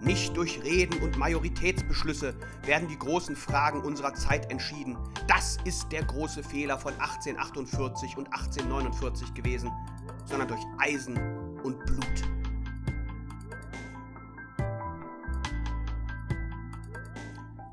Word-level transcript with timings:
Nicht 0.00 0.36
durch 0.36 0.62
Reden 0.62 1.02
und 1.02 1.16
Majoritätsbeschlüsse 1.16 2.34
werden 2.64 2.88
die 2.88 2.98
großen 2.98 3.34
Fragen 3.34 3.80
unserer 3.82 4.14
Zeit 4.14 4.50
entschieden. 4.50 4.96
Das 5.26 5.58
ist 5.64 5.90
der 5.90 6.04
große 6.04 6.42
Fehler 6.44 6.78
von 6.78 6.92
1848 6.94 8.16
und 8.16 8.26
1849 8.26 9.34
gewesen, 9.34 9.72
sondern 10.24 10.48
durch 10.48 10.62
Eisen 10.78 11.16
und 11.64 11.84
Blut. 11.84 12.04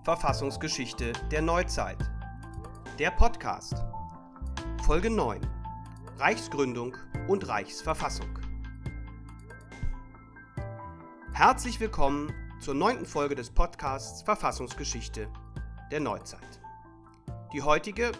Verfassungsgeschichte 0.03 1.13
der 1.31 1.41
Neuzeit. 1.41 1.97
Der 2.97 3.11
Podcast. 3.11 3.83
Folge 4.83 5.09
9. 5.09 5.41
Reichsgründung 6.17 6.95
und 7.27 7.47
Reichsverfassung. 7.47 8.44
Herzlich 11.37 11.81
willkommen 11.81 12.31
zur 12.61 12.75
neunten 12.75 13.05
Folge 13.05 13.35
des 13.35 13.49
Podcasts 13.49 14.21
Verfassungsgeschichte 14.21 15.27
der 15.91 15.99
Neuzeit. 15.99 16.61
Die 17.51 17.61
heutige, 17.61 18.13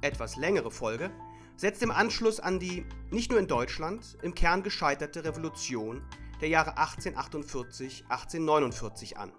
etwas 0.00 0.36
längere 0.36 0.70
Folge 0.70 1.10
setzt 1.56 1.82
im 1.82 1.90
Anschluss 1.90 2.40
an 2.40 2.58
die 2.58 2.86
nicht 3.10 3.30
nur 3.30 3.38
in 3.38 3.48
Deutschland 3.48 4.16
im 4.22 4.34
Kern 4.34 4.62
gescheiterte 4.62 5.24
Revolution 5.24 6.02
der 6.40 6.48
Jahre 6.48 6.78
1848-1849 6.78 9.16
an. 9.16 9.30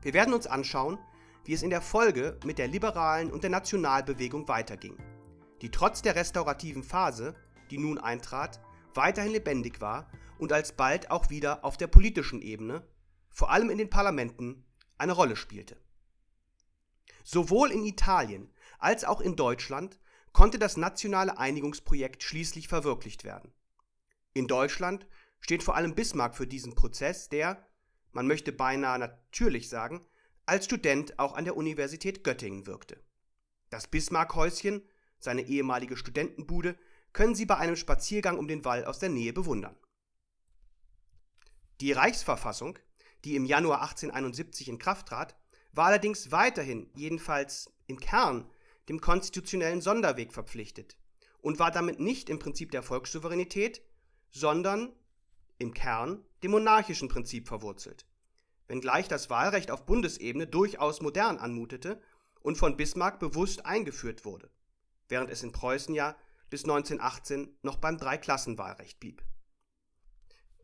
Wir 0.00 0.14
werden 0.14 0.32
uns 0.32 0.46
anschauen, 0.46 0.98
wie 1.44 1.52
es 1.52 1.62
in 1.62 1.68
der 1.68 1.82
Folge 1.82 2.40
mit 2.42 2.56
der 2.56 2.68
liberalen 2.68 3.30
und 3.30 3.42
der 3.42 3.50
Nationalbewegung 3.50 4.48
weiterging, 4.48 4.96
die 5.60 5.70
trotz 5.70 6.00
der 6.00 6.16
restaurativen 6.16 6.84
Phase, 6.84 7.34
die 7.70 7.76
nun 7.76 7.98
eintrat, 7.98 8.62
weiterhin 8.94 9.32
lebendig 9.32 9.82
war 9.82 10.08
und 10.42 10.52
alsbald 10.52 11.10
auch 11.10 11.30
wieder 11.30 11.64
auf 11.64 11.76
der 11.76 11.86
politischen 11.86 12.42
Ebene, 12.42 12.84
vor 13.30 13.50
allem 13.50 13.70
in 13.70 13.78
den 13.78 13.90
Parlamenten, 13.90 14.64
eine 14.98 15.12
Rolle 15.12 15.36
spielte. 15.36 15.76
Sowohl 17.22 17.70
in 17.70 17.84
Italien 17.84 18.52
als 18.80 19.04
auch 19.04 19.20
in 19.20 19.36
Deutschland 19.36 20.00
konnte 20.32 20.58
das 20.58 20.76
nationale 20.76 21.38
Einigungsprojekt 21.38 22.24
schließlich 22.24 22.66
verwirklicht 22.66 23.22
werden. 23.22 23.52
In 24.34 24.48
Deutschland 24.48 25.06
steht 25.38 25.62
vor 25.62 25.76
allem 25.76 25.94
Bismarck 25.94 26.34
für 26.34 26.48
diesen 26.48 26.74
Prozess, 26.74 27.28
der, 27.28 27.64
man 28.10 28.26
möchte 28.26 28.50
beinahe 28.50 28.98
natürlich 28.98 29.68
sagen, 29.68 30.04
als 30.44 30.64
Student 30.64 31.20
auch 31.20 31.34
an 31.34 31.44
der 31.44 31.56
Universität 31.56 32.24
Göttingen 32.24 32.66
wirkte. 32.66 33.00
Das 33.70 33.86
Bismarck-Häuschen, 33.86 34.82
seine 35.20 35.42
ehemalige 35.42 35.96
Studentenbude, 35.96 36.76
können 37.12 37.36
Sie 37.36 37.46
bei 37.46 37.58
einem 37.58 37.76
Spaziergang 37.76 38.38
um 38.38 38.48
den 38.48 38.64
Wall 38.64 38.84
aus 38.84 38.98
der 38.98 39.08
Nähe 39.08 39.32
bewundern. 39.32 39.76
Die 41.82 41.90
Reichsverfassung, 41.90 42.78
die 43.24 43.34
im 43.34 43.44
Januar 43.44 43.80
1871 43.82 44.68
in 44.68 44.78
Kraft 44.78 45.08
trat, 45.08 45.34
war 45.72 45.86
allerdings 45.86 46.30
weiterhin, 46.30 46.88
jedenfalls 46.94 47.72
im 47.88 47.98
Kern, 47.98 48.48
dem 48.88 49.00
konstitutionellen 49.00 49.80
Sonderweg 49.80 50.32
verpflichtet 50.32 50.96
und 51.40 51.58
war 51.58 51.72
damit 51.72 51.98
nicht 51.98 52.30
im 52.30 52.38
Prinzip 52.38 52.70
der 52.70 52.84
Volkssouveränität, 52.84 53.82
sondern 54.30 54.92
im 55.58 55.74
Kern 55.74 56.24
dem 56.44 56.52
monarchischen 56.52 57.08
Prinzip 57.08 57.48
verwurzelt. 57.48 58.06
Wenngleich 58.68 59.08
das 59.08 59.28
Wahlrecht 59.28 59.72
auf 59.72 59.84
Bundesebene 59.84 60.46
durchaus 60.46 61.00
modern 61.00 61.36
anmutete 61.36 62.00
und 62.42 62.58
von 62.58 62.76
Bismarck 62.76 63.18
bewusst 63.18 63.66
eingeführt 63.66 64.24
wurde, 64.24 64.52
während 65.08 65.30
es 65.30 65.42
in 65.42 65.50
Preußen 65.50 65.96
ja 65.96 66.14
bis 66.48 66.62
1918 66.62 67.58
noch 67.62 67.78
beim 67.78 67.98
Dreiklassenwahlrecht 67.98 69.00
blieb. 69.00 69.24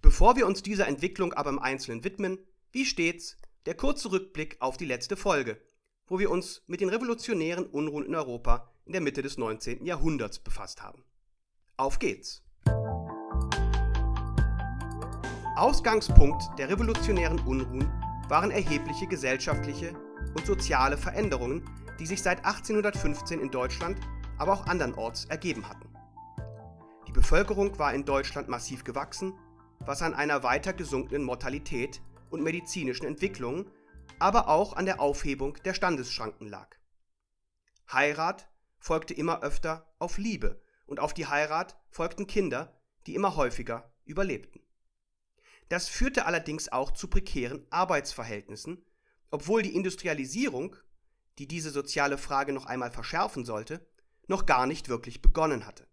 Bevor 0.01 0.37
wir 0.37 0.47
uns 0.47 0.63
dieser 0.63 0.87
Entwicklung 0.87 1.33
aber 1.33 1.51
im 1.51 1.59
Einzelnen 1.59 2.05
widmen, 2.05 2.39
wie 2.71 2.85
stets 2.85 3.37
der 3.67 3.75
kurze 3.75 4.13
Rückblick 4.13 4.57
auf 4.61 4.77
die 4.77 4.85
letzte 4.85 5.17
Folge, 5.17 5.61
wo 6.07 6.21
wir 6.21 6.31
uns 6.31 6.63
mit 6.69 6.81
den 6.81 6.89
revolutionären 6.89 7.67
Unruhen 7.67 8.07
in 8.07 8.15
Europa 8.15 8.73
in 8.85 8.93
der 8.93 9.01
Mitte 9.01 9.23
des 9.23 9.39
19. 9.39 9.85
Jahrhunderts 9.85 10.39
befasst 10.39 10.83
haben. 10.83 11.05
Auf 11.77 11.99
geht's! 11.99 12.43
Ausgangspunkt 15.57 16.45
der 16.59 16.69
revolutionären 16.69 17.41
Unruhen 17.41 17.91
waren 18.29 18.53
erhebliche 18.53 19.09
gesellschaftliche 19.09 19.93
und 20.37 20.47
soziale 20.47 20.97
Veränderungen, 20.97 21.69
die 21.99 22.07
sich 22.07 22.23
seit 22.23 22.45
1815 22.45 23.41
in 23.41 23.51
Deutschland, 23.51 23.99
aber 24.39 24.53
auch 24.53 24.67
andernorts 24.67 25.25
ergeben 25.25 25.69
hatten. 25.69 25.89
Die 27.09 27.13
Bevölkerung 27.13 27.77
war 27.81 27.93
in 27.93 28.05
Deutschland 28.05 28.49
massiv 28.49 28.85
gewachsen 28.85 29.35
was 29.81 30.03
an 30.03 30.15
einer 30.15 30.43
weiter 30.43 30.73
gesunkenen 30.73 31.25
Mortalität 31.25 32.01
und 32.31 32.43
medizinischen 32.43 33.07
Entwicklungen, 33.07 33.71
aber 34.19 34.49
auch 34.49 34.75
an 34.75 34.87
der 34.87 35.01
Aufhebung 35.01 35.57
der 35.65 35.75
Standesschranken 35.75 36.49
lag. 36.49 36.77
Heirat 37.93 38.49
folgte 38.79 39.15
immer 39.15 39.43
öfter 39.43 39.95
auf 39.99 40.19
Liebe 40.19 40.61
und 40.87 41.01
auf 41.01 41.15
die 41.15 41.27
Heirat 41.27 41.79
folgten 41.91 42.27
Kinder, 42.27 42.81
die 43.07 43.15
immer 43.15 43.37
häufiger 43.37 43.93
überlebten. 44.05 44.61
Das 45.69 45.89
führte 45.89 46.27
allerdings 46.27 46.71
auch 46.71 46.93
zu 46.93 47.09
prekären 47.09 47.67
Arbeitsverhältnissen, 47.71 48.85
obwohl 49.31 49.63
die 49.63 49.75
Industrialisierung, 49.75 50.77
die 51.39 51.47
diese 51.47 51.71
soziale 51.71 52.19
Frage 52.19 52.53
noch 52.53 52.67
einmal 52.67 52.91
verschärfen 52.91 53.45
sollte, 53.45 53.87
noch 54.27 54.47
gar 54.47 54.67
nicht 54.67 54.89
wirklich 54.89 55.23
begonnen 55.23 55.67
hatte. 55.67 55.87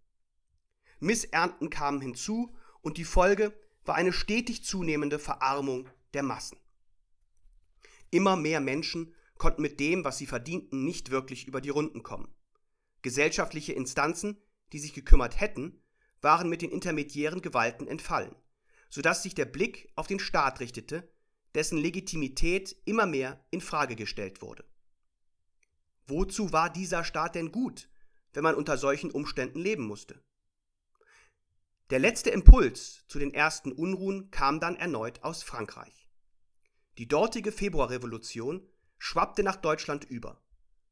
Missernten 1.00 1.70
kamen 1.70 2.02
hinzu 2.02 2.56
und 2.82 2.98
die 2.98 3.04
Folge 3.04 3.54
war 3.86 3.96
eine 3.96 4.14
stetig 4.14 4.64
zunehmende 4.64 5.20
Verarmung 5.20 5.90
der 6.14 6.24
Massen. 6.24 6.58
Immer 8.12 8.36
mehr 8.36 8.60
Menschen 8.60 9.14
konnten 9.38 9.62
mit 9.62 9.80
dem, 9.80 10.04
was 10.04 10.18
sie 10.18 10.26
verdienten, 10.26 10.84
nicht 10.84 11.12
wirklich 11.12 11.48
über 11.48 11.62
die 11.62 11.70
Runden 11.70 12.04
kommen. 12.04 12.34
Gesellschaftliche 13.02 13.74
Instanzen, 13.74 14.42
die 14.74 14.80
sich 14.80 14.94
gekümmert 14.94 15.40
hätten, 15.40 15.82
waren 16.22 16.50
mit 16.50 16.62
den 16.62 16.72
intermediären 16.72 17.42
Gewalten 17.42 17.88
entfallen, 17.88 18.36
sodass 18.90 19.24
sich 19.24 19.36
der 19.36 19.46
Blick 19.46 19.92
auf 19.96 20.08
den 20.08 20.20
Staat 20.20 20.60
richtete, 20.60 21.12
dessen 21.54 21.78
Legitimität 21.78 22.76
immer 22.86 23.06
mehr 23.06 23.46
in 23.52 23.62
Frage 23.62 23.96
gestellt 23.96 24.42
wurde. 24.42 24.66
Wozu 26.08 26.52
war 26.52 26.70
dieser 26.70 27.04
Staat 27.04 27.36
denn 27.36 27.52
gut, 27.52 27.90
wenn 28.34 28.44
man 28.44 28.56
unter 28.56 28.78
solchen 28.78 29.12
Umständen 29.12 29.60
leben 29.60 29.86
musste? 29.86 30.24
Der 31.92 32.00
letzte 32.00 32.32
Impuls 32.32 33.06
zu 33.08 33.20
den 33.20 33.32
ersten 33.32 33.72
Unruhen 33.72 34.32
kam 34.32 34.60
dann 34.60 34.76
erneut 34.76 35.22
aus 35.22 35.44
Frankreich. 35.44 36.10
Die 36.98 37.08
dortige 37.08 37.52
Februarrevolution 37.52 38.68
schwappte 38.98 39.44
nach 39.44 39.58
Deutschland 39.58 40.04
über, 40.04 40.42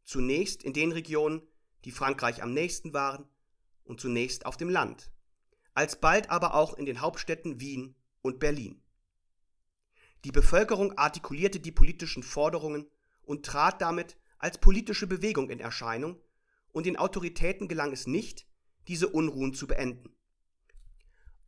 zunächst 0.03 0.61
in 0.61 0.71
den 0.71 0.91
Regionen, 0.91 1.41
die 1.83 1.91
Frankreich 1.91 2.43
am 2.43 2.53
nächsten 2.53 2.93
waren, 2.93 3.27
und 3.85 4.01
zunächst 4.01 4.45
auf 4.45 4.55
dem 4.55 4.69
Land, 4.69 5.11
alsbald 5.73 6.29
aber 6.29 6.53
auch 6.53 6.75
in 6.75 6.85
den 6.85 7.01
Hauptstädten 7.01 7.59
Wien 7.59 7.95
und 8.21 8.39
Berlin. 8.39 8.79
Die 10.25 10.31
Bevölkerung 10.31 10.95
artikulierte 10.95 11.59
die 11.59 11.71
politischen 11.71 12.21
Forderungen 12.21 12.87
und 13.23 13.47
trat 13.47 13.81
damit 13.81 14.15
als 14.37 14.59
politische 14.59 15.07
Bewegung 15.07 15.49
in 15.49 15.59
Erscheinung, 15.59 16.21
und 16.71 16.85
den 16.85 16.97
Autoritäten 16.97 17.67
gelang 17.67 17.93
es 17.93 18.05
nicht, 18.05 18.45
diese 18.87 19.09
Unruhen 19.09 19.55
zu 19.55 19.65
beenden. 19.65 20.12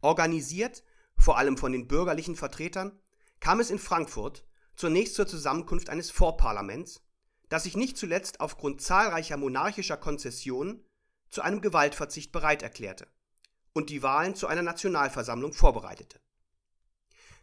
Organisiert, 0.05 0.83
vor 1.17 1.39
allem 1.39 1.57
von 1.57 1.71
den 1.71 1.87
bürgerlichen 1.87 2.35
Vertretern, 2.35 2.91
kam 3.39 3.59
es 3.59 3.71
in 3.71 3.79
Frankfurt 3.79 4.45
zunächst 4.75 5.15
zur 5.15 5.25
Zusammenkunft 5.25 5.89
eines 5.89 6.11
Vorparlaments, 6.11 7.01
das 7.49 7.63
sich 7.63 7.75
nicht 7.75 7.97
zuletzt 7.97 8.39
aufgrund 8.39 8.81
zahlreicher 8.81 9.35
monarchischer 9.35 9.97
Konzessionen 9.97 10.85
zu 11.31 11.41
einem 11.41 11.59
Gewaltverzicht 11.59 12.31
bereit 12.31 12.61
erklärte 12.61 13.07
und 13.73 13.89
die 13.89 14.03
Wahlen 14.03 14.35
zu 14.35 14.45
einer 14.45 14.61
Nationalversammlung 14.61 15.53
vorbereitete. 15.53 16.19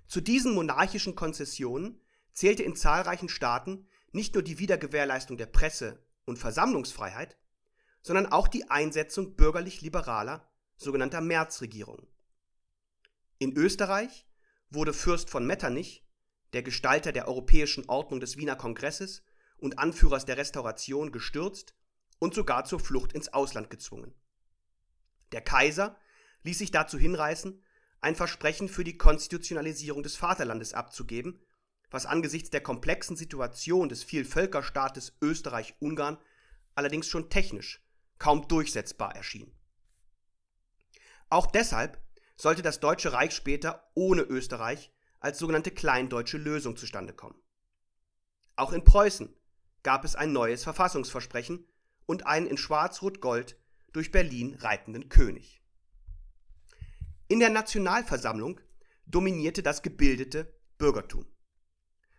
Zu 0.06 0.20
diesen 0.20 0.54
monarchischen 0.54 1.16
Konzessionen 1.16 2.00
zählte 2.32 2.62
in 2.62 2.76
zahlreichen 2.76 3.28
Staaten 3.28 3.88
nicht 4.12 4.34
nur 4.34 4.44
die 4.44 4.60
Wiedergewährleistung 4.60 5.37
der 5.37 5.46
Presse- 5.46 5.98
und 6.26 6.38
Versammlungsfreiheit, 6.38 7.37
sondern 8.02 8.31
auch 8.31 8.46
die 8.46 8.70
Einsetzung 8.70 9.34
bürgerlich-liberaler 9.34 10.48
sogenannter 10.76 11.20
Märzregierungen. 11.20 12.06
In 13.42 13.56
Österreich 13.56 14.24
wurde 14.70 14.92
Fürst 14.92 15.28
von 15.28 15.44
Metternich, 15.44 16.06
der 16.52 16.62
Gestalter 16.62 17.10
der 17.10 17.26
europäischen 17.26 17.88
Ordnung 17.88 18.20
des 18.20 18.36
Wiener 18.36 18.54
Kongresses 18.54 19.24
und 19.56 19.80
Anführers 19.80 20.24
der 20.24 20.36
Restauration, 20.36 21.10
gestürzt 21.10 21.74
und 22.20 22.34
sogar 22.34 22.66
zur 22.66 22.78
Flucht 22.78 23.12
ins 23.14 23.32
Ausland 23.32 23.68
gezwungen. 23.68 24.14
Der 25.32 25.40
Kaiser 25.40 25.98
ließ 26.44 26.56
sich 26.56 26.70
dazu 26.70 27.00
hinreißen, 27.00 27.60
ein 28.00 28.14
Versprechen 28.14 28.68
für 28.68 28.84
die 28.84 28.96
Konstitutionalisierung 28.96 30.04
des 30.04 30.14
Vaterlandes 30.14 30.72
abzugeben, 30.72 31.44
was 31.90 32.06
angesichts 32.06 32.50
der 32.50 32.60
komplexen 32.60 33.16
Situation 33.16 33.88
des 33.88 34.04
Vielvölkerstaates 34.04 35.16
Österreich-Ungarn 35.20 36.16
allerdings 36.76 37.08
schon 37.08 37.28
technisch 37.28 37.84
kaum 38.20 38.46
durchsetzbar 38.46 39.16
erschien. 39.16 39.52
Auch 41.28 41.50
deshalb 41.50 42.00
sollte 42.42 42.62
das 42.62 42.80
Deutsche 42.80 43.12
Reich 43.12 43.36
später 43.36 43.88
ohne 43.94 44.22
Österreich 44.22 44.90
als 45.20 45.38
sogenannte 45.38 45.70
Kleindeutsche 45.70 46.38
Lösung 46.38 46.76
zustande 46.76 47.12
kommen. 47.12 47.40
Auch 48.56 48.72
in 48.72 48.82
Preußen 48.82 49.32
gab 49.84 50.04
es 50.04 50.16
ein 50.16 50.32
neues 50.32 50.64
Verfassungsversprechen 50.64 51.64
und 52.04 52.26
einen 52.26 52.48
in 52.48 52.56
Schwarz-Rot-Gold 52.56 53.56
durch 53.92 54.10
Berlin 54.10 54.56
reitenden 54.56 55.08
König. 55.08 55.62
In 57.28 57.38
der 57.38 57.50
Nationalversammlung 57.50 58.60
dominierte 59.06 59.62
das 59.62 59.82
gebildete 59.82 60.52
Bürgertum. 60.78 61.24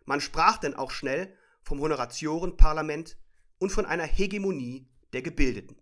Man 0.05 0.21
sprach 0.21 0.57
denn 0.57 0.73
auch 0.73 0.91
schnell 0.91 1.37
vom 1.63 1.81
Honoratiorenparlament 1.81 3.17
und 3.57 3.71
von 3.71 3.85
einer 3.85 4.05
Hegemonie 4.05 4.87
der 5.11 5.21
Gebildeten. 5.21 5.81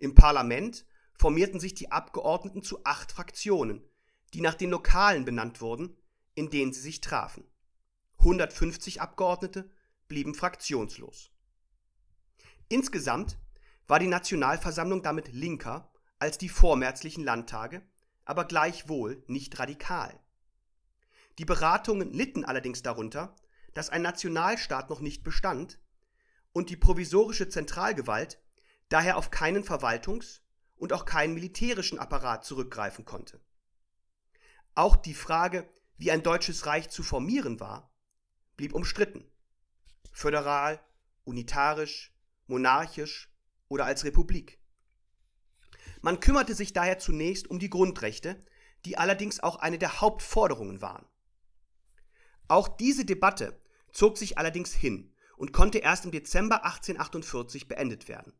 Im 0.00 0.16
Parlament 0.16 0.84
formierten 1.16 1.60
sich 1.60 1.74
die 1.74 1.92
Abgeordneten 1.92 2.62
zu 2.62 2.84
acht 2.84 3.12
Fraktionen, 3.12 3.82
die 4.32 4.40
nach 4.40 4.54
den 4.54 4.70
Lokalen 4.70 5.24
benannt 5.24 5.60
wurden, 5.60 5.96
in 6.34 6.50
denen 6.50 6.72
sie 6.72 6.80
sich 6.80 7.00
trafen. 7.00 7.44
150 8.18 9.00
Abgeordnete 9.00 9.70
blieben 10.08 10.34
fraktionslos. 10.34 11.30
Insgesamt 12.68 13.38
war 13.86 13.98
die 13.98 14.06
Nationalversammlung 14.06 15.02
damit 15.02 15.32
linker 15.32 15.92
als 16.18 16.38
die 16.38 16.48
vormärzlichen 16.48 17.22
Landtage, 17.22 17.82
aber 18.24 18.46
gleichwohl 18.46 19.22
nicht 19.26 19.58
radikal. 19.58 20.18
Die 21.38 21.44
Beratungen 21.44 22.12
litten 22.12 22.44
allerdings 22.44 22.82
darunter, 22.82 23.36
dass 23.74 23.90
ein 23.90 24.02
Nationalstaat 24.02 24.88
noch 24.88 25.00
nicht 25.00 25.24
bestand 25.24 25.80
und 26.52 26.70
die 26.70 26.76
provisorische 26.76 27.48
Zentralgewalt 27.48 28.40
daher 28.88 29.16
auf 29.16 29.30
keinen 29.30 29.64
Verwaltungs- 29.64 30.43
und 30.76 30.92
auch 30.92 31.04
keinen 31.04 31.34
militärischen 31.34 31.98
Apparat 31.98 32.44
zurückgreifen 32.44 33.04
konnte. 33.04 33.40
Auch 34.74 34.96
die 34.96 35.14
Frage, 35.14 35.68
wie 35.96 36.10
ein 36.10 36.22
deutsches 36.22 36.66
Reich 36.66 36.90
zu 36.90 37.02
formieren 37.02 37.60
war, 37.60 37.92
blieb 38.56 38.74
umstritten. 38.74 39.30
Föderal, 40.12 40.80
unitarisch, 41.24 42.12
monarchisch 42.46 43.32
oder 43.68 43.84
als 43.84 44.04
Republik. 44.04 44.58
Man 46.02 46.20
kümmerte 46.20 46.54
sich 46.54 46.72
daher 46.72 46.98
zunächst 46.98 47.48
um 47.48 47.58
die 47.58 47.70
Grundrechte, 47.70 48.44
die 48.84 48.98
allerdings 48.98 49.40
auch 49.40 49.56
eine 49.56 49.78
der 49.78 50.00
Hauptforderungen 50.00 50.82
waren. 50.82 51.06
Auch 52.48 52.68
diese 52.68 53.04
Debatte 53.04 53.60
zog 53.92 54.18
sich 54.18 54.36
allerdings 54.36 54.74
hin 54.74 55.14
und 55.36 55.52
konnte 55.52 55.78
erst 55.78 56.04
im 56.04 56.10
Dezember 56.10 56.64
1848 56.64 57.68
beendet 57.68 58.08
werden. 58.08 58.34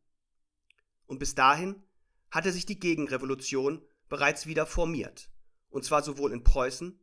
Und 1.07 1.19
bis 1.19 1.35
dahin 1.35 1.83
hatte 2.35 2.51
sich 2.51 2.67
die 2.67 2.81
Gegenrevolution 2.81 3.81
bereits 4.09 4.47
wieder 4.47 4.67
formiert, 4.67 5.31
und 5.71 5.85
zwar 5.85 6.03
sowohl 6.03 6.33
in 6.33 6.43
Preußen 6.43 7.01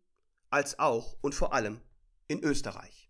als 0.50 0.78
auch 0.78 1.16
und 1.22 1.34
vor 1.34 1.54
allem 1.54 1.80
in 2.28 2.44
Österreich. 2.44 3.10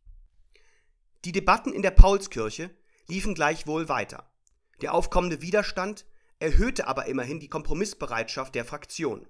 Die 1.26 1.32
Debatten 1.32 1.74
in 1.74 1.82
der 1.82 1.92
Paulskirche 1.92 2.70
liefen 3.08 3.34
gleichwohl 3.34 3.90
weiter. 3.90 4.32
Der 4.82 4.94
aufkommende 4.94 5.42
Widerstand 5.42 6.06
erhöhte 6.40 6.88
aber 6.88 7.08
immerhin 7.08 7.40
die 7.40 7.50
Kompromissbereitschaft 7.50 8.54
der 8.54 8.66
Fraktionen. 8.66 9.28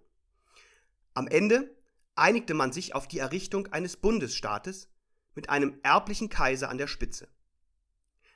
Am 1.13 1.27
Ende 1.27 1.73
einigte 2.15 2.53
man 2.53 2.73
sich 2.73 2.93
auf 2.93 3.07
die 3.07 3.19
Errichtung 3.19 3.67
eines 3.67 3.95
Bundesstaates 3.95 4.89
mit 5.33 5.49
einem 5.49 5.79
erblichen 5.83 6.29
Kaiser 6.29 6.69
an 6.69 6.77
der 6.77 6.88
Spitze. 6.88 7.29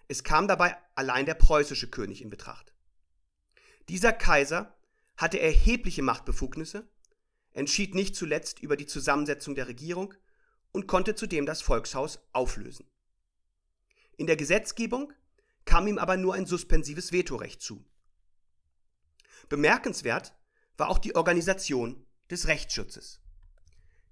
Es 0.08 0.24
kam 0.24 0.48
dabei 0.48 0.78
allein 0.96 1.26
der 1.26 1.34
preußische 1.34 1.90
König 1.90 2.22
in 2.22 2.30
Betracht. 2.30 2.75
Dieser 3.90 4.14
Kaiser 4.14 4.76
hatte 5.18 5.40
erhebliche 5.40 6.02
Machtbefugnisse, 6.02 6.88
entschied 7.54 7.96
nicht 7.96 8.16
zuletzt 8.16 8.60
über 8.60 8.76
die 8.78 8.88
Zusammensetzung 8.88 9.56
der 9.56 9.68
Regierung 9.68 10.14
und 10.72 10.88
konnte 10.88 11.16
zudem 11.16 11.46
das 11.46 11.62
Volkshaus 11.62 12.20
auflösen. 12.34 12.90
In 14.18 14.28
der 14.28 14.36
Gesetzgebung 14.36 15.14
kam 15.66 15.88
ihm 15.88 15.98
aber 15.98 16.18
nur 16.18 16.34
ein 16.34 16.46
suspensives 16.46 17.12
Vetorecht 17.12 17.62
zu. 17.62 17.86
Bemerkenswert 19.50 20.34
war 20.78 20.90
auch 20.90 20.98
die 20.98 21.16
Organisation 21.16 22.06
des 22.30 22.48
Rechtsschutzes. 22.48 23.22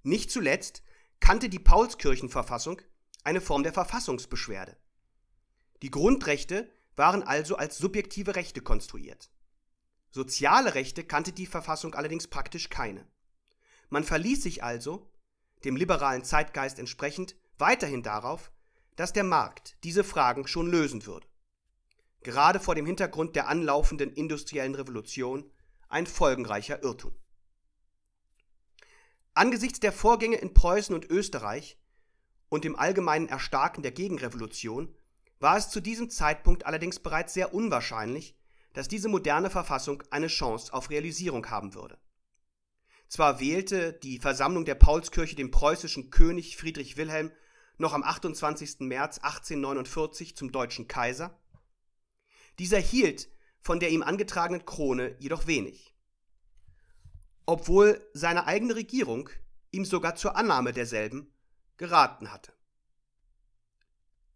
Nicht 0.02 0.30
zuletzt 0.30 0.82
kannte 1.20 1.48
die 1.48 1.58
Paulskirchenverfassung 1.58 2.80
eine 3.24 3.40
Form 3.40 3.62
der 3.62 3.72
Verfassungsbeschwerde. 3.72 4.76
Die 5.82 5.90
Grundrechte 5.90 6.70
waren 6.96 7.22
also 7.22 7.56
als 7.56 7.78
subjektive 7.78 8.36
Rechte 8.36 8.60
konstruiert. 8.60 9.30
Soziale 10.14 10.76
Rechte 10.76 11.02
kannte 11.02 11.32
die 11.32 11.44
Verfassung 11.44 11.96
allerdings 11.96 12.28
praktisch 12.28 12.70
keine. 12.70 13.04
Man 13.88 14.04
verließ 14.04 14.44
sich 14.44 14.62
also, 14.62 15.10
dem 15.64 15.74
liberalen 15.74 16.22
Zeitgeist 16.22 16.78
entsprechend, 16.78 17.34
weiterhin 17.58 18.04
darauf, 18.04 18.52
dass 18.94 19.12
der 19.12 19.24
Markt 19.24 19.76
diese 19.82 20.04
Fragen 20.04 20.46
schon 20.46 20.70
lösen 20.70 21.04
würde. 21.04 21.26
Gerade 22.20 22.60
vor 22.60 22.76
dem 22.76 22.86
Hintergrund 22.86 23.34
der 23.34 23.48
anlaufenden 23.48 24.12
industriellen 24.12 24.76
Revolution 24.76 25.50
ein 25.88 26.06
folgenreicher 26.06 26.84
Irrtum. 26.84 27.16
Angesichts 29.34 29.80
der 29.80 29.90
Vorgänge 29.90 30.36
in 30.36 30.54
Preußen 30.54 30.94
und 30.94 31.10
Österreich 31.10 31.76
und 32.48 32.62
dem 32.62 32.76
allgemeinen 32.76 33.26
Erstarken 33.26 33.82
der 33.82 33.90
Gegenrevolution 33.90 34.94
war 35.40 35.56
es 35.56 35.70
zu 35.70 35.80
diesem 35.80 36.08
Zeitpunkt 36.08 36.66
allerdings 36.66 37.00
bereits 37.00 37.34
sehr 37.34 37.52
unwahrscheinlich, 37.52 38.36
dass 38.74 38.88
diese 38.88 39.08
moderne 39.08 39.48
Verfassung 39.48 40.02
eine 40.10 40.26
Chance 40.26 40.74
auf 40.74 40.90
Realisierung 40.90 41.48
haben 41.48 41.74
würde. 41.74 41.98
Zwar 43.08 43.40
wählte 43.40 43.94
die 43.94 44.18
Versammlung 44.18 44.66
der 44.66 44.74
Paulskirche 44.74 45.36
den 45.36 45.50
preußischen 45.50 46.10
König 46.10 46.58
Friedrich 46.58 46.98
Wilhelm 46.98 47.32
noch 47.78 47.94
am 47.94 48.02
28. 48.02 48.80
März 48.80 49.18
1849 49.18 50.36
zum 50.36 50.52
deutschen 50.52 50.88
Kaiser, 50.88 51.40
dieser 52.58 52.78
hielt 52.78 53.30
von 53.60 53.80
der 53.80 53.90
ihm 53.90 54.02
angetragenen 54.02 54.66
Krone 54.66 55.16
jedoch 55.18 55.46
wenig 55.46 55.94
obwohl 57.46 58.08
seine 58.12 58.46
eigene 58.46 58.74
Regierung 58.74 59.28
ihm 59.70 59.84
sogar 59.84 60.14
zur 60.14 60.36
Annahme 60.36 60.72
derselben 60.72 61.32
geraten 61.76 62.32
hatte. 62.32 62.52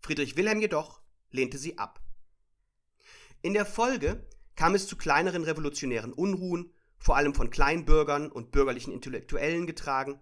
Friedrich 0.01 0.37
Wilhelm 0.37 0.61
jedoch 0.61 1.01
lehnte 1.31 1.59
sie 1.59 1.79
ab. 1.79 2.01
In 3.43 3.55
der 3.55 3.67
Folge 3.67 4.27
kam 4.57 4.75
es 4.75 4.89
zu 4.89 4.97
kleineren 4.97 5.45
revolutionären 5.45 6.13
Unruhen, 6.13 6.73
vor 6.99 7.17
allem 7.17 7.35
von 7.35 7.51
Kleinbürgern 7.51 8.31
und 8.31 8.51
bürgerlichen 8.51 8.93
Intellektuellen 8.93 9.67
getragen, 9.67 10.19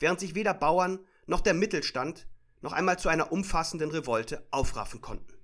während 0.00 0.18
sich 0.18 0.34
weder 0.34 0.54
Bauern 0.54 0.98
noch 1.26 1.40
der 1.40 1.54
Mittelstand 1.54 2.26
noch 2.62 2.72
einmal 2.72 2.98
zu 2.98 3.08
einer 3.08 3.30
umfassenden 3.30 3.90
Revolte 3.90 4.46
aufraffen 4.50 5.00
konnten. 5.00 5.34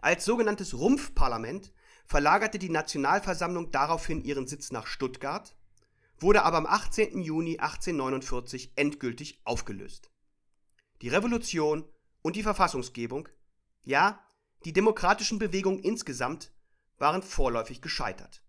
Als 0.00 0.24
sogenanntes 0.24 0.74
Rumpfparlament 0.74 1.72
verlagerte 2.06 2.58
die 2.58 2.68
Nationalversammlung 2.68 3.72
daraufhin 3.72 4.22
ihren 4.22 4.46
Sitz 4.46 4.70
nach 4.70 4.86
Stuttgart, 4.86 5.56
wurde 6.18 6.44
aber 6.44 6.58
am 6.58 6.66
18. 6.66 7.20
Juni 7.20 7.58
1849 7.58 8.72
endgültig 8.76 9.40
aufgelöst. 9.44 10.10
Die 11.02 11.08
Revolution 11.08 11.84
und 12.22 12.36
die 12.36 12.42
Verfassungsgebung, 12.44 13.28
ja, 13.82 14.25
die 14.66 14.72
demokratischen 14.72 15.38
Bewegungen 15.38 15.78
insgesamt 15.78 16.50
waren 16.98 17.22
vorläufig 17.22 17.80
gescheitert. 17.80 18.42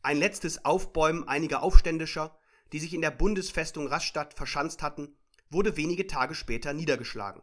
Ein 0.00 0.16
letztes 0.16 0.64
Aufbäumen 0.64 1.28
einiger 1.28 1.62
Aufständischer, 1.62 2.38
die 2.72 2.78
sich 2.78 2.94
in 2.94 3.02
der 3.02 3.10
Bundesfestung 3.10 3.86
Rastatt 3.86 4.32
verschanzt 4.32 4.80
hatten, 4.80 5.14
wurde 5.50 5.76
wenige 5.76 6.06
Tage 6.06 6.34
später 6.34 6.72
niedergeschlagen. 6.72 7.42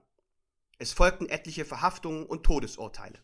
Es 0.79 0.91
folgten 0.91 1.29
etliche 1.29 1.63
Verhaftungen 1.63 2.25
und 2.25 2.43
Todesurteile. 2.43 3.19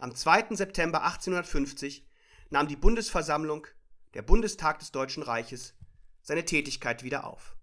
Am 0.00 0.12
2. 0.12 0.56
September 0.56 1.04
1850 1.04 2.04
nahm 2.50 2.66
die 2.66 2.74
Bundesversammlung, 2.74 3.68
der 4.14 4.22
Bundestag 4.22 4.80
des 4.80 4.90
Deutschen 4.90 5.22
Reiches, 5.22 5.76
seine 6.20 6.44
Tätigkeit 6.44 7.04
wieder 7.04 7.22
auf. 7.22 7.56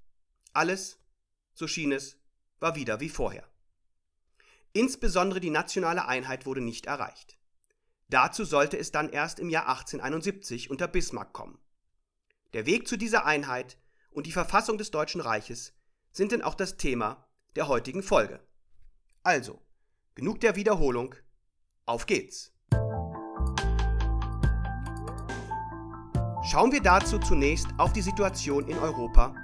Alles, 0.54 1.04
so 1.54 1.68
schien 1.68 1.92
es, 1.92 2.22
war 2.62 2.78
wieder 2.78 3.02
wie 3.02 3.10
vorher. 3.10 3.53
Insbesondere 4.74 5.40
die 5.40 5.52
nationale 5.52 6.08
Einheit 6.08 6.48
wurde 6.48 6.62
nicht 6.62 6.88
erreicht. 6.88 7.38
Dazu 8.10 8.44
sollte 8.44 8.78
es 8.78 8.92
dann 8.92 9.10
erst 9.10 9.40
im 9.40 9.52
Jahr 9.52 9.68
1871 9.68 10.72
unter 10.72 10.88
Bismarck 10.88 11.32
kommen. 11.32 11.60
Der 12.54 12.66
Weg 12.66 12.88
zu 12.88 12.98
dieser 12.98 13.26
Einheit 13.26 13.78
und 14.10 14.26
die 14.26 14.32
Verfassung 14.32 14.80
des 14.80 14.90
Deutschen 14.90 15.22
Reiches 15.22 15.74
sind 16.12 16.32
denn 16.32 16.42
auch 16.42 16.56
das 16.56 16.78
Thema 16.78 17.28
der 17.56 17.68
heutigen 17.68 18.02
Folge. 18.02 18.40
Also, 19.22 19.62
genug 20.16 20.40
der 20.42 20.56
Wiederholung, 20.56 21.14
auf 21.86 22.08
geht's! 22.08 22.52
Schauen 26.52 26.72
wir 26.72 26.82
dazu 26.82 27.20
zunächst 27.20 27.68
auf 27.78 27.94
die 27.94 28.02
Situation 28.02 28.68
in 28.68 28.78
Europa, 28.80 29.36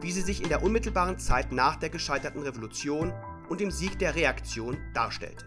wie 0.00 0.10
sie 0.10 0.20
sich 0.20 0.42
in 0.42 0.48
der 0.48 0.64
unmittelbaren 0.64 1.18
Zeit 1.18 1.52
nach 1.52 1.76
der 1.76 1.90
gescheiterten 1.90 2.42
Revolution 2.42 3.12
und 3.54 3.60
dem 3.60 3.70
Sieg 3.70 4.00
der 4.00 4.16
Reaktion 4.16 4.76
darstellte. 4.94 5.46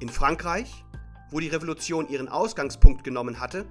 In 0.00 0.08
Frankreich, 0.08 0.82
wo 1.30 1.40
die 1.40 1.48
Revolution 1.48 2.08
ihren 2.08 2.30
Ausgangspunkt 2.30 3.04
genommen 3.04 3.38
hatte, 3.38 3.66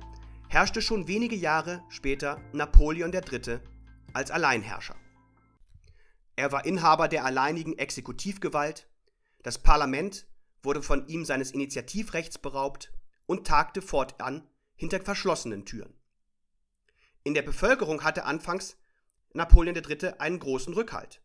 herrschte 0.48 0.80
schon 0.80 1.08
wenige 1.08 1.36
Jahre 1.36 1.82
später 1.89 2.39
Napoleon 2.53 3.12
III. 3.12 3.62
als 4.13 4.30
Alleinherrscher. 4.30 4.96
Er 6.36 6.51
war 6.51 6.63
Inhaber 6.63 7.08
der 7.08 7.25
alleinigen 7.25 7.80
Exekutivgewalt, 7.80 8.88
das 9.41 9.58
Parlament 9.58 10.27
wurde 10.62 10.84
von 10.84 11.08
ihm 11.08 11.25
seines 11.25 11.50
Initiativrechts 11.50 12.38
beraubt 12.38 12.94
und 13.25 13.48
tagte 13.48 13.82
fortan 13.82 14.48
hinter 14.75 15.01
verschlossenen 15.01 15.65
Türen. 15.65 15.96
In 17.24 17.34
der 17.34 17.41
Bevölkerung 17.41 18.03
hatte 18.03 18.25
anfangs 18.25 18.77
Napoleon 19.34 19.75
III. 19.75 20.20
einen 20.20 20.38
großen 20.38 20.75
Rückhalt. 20.75 21.21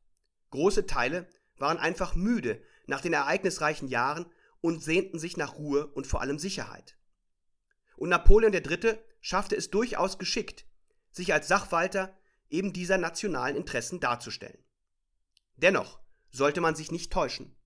Große 0.50 0.86
Teile 0.86 1.28
waren 1.58 1.78
einfach 1.78 2.14
müde 2.14 2.62
nach 2.86 3.00
den 3.00 3.12
ereignisreichen 3.12 3.88
Jahren 3.88 4.26
und 4.60 4.82
sehnten 4.82 5.18
sich 5.18 5.36
nach 5.36 5.56
Ruhe 5.56 5.86
und 5.86 6.06
vor 6.06 6.20
allem 6.20 6.38
Sicherheit. 6.38 6.96
Und 7.96 8.10
Napoleon 8.10 8.52
III. 8.52 8.98
schaffte 9.20 9.56
es 9.56 9.70
durchaus 9.70 10.18
geschickt, 10.18 10.66
sich 11.10 11.32
als 11.32 11.48
Sachwalter 11.48 12.16
eben 12.48 12.72
dieser 12.72 12.98
nationalen 12.98 13.56
Interessen 13.56 14.00
darzustellen. 14.00 14.62
Dennoch 15.56 16.00
sollte 16.30 16.60
man 16.60 16.74
sich 16.74 16.92
nicht 16.92 17.12
täuschen. 17.12 17.56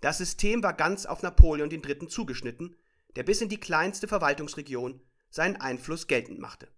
Das 0.00 0.18
System 0.18 0.62
war 0.62 0.74
ganz 0.74 1.06
auf 1.06 1.22
Napoleon 1.22 1.70
III. 1.70 2.08
zugeschnitten, 2.08 2.76
der 3.16 3.22
bis 3.22 3.40
in 3.40 3.48
die 3.48 3.60
kleinste 3.60 4.08
Verwaltungsregion 4.08 5.02
seinen 5.30 5.56
Einfluss 5.56 6.06
geltend 6.06 6.38
machte. 6.38 6.68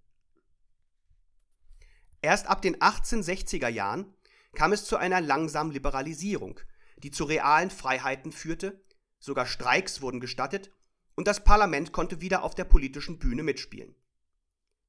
Erst 2.23 2.47
ab 2.47 2.63
den 2.63 2.77
1860er 2.77 3.69
Jahren 3.69 4.15
kam 4.57 4.73
es 4.73 4.85
zu 4.85 4.97
einer 4.97 5.21
langsamen 5.21 5.73
Liberalisierung, 5.73 6.59
die 6.97 7.13
zu 7.13 7.25
realen 7.25 7.71
Freiheiten 7.71 8.33
führte, 8.33 8.83
sogar 9.21 9.47
Streiks 9.47 10.01
wurden 10.01 10.19
gestattet 10.19 10.73
und 11.15 11.29
das 11.29 11.45
Parlament 11.45 11.93
konnte 11.93 12.21
wieder 12.21 12.43
auf 12.43 12.55
der 12.55 12.65
politischen 12.65 13.19
Bühne 13.19 13.43
mitspielen. 13.43 13.95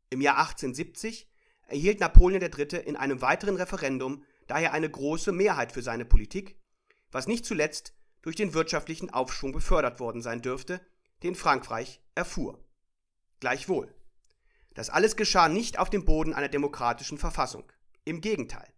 Im 0.09 0.21
Jahr 0.21 0.37
1870 0.37 1.29
erhielt 1.67 1.99
Napoleon 1.99 2.41
III. 2.41 2.79
in 2.79 2.95
einem 2.95 3.21
weiteren 3.21 3.57
Referendum 3.57 4.23
daher 4.47 4.71
eine 4.71 4.89
große 4.89 5.33
Mehrheit 5.33 5.73
für 5.73 5.81
seine 5.81 6.05
Politik, 6.05 6.57
was 7.11 7.27
nicht 7.27 7.45
zuletzt 7.45 7.93
durch 8.21 8.37
den 8.37 8.53
wirtschaftlichen 8.53 9.09
Aufschwung 9.09 9.51
befördert 9.51 9.99
worden 9.99 10.21
sein 10.21 10.41
dürfte, 10.41 10.79
den 11.23 11.35
Frankreich 11.35 12.01
erfuhr. 12.15 12.63
Gleichwohl. 13.41 13.93
Das 14.73 14.89
alles 14.89 15.17
geschah 15.17 15.49
nicht 15.49 15.77
auf 15.77 15.89
dem 15.89 16.05
Boden 16.05 16.33
einer 16.33 16.49
demokratischen 16.49 17.17
Verfassung. 17.17 17.69
Im 18.05 18.21
Gegenteil. 18.21 18.76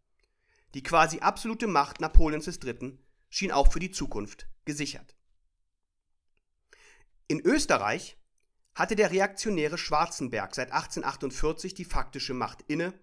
Die 0.73 0.83
quasi 0.83 1.19
absolute 1.19 1.67
Macht 1.67 1.99
Napoleons 1.99 2.47
III. 2.47 2.97
schien 3.29 3.51
auch 3.51 3.71
für 3.71 3.79
die 3.79 3.91
Zukunft 3.91 4.47
gesichert. 4.65 5.15
In 7.27 7.39
Österreich 7.41 8.17
hatte 8.75 8.95
der 8.95 9.11
reaktionäre 9.11 9.77
Schwarzenberg 9.77 10.55
seit 10.55 10.71
1848 10.71 11.73
die 11.73 11.85
faktische 11.85 12.33
Macht 12.33 12.63
inne, 12.67 12.93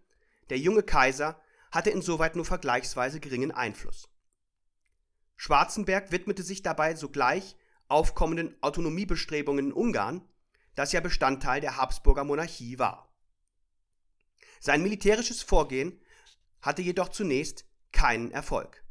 der 0.48 0.58
junge 0.58 0.82
Kaiser 0.82 1.40
hatte 1.70 1.90
insoweit 1.90 2.36
nur 2.36 2.44
vergleichsweise 2.44 3.20
geringen 3.20 3.50
Einfluss. 3.50 4.08
Schwarzenberg 5.36 6.12
widmete 6.12 6.42
sich 6.42 6.62
dabei 6.62 6.94
sogleich 6.94 7.56
aufkommenden 7.88 8.56
Autonomiebestrebungen 8.62 9.66
in 9.66 9.72
Ungarn 9.72 10.26
das 10.76 10.92
ja 10.92 11.00
Bestandteil 11.00 11.60
der 11.60 11.76
Habsburger 11.76 12.22
Monarchie 12.22 12.78
war. 12.78 13.12
Sein 14.60 14.82
militärisches 14.82 15.42
Vorgehen 15.42 16.00
hatte 16.60 16.82
jedoch 16.82 17.08
zunächst 17.08 17.66
keinen 17.92 18.30
Erfolg. 18.30 18.84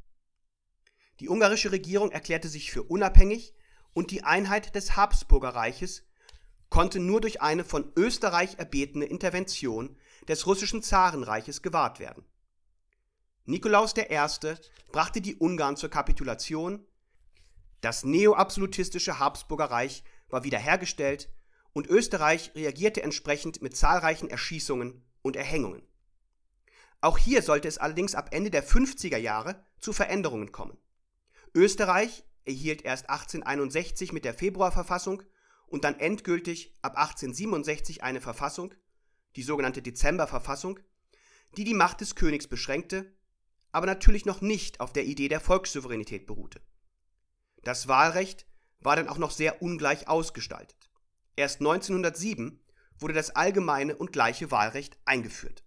Die 1.19 1.29
ungarische 1.29 1.71
Regierung 1.71 2.11
erklärte 2.11 2.49
sich 2.49 2.71
für 2.71 2.83
unabhängig 2.83 3.53
und 3.93 4.11
die 4.11 4.23
Einheit 4.23 4.75
des 4.75 4.97
Habsburgerreiches 4.97 6.03
konnte 6.69 6.99
nur 6.99 7.21
durch 7.21 7.41
eine 7.41 7.63
von 7.63 7.91
Österreich 7.95 8.57
erbetene 8.57 9.05
Intervention 9.05 9.97
des 10.27 10.45
russischen 10.45 10.83
Zarenreiches 10.83 11.61
gewahrt 11.61 11.99
werden. 11.99 12.25
Nikolaus 13.45 13.93
I. 13.95 14.17
brachte 14.91 15.21
die 15.21 15.35
Ungarn 15.35 15.77
zur 15.77 15.89
Kapitulation, 15.89 16.85
das 17.81 18.03
neoabsolutistische 18.03 19.19
Habsburgerreich 19.19 20.03
war 20.29 20.43
wiederhergestellt 20.43 21.29
und 21.71 21.87
Österreich 21.87 22.51
reagierte 22.55 23.03
entsprechend 23.03 23.61
mit 23.61 23.77
zahlreichen 23.77 24.29
Erschießungen 24.29 25.05
und 25.21 25.35
Erhängungen. 25.35 25.87
Auch 27.05 27.19
hier 27.19 27.43
sollte 27.43 27.67
es 27.67 27.77
allerdings 27.77 28.15
ab 28.15 28.29
Ende 28.31 28.49
der 28.49 28.67
50er 28.67 29.17
Jahre 29.17 29.63
zu 29.77 29.93
Veränderungen 29.93 30.51
kommen. 30.51 30.75
Österreich 31.53 32.25
erhielt 32.45 32.81
erst 32.81 33.11
1861 33.11 34.11
mit 34.11 34.25
der 34.25 34.33
Februarverfassung 34.33 35.21
und 35.67 35.83
dann 35.83 35.99
endgültig 35.99 36.73
ab 36.81 36.97
1867 36.97 38.01
eine 38.01 38.21
Verfassung, 38.21 38.73
die 39.35 39.43
sogenannte 39.43 39.83
Dezemberverfassung, 39.83 40.79
die 41.55 41.63
die 41.63 41.75
Macht 41.75 42.01
des 42.01 42.15
Königs 42.15 42.47
beschränkte, 42.47 43.13
aber 43.71 43.85
natürlich 43.85 44.25
noch 44.25 44.41
nicht 44.41 44.79
auf 44.79 44.91
der 44.91 45.05
Idee 45.05 45.27
der 45.27 45.41
Volkssouveränität 45.41 46.25
beruhte. 46.25 46.59
Das 47.61 47.87
Wahlrecht 47.87 48.47
war 48.79 48.95
dann 48.95 49.09
auch 49.09 49.19
noch 49.19 49.29
sehr 49.29 49.61
ungleich 49.61 50.07
ausgestaltet. 50.07 50.89
Erst 51.35 51.59
1907 51.59 52.59
wurde 52.97 53.13
das 53.13 53.29
allgemeine 53.35 53.95
und 53.95 54.11
gleiche 54.11 54.49
Wahlrecht 54.49 54.97
eingeführt. 55.05 55.65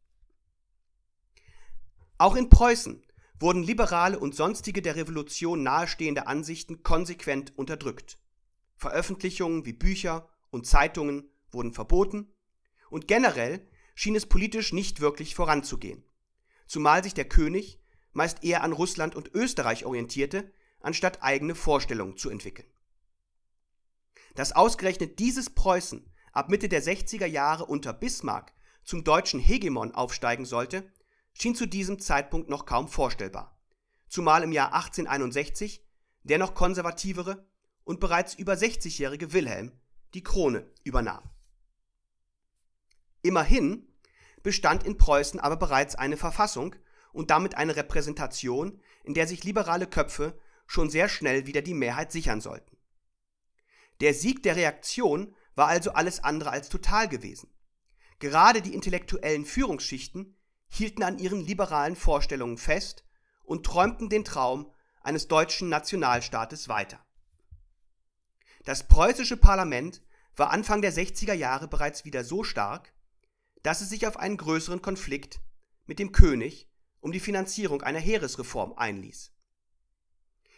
Auch 2.18 2.34
in 2.34 2.50
Preußen 2.50 3.04
wurden 3.38 3.62
liberale 3.62 4.18
und 4.18 4.34
sonstige 4.34 4.82
der 4.82 4.96
Revolution 4.96 5.62
nahestehende 5.62 6.26
Ansichten 6.26 6.82
konsequent 6.82 7.56
unterdrückt. 7.56 8.18
Veröffentlichungen 8.76 9.64
wie 9.64 9.72
Bücher 9.72 10.28
und 10.50 10.66
Zeitungen 10.66 11.30
wurden 11.50 11.72
verboten 11.72 12.32
und 12.90 13.06
generell 13.06 13.66
schien 13.94 14.16
es 14.16 14.26
politisch 14.26 14.72
nicht 14.72 15.00
wirklich 15.00 15.34
voranzugehen, 15.34 16.04
zumal 16.66 17.02
sich 17.02 17.14
der 17.14 17.28
König 17.28 17.80
meist 18.12 18.42
eher 18.42 18.62
an 18.62 18.72
Russland 18.72 19.14
und 19.14 19.32
Österreich 19.34 19.84
orientierte, 19.84 20.52
anstatt 20.80 21.22
eigene 21.22 21.54
Vorstellungen 21.54 22.16
zu 22.16 22.30
entwickeln. 22.30 22.68
Dass 24.34 24.52
ausgerechnet 24.52 25.18
dieses 25.18 25.50
Preußen 25.50 26.12
ab 26.32 26.48
Mitte 26.48 26.68
der 26.68 26.82
60er 26.82 27.26
Jahre 27.26 27.66
unter 27.66 27.92
Bismarck 27.92 28.52
zum 28.84 29.04
deutschen 29.04 29.40
Hegemon 29.40 29.92
aufsteigen 29.92 30.44
sollte, 30.44 30.90
schien 31.40 31.54
zu 31.54 31.66
diesem 31.66 31.98
Zeitpunkt 31.98 32.48
noch 32.48 32.66
kaum 32.66 32.88
vorstellbar. 32.88 33.58
Zumal 34.08 34.42
im 34.42 34.52
Jahr 34.52 34.72
1861 34.74 35.84
der 36.24 36.38
noch 36.38 36.54
konservativere 36.54 37.48
und 37.84 38.00
bereits 38.00 38.34
über 38.34 38.54
60-jährige 38.54 39.32
Wilhelm 39.32 39.72
die 40.14 40.22
Krone 40.22 40.70
übernahm. 40.84 41.30
Immerhin 43.22 43.86
bestand 44.42 44.84
in 44.84 44.98
Preußen 44.98 45.40
aber 45.40 45.56
bereits 45.56 45.94
eine 45.94 46.16
Verfassung 46.16 46.74
und 47.12 47.30
damit 47.30 47.56
eine 47.56 47.76
Repräsentation, 47.76 48.80
in 49.04 49.14
der 49.14 49.26
sich 49.26 49.44
liberale 49.44 49.86
Köpfe 49.86 50.38
schon 50.66 50.90
sehr 50.90 51.08
schnell 51.08 51.46
wieder 51.46 51.62
die 51.62 51.74
Mehrheit 51.74 52.12
sichern 52.12 52.40
sollten. 52.40 52.76
Der 54.00 54.14
Sieg 54.14 54.42
der 54.42 54.56
Reaktion 54.56 55.34
war 55.54 55.68
also 55.68 55.92
alles 55.92 56.22
andere 56.22 56.50
als 56.50 56.68
total 56.68 57.08
gewesen. 57.08 57.50
Gerade 58.18 58.62
die 58.62 58.74
intellektuellen 58.74 59.44
Führungsschichten 59.44 60.37
hielten 60.68 61.02
an 61.02 61.18
ihren 61.18 61.40
liberalen 61.40 61.96
Vorstellungen 61.96 62.58
fest 62.58 63.04
und 63.42 63.64
träumten 63.64 64.08
den 64.08 64.24
Traum 64.24 64.72
eines 65.02 65.28
deutschen 65.28 65.68
Nationalstaates 65.68 66.68
weiter. 66.68 67.04
Das 68.64 68.86
preußische 68.86 69.36
Parlament 69.36 70.02
war 70.36 70.50
Anfang 70.50 70.82
der 70.82 70.92
60er 70.92 71.32
Jahre 71.32 71.68
bereits 71.68 72.04
wieder 72.04 72.24
so 72.24 72.44
stark, 72.44 72.92
dass 73.62 73.80
es 73.80 73.88
sich 73.88 74.06
auf 74.06 74.18
einen 74.18 74.36
größeren 74.36 74.82
Konflikt 74.82 75.40
mit 75.86 75.98
dem 75.98 76.12
König 76.12 76.68
um 77.00 77.12
die 77.12 77.20
Finanzierung 77.20 77.82
einer 77.82 77.98
Heeresreform 77.98 78.74
einließ. 78.74 79.32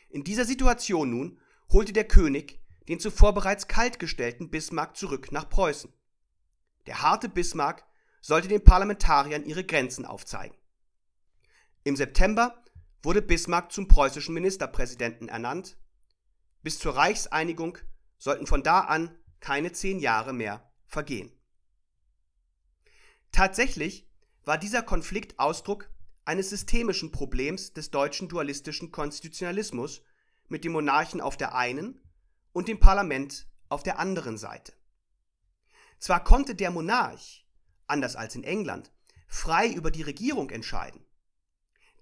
In 0.09 0.25
dieser 0.25 0.45
Situation 0.45 1.11
nun 1.11 1.40
holte 1.73 1.93
der 1.93 2.09
König 2.09 2.61
den 2.88 2.99
zuvor 2.99 3.33
bereits 3.33 3.69
kaltgestellten 3.69 4.50
Bismarck 4.50 4.97
zurück 4.97 5.31
nach 5.31 5.49
Preußen. 5.49 5.93
Der 6.87 7.02
harte 7.02 7.29
Bismarck 7.29 7.87
sollte 8.21 8.49
den 8.49 8.65
Parlamentariern 8.65 9.45
ihre 9.45 9.65
Grenzen 9.65 10.05
aufzeigen. 10.05 10.57
Im 11.85 11.97
September 11.97 12.62
wurde 13.03 13.23
Bismarck 13.23 13.73
zum 13.73 13.89
preußischen 13.89 14.35
Ministerpräsidenten 14.35 15.29
ernannt. 15.29 15.79
Bis 16.62 16.79
zur 16.79 16.97
Reichseinigung 16.97 17.79
sollten 18.19 18.47
von 18.47 18.62
da 18.62 18.81
an 18.81 19.17
keine 19.41 19.73
zehn 19.73 19.99
Jahre 19.99 20.35
mehr 20.35 20.71
vergehen. 20.87 21.33
Tatsächlich 23.33 24.07
war 24.45 24.59
dieser 24.59 24.83
Konflikt 24.83 25.39
Ausdruck 25.39 25.91
eines 26.25 26.50
systemischen 26.50 27.12
Problems 27.12 27.73
des 27.73 27.91
deutschen 27.91 28.29
dualistischen 28.29 28.93
Konstitutionalismus 28.93 30.03
mit 30.49 30.65
dem 30.65 30.73
Monarchen 30.73 31.21
auf 31.21 31.37
der 31.37 31.55
einen 31.55 32.00
und 32.53 32.69
dem 32.69 32.81
Parlament 32.81 33.47
auf 33.69 33.83
der 33.83 33.99
anderen 33.99 34.37
Seite. 34.37 34.73
Zwar 35.99 36.25
konnte 36.25 36.55
der 36.55 36.71
Monarch, 36.71 37.47
anders 37.90 38.16
als 38.16 38.35
in 38.35 38.44
England, 38.44 38.90
frei 39.26 39.68
über 39.68 39.90
die 39.90 40.02
Regierung 40.02 40.50
entscheiden. 40.50 41.04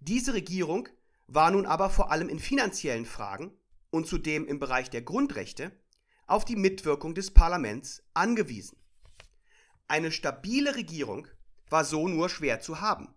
Diese 0.01 0.35
Regierung 0.35 0.89
war 1.27 1.51
nun 1.51 1.67
aber 1.67 1.91
vor 1.91 2.11
allem 2.11 2.29
in 2.29 2.39
finanziellen 2.39 3.07
Fragen 3.07 3.53
und 3.91 4.07
zudem 4.07 4.47
im 4.47 4.59
Bereich 4.59 4.91
der 4.91 5.03
Grundrechte 5.03 5.73
auf 6.27 6.45
die 6.45 6.57
Mitwirkung 6.57 7.15
des 7.15 7.33
Parlaments 7.33 8.03
angewiesen. 8.15 8.79
Eine 9.89 10.13
stabile 10.13 10.77
Regierung 10.77 11.27
war 11.71 11.85
so 11.85 12.09
nur 12.09 12.29
schwer 12.29 12.61
zu 12.61 12.81
haben, 12.81 13.15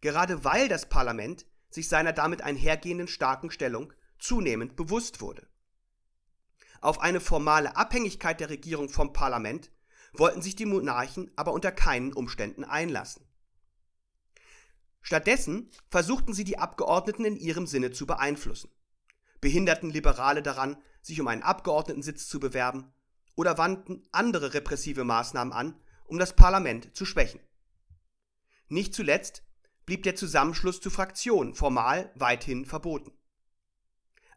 gerade 0.00 0.44
weil 0.44 0.68
das 0.68 0.88
Parlament 0.88 1.46
sich 1.70 1.88
seiner 1.88 2.12
damit 2.12 2.42
einhergehenden 2.42 3.08
starken 3.08 3.50
Stellung 3.50 3.92
zunehmend 4.18 4.76
bewusst 4.76 5.20
wurde. 5.20 5.46
Auf 6.80 7.00
eine 7.00 7.20
formale 7.20 7.76
Abhängigkeit 7.76 8.40
der 8.40 8.50
Regierung 8.50 8.88
vom 8.88 9.12
Parlament 9.12 9.70
wollten 10.14 10.42
sich 10.42 10.56
die 10.56 10.66
Monarchen 10.66 11.30
aber 11.36 11.52
unter 11.52 11.72
keinen 11.72 12.12
Umständen 12.12 12.64
einlassen. 12.64 13.24
Stattdessen 15.02 15.70
versuchten 15.90 16.32
sie 16.32 16.44
die 16.44 16.58
Abgeordneten 16.58 17.24
in 17.24 17.36
ihrem 17.36 17.66
Sinne 17.66 17.90
zu 17.90 18.06
beeinflussen, 18.06 18.70
behinderten 19.40 19.90
Liberale 19.90 20.42
daran, 20.42 20.76
sich 21.02 21.20
um 21.20 21.28
einen 21.28 21.42
Abgeordnetensitz 21.42 22.26
zu 22.26 22.40
bewerben 22.40 22.92
oder 23.34 23.58
wandten 23.58 24.02
andere 24.12 24.54
repressive 24.54 25.04
Maßnahmen 25.04 25.52
an, 25.52 25.78
um 26.06 26.18
das 26.18 26.34
Parlament 26.34 26.96
zu 26.96 27.04
schwächen. 27.04 27.40
Nicht 28.68 28.94
zuletzt 28.94 29.42
blieb 29.84 30.04
der 30.04 30.16
Zusammenschluss 30.16 30.80
zu 30.80 30.88
Fraktionen 30.88 31.54
formal 31.54 32.10
weithin 32.14 32.64
verboten. 32.64 33.12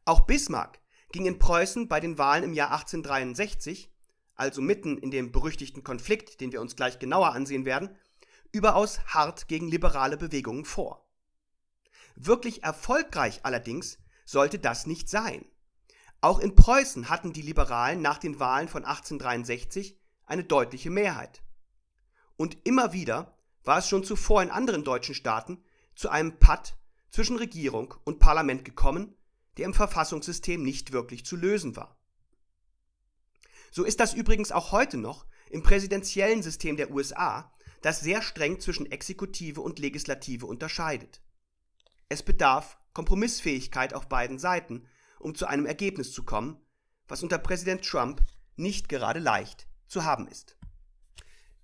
Auch 0.03 0.21
Bismarck 0.21 0.81
ging 1.11 1.25
in 1.25 1.39
Preußen 1.39 1.87
bei 1.87 1.99
den 1.99 2.17
Wahlen 2.17 2.43
im 2.43 2.53
Jahr 2.53 2.71
1863, 2.71 3.89
also 4.37 4.61
mitten 4.61 4.97
in 4.97 5.11
dem 5.11 5.31
berüchtigten 5.31 5.83
Konflikt, 5.83 6.39
den 6.39 6.51
wir 6.51 6.61
uns 6.61 6.75
gleich 6.75 6.99
genauer 6.99 7.33
ansehen 7.33 7.65
werden, 7.65 7.95
überaus 8.51 8.99
hart 9.07 9.47
gegen 9.47 9.67
liberale 9.67 10.15
Bewegungen 10.15 10.63
vor. 10.63 11.05
Wirklich 12.15 12.63
erfolgreich 12.63 13.41
allerdings 13.43 13.99
sollte 14.25 14.59
das 14.59 14.87
nicht 14.87 15.09
sein. 15.09 15.45
Auch 16.21 16.39
in 16.39 16.55
Preußen 16.55 17.09
hatten 17.09 17.33
die 17.33 17.41
Liberalen 17.41 18.01
nach 18.01 18.17
den 18.17 18.39
Wahlen 18.39 18.67
von 18.67 18.85
1863 18.85 19.99
eine 20.25 20.43
deutliche 20.43 20.89
Mehrheit. 20.89 21.43
Und 22.35 22.57
immer 22.63 22.93
wieder 22.93 23.37
war 23.63 23.79
es 23.79 23.87
schon 23.87 24.03
zuvor 24.03 24.41
in 24.41 24.49
anderen 24.49 24.83
deutschen 24.83 25.15
Staaten 25.15 25.63
zu 25.95 26.09
einem 26.09 26.39
Patt 26.39 26.77
zwischen 27.09 27.37
Regierung 27.37 27.93
und 28.03 28.19
Parlament 28.19 28.65
gekommen, 28.65 29.15
der 29.57 29.65
im 29.65 29.73
Verfassungssystem 29.73 30.61
nicht 30.61 30.91
wirklich 30.91 31.25
zu 31.25 31.35
lösen 31.35 31.75
war. 31.75 31.96
So 33.71 33.83
ist 33.83 33.99
das 33.99 34.13
übrigens 34.13 34.51
auch 34.51 34.71
heute 34.71 34.97
noch 34.97 35.25
im 35.49 35.63
präsidentiellen 35.63 36.43
System 36.43 36.77
der 36.77 36.91
USA, 36.91 37.51
das 37.81 37.99
sehr 37.99 38.21
streng 38.21 38.59
zwischen 38.59 38.91
Exekutive 38.91 39.61
und 39.61 39.79
Legislative 39.79 40.45
unterscheidet. 40.45 41.21
Es 42.09 42.23
bedarf 42.23 42.77
Kompromissfähigkeit 42.93 43.93
auf 43.93 44.09
beiden 44.09 44.39
Seiten, 44.39 44.87
um 45.19 45.35
zu 45.35 45.45
einem 45.45 45.65
Ergebnis 45.65 46.11
zu 46.11 46.23
kommen, 46.23 46.59
was 47.07 47.23
unter 47.23 47.37
Präsident 47.37 47.85
Trump 47.85 48.21
nicht 48.55 48.89
gerade 48.89 49.19
leicht 49.19 49.67
zu 49.87 50.03
haben 50.03 50.27
ist. 50.27 50.57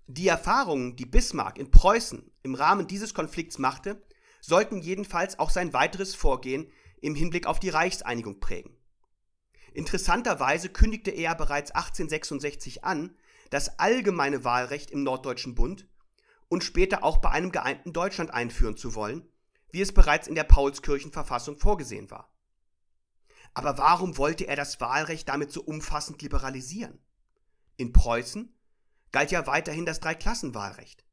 Die 0.07 0.27
Erfahrungen, 0.27 0.95
die 0.95 1.05
Bismarck 1.05 1.57
in 1.57 1.71
Preußen 1.71 2.29
im 2.43 2.55
Rahmen 2.55 2.87
dieses 2.87 3.13
Konflikts 3.13 3.57
machte, 3.57 4.05
sollten 4.41 4.81
jedenfalls 4.81 5.39
auch 5.39 5.49
sein 5.49 5.73
weiteres 5.73 6.13
Vorgehen 6.13 6.69
im 7.01 7.15
Hinblick 7.15 7.47
auf 7.47 7.59
die 7.59 7.69
Reichseinigung 7.69 8.39
prägen. 8.39 8.75
Interessanterweise 9.73 10.69
kündigte 10.69 11.11
er 11.11 11.35
bereits 11.35 11.71
1866 11.71 12.83
an, 12.83 13.15
das 13.49 13.79
allgemeine 13.79 14.43
Wahlrecht 14.43 14.91
im 14.91 15.03
Norddeutschen 15.03 15.55
Bund 15.55 15.87
und 16.47 16.63
später 16.63 17.03
auch 17.03 17.17
bei 17.17 17.31
einem 17.31 17.51
geeinten 17.51 17.93
Deutschland 17.93 18.31
einführen 18.31 18.77
zu 18.77 18.93
wollen, 18.93 19.27
wie 19.71 19.81
es 19.81 19.91
bereits 19.91 20.27
in 20.27 20.35
der 20.35 20.43
Paulskirchenverfassung 20.43 21.57
vorgesehen 21.57 22.11
war. 22.11 22.31
Aber 23.55 23.77
warum 23.77 24.17
wollte 24.17 24.47
er 24.47 24.55
das 24.55 24.79
Wahlrecht 24.79 25.29
damit 25.29 25.51
so 25.51 25.61
umfassend 25.61 26.21
liberalisieren? 26.21 26.99
In 27.77 27.91
Preußen 27.93 28.55
galt 29.11 29.31
ja 29.31 29.47
weiterhin 29.47 29.85
das 29.85 29.99
Dreiklassenwahlrecht. 29.99 31.05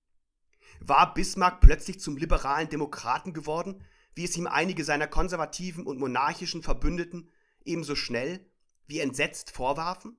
War 0.81 1.14
Bismarck 1.14 1.61
plötzlich 1.61 2.00
zum 2.00 2.17
liberalen 2.17 2.69
Demokraten 2.69 3.32
geworden, 3.32 3.85
wie 4.15 4.25
es 4.25 4.37
ihm 4.37 4.47
einige 4.47 4.85
seiner 4.85 5.06
konservativen 5.06 5.87
und 5.87 5.99
monarchischen 5.99 6.63
Verbündeten 6.63 7.30
ebenso 7.65 7.95
schnell 7.95 8.50
wie 8.91 9.00
entsetzt 9.00 9.50
vorwarfen? 9.50 10.17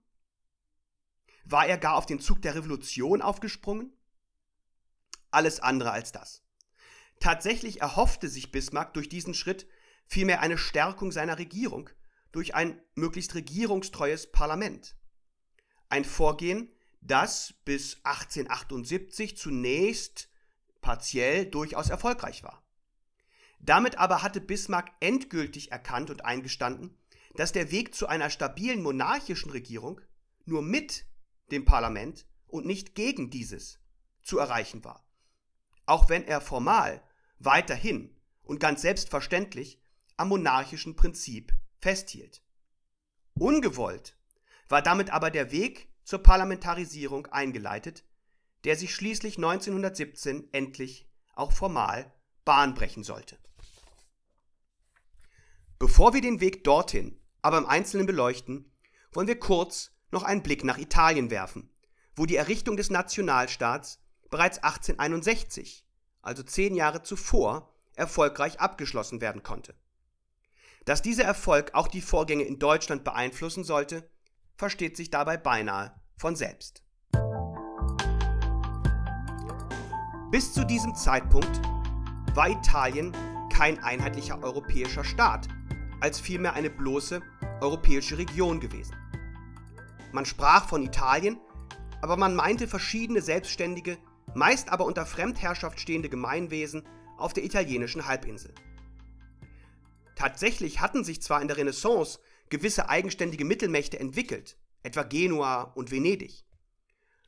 War 1.44 1.68
er 1.68 1.78
gar 1.78 1.96
auf 1.96 2.06
den 2.06 2.20
Zug 2.20 2.42
der 2.42 2.56
Revolution 2.56 3.22
aufgesprungen? 3.22 3.92
Alles 5.30 5.60
andere 5.60 5.92
als 5.92 6.12
das. 6.12 6.42
Tatsächlich 7.20 7.82
erhoffte 7.82 8.30
sich 8.30 8.52
Bismarck 8.52 8.94
durch 8.94 9.10
diesen 9.10 9.34
Schritt 9.34 9.68
vielmehr 10.08 10.42
eine 10.42 10.58
Stärkung 10.58 11.12
seiner 11.12 11.38
Regierung 11.38 11.90
durch 12.32 12.56
ein 12.56 12.82
möglichst 12.96 13.36
regierungstreues 13.36 14.32
Parlament. 14.32 14.96
Ein 15.90 16.06
Vorgehen, 16.06 16.72
das 17.02 17.54
bis 17.66 17.98
1878 18.04 19.38
zunächst 19.38 20.30
partiell 20.80 21.46
durchaus 21.46 21.90
erfolgreich 21.90 22.44
war. 22.44 22.64
Damit 23.60 23.98
aber 23.98 24.24
hatte 24.24 24.40
Bismarck 24.40 24.92
endgültig 25.02 25.72
erkannt 25.72 26.10
und 26.10 26.24
eingestanden, 26.24 26.98
dass 27.36 27.52
der 27.52 27.72
Weg 27.72 27.96
zu 27.96 28.08
einer 28.08 28.30
stabilen 28.30 28.82
monarchischen 28.82 29.52
Regierung 29.52 30.02
nur 30.46 30.62
mit 30.62 31.06
dem 31.52 31.66
Parlament 31.66 32.26
und 32.48 32.66
nicht 32.66 32.96
gegen 32.96 33.30
dieses 33.30 33.80
zu 34.22 34.38
erreichen 34.38 34.84
war. 34.84 35.06
Auch 35.86 36.10
wenn 36.10 36.26
er 36.26 36.42
formal 36.42 37.04
weiterhin 37.40 38.16
und 38.44 38.60
ganz 38.60 38.82
selbstverständlich 38.82 39.82
am 40.18 40.30
monarchischen 40.30 40.96
Prinzip 40.96 41.54
festhielt. 41.80 42.42
Ungewollt 43.34 44.18
war 44.68 44.82
damit 44.82 45.10
aber 45.10 45.32
der 45.32 45.52
Weg 45.52 45.90
zur 46.04 46.20
Parlamentarisierung 46.20 47.28
eingeleitet, 47.28 48.04
der 48.64 48.76
sich 48.76 48.94
schließlich 48.94 49.38
1917 49.38 50.54
endlich 50.54 51.10
auch 51.34 51.52
formal 51.52 52.14
Bahn 52.46 52.74
brechen 52.74 53.04
sollte. 53.04 53.38
Bevor 55.80 56.14
wir 56.14 56.22
den 56.22 56.42
Weg 56.42 56.64
dorthin 56.64 57.21
aber 57.42 57.58
im 57.58 57.66
Einzelnen 57.66 58.06
beleuchten, 58.06 58.72
wollen 59.12 59.28
wir 59.28 59.40
kurz 59.40 59.92
noch 60.12 60.24
einen 60.24 60.44
Blick 60.44 60.64
nach 60.64 60.78
Italien 60.78 61.32
werfen, 61.32 61.70
wo 62.16 62.26
die 62.26 62.36
Errichtung 62.36 62.78
des 62.78 62.90
Nationalstaats 62.90 64.00
bereits 64.30 64.60
1861, 64.60 65.86
also 66.22 66.44
zehn 66.44 66.76
Jahre 66.76 67.04
zuvor, 67.04 67.74
erfolgreich 67.96 68.60
abgeschlossen 68.60 69.22
werden 69.22 69.44
konnte. 69.44 69.76
Dass 70.86 71.02
dieser 71.02 71.24
Erfolg 71.26 71.72
auch 71.74 71.88
die 71.88 72.02
Vorgänge 72.02 72.44
in 72.44 72.58
Deutschland 72.58 73.04
beeinflussen 73.04 73.64
sollte, 73.64 74.10
versteht 74.56 74.98
sich 74.98 75.10
dabei 75.10 75.38
beinahe 75.38 75.94
von 76.18 76.36
selbst. 76.36 76.84
Bis 80.32 80.54
zu 80.54 80.66
diesem 80.66 80.96
Zeitpunkt 80.96 81.62
war 82.34 82.50
Italien 82.50 83.14
kein 83.52 83.84
einheitlicher 83.84 84.42
europäischer 84.42 85.04
Staat, 85.04 85.48
als 86.02 86.20
vielmehr 86.20 86.54
eine 86.54 86.70
bloße 86.70 87.22
europäische 87.62 88.18
Region 88.18 88.60
gewesen. 88.60 88.96
Man 90.12 90.26
sprach 90.26 90.68
von 90.68 90.84
Italien, 90.84 91.40
aber 92.02 92.18
man 92.18 92.36
meinte 92.36 92.68
verschiedene 92.68 93.22
selbstständige, 93.22 93.98
meist 94.34 94.70
aber 94.70 94.86
unter 94.86 95.06
Fremdherrschaft 95.06 95.80
stehende 95.80 96.10
Gemeinwesen 96.10 96.84
auf 97.18 97.34
der 97.34 97.46
italienischen 97.46 98.08
Halbinsel. 98.08 98.54
Tatsächlich 100.16 100.82
hatten 100.82 101.04
sich 101.04 101.22
zwar 101.22 101.42
in 101.42 101.48
der 101.48 101.58
Renaissance 101.58 102.20
gewisse 102.50 102.90
eigenständige 102.90 103.46
Mittelmächte 103.46 104.00
entwickelt, 104.00 104.58
etwa 104.84 105.04
Genua 105.04 105.64
und 105.76 105.92
Venedig. 105.92 106.44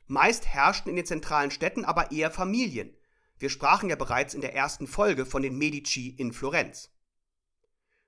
Meist 0.06 0.46
herrschten 0.46 0.90
in 0.90 0.96
den 0.96 1.06
zentralen 1.06 1.50
Städten 1.50 1.84
aber 1.84 2.12
eher 2.12 2.30
Familien. 2.30 2.94
Wir 3.38 3.48
sprachen 3.48 3.88
ja 3.88 3.96
bereits 3.96 4.34
in 4.34 4.42
der 4.42 4.54
ersten 4.54 4.86
Folge 4.86 5.24
von 5.24 5.42
den 5.42 5.56
Medici 5.56 6.08
in 6.08 6.32
Florenz. 6.32 6.93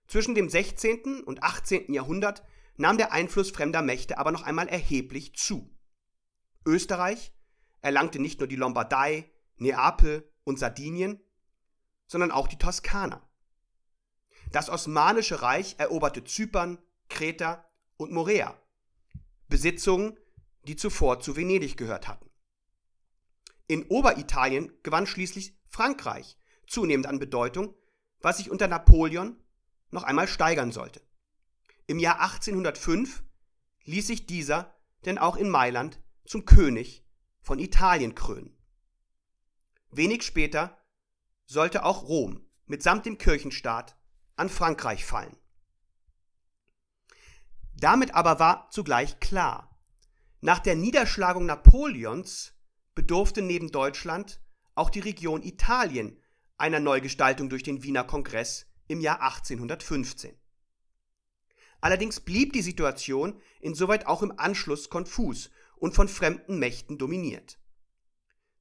Zwischen 0.07 0.35
dem 0.35 0.49
16. 0.49 1.25
und 1.25 1.43
18. 1.43 1.93
Jahrhundert 1.93 2.45
nahm 2.77 2.97
der 2.97 3.13
Einfluss 3.13 3.51
fremder 3.51 3.83
Mächte 3.83 4.19
aber 4.19 4.33
noch 4.33 4.43
einmal 4.43 4.69
erheblich 4.69 5.35
zu. 5.35 5.71
Österreich 6.65 7.33
erlangte 7.81 8.19
nicht 8.19 8.41
nur 8.41 8.49
die 8.49 8.57
Lombardei, 8.57 9.31
Neapel 9.57 10.31
und 10.45 10.59
Sardinien, 10.59 11.21
sondern 12.07 12.31
auch 12.31 12.49
die 12.49 12.59
Toskana. 12.59 13.27
Das 14.53 14.69
Osmanische 14.69 15.43
Reich 15.43 15.77
eroberte 15.79 16.25
Zypern, 16.25 16.79
Kreta 17.09 17.69
und 17.97 18.13
Morea, 18.13 18.61
Besitzungen, 19.49 20.19
die 20.65 20.77
zuvor 20.77 21.21
zu 21.21 21.37
Venedig 21.37 21.77
gehört 21.77 22.09
hatten. 22.09 22.31
In 23.67 23.87
Oberitalien 23.89 24.73
gewann 24.83 25.07
schließlich 25.07 25.57
Frankreich 25.69 26.37
zunehmend 26.67 27.07
an 27.07 27.19
Bedeutung, 27.19 27.75
was 28.21 28.39
sich 28.39 28.51
unter 28.51 28.69
Napoleon 28.69 29.37
noch 29.97 30.05
einmal 30.05 30.29
steigern 30.29 30.71
sollte. 30.71 31.01
Im 31.87 31.99
Jahr 31.99 32.21
1805 32.21 33.25
ließ 33.85 34.07
sich 34.07 34.27
dieser 34.27 34.77
denn 35.07 35.19
auch 35.19 35.37
in 35.37 35.49
Mailand 35.49 36.01
zum 36.27 36.45
König 36.45 37.05
von 37.41 37.59
Italien 37.59 38.15
krönen. 38.15 38.57
Wenig 39.91 40.23
später 40.23 40.85
sollte 41.47 41.85
auch 41.85 42.03
Rom 42.03 42.47
mitsamt 42.67 43.07
dem 43.07 43.17
Kirchenstaat 43.19 43.97
an 44.35 44.51
Frankreich 44.51 45.05
fallen. 45.05 45.37
Damit 47.73 48.15
aber 48.15 48.39
war 48.39 48.69
zugleich 48.71 49.21
klar, 49.21 49.81
nach 50.41 50.59
der 50.59 50.75
Niederschlagung 50.75 51.47
Napoleons 51.47 52.53
bedurfte 52.95 53.41
neben 53.41 53.71
Deutschland 53.73 54.41
auch 54.75 54.91
die 54.91 55.01
Region 55.01 55.43
Italien 55.43 56.23
einer 56.59 56.81
Neugestaltung 56.81 57.49
durch 57.49 57.63
den 57.63 57.83
Wiener 57.83 58.05
Kongress 58.05 58.67
im 58.89 59.01
Jahr 59.01 59.21
1815. 59.21 60.35
Allerdings 61.81 62.21
blieb 62.21 62.53
die 62.53 62.63
Situation 62.63 63.41
insoweit 63.61 64.07
auch 64.07 64.23
im 64.23 64.39
Anschluss 64.39 64.89
konfus 64.89 65.51
und 65.77 65.95
von 65.95 66.09
fremden 66.09 66.59
Mächten 66.59 66.99
dominiert. 66.99 67.59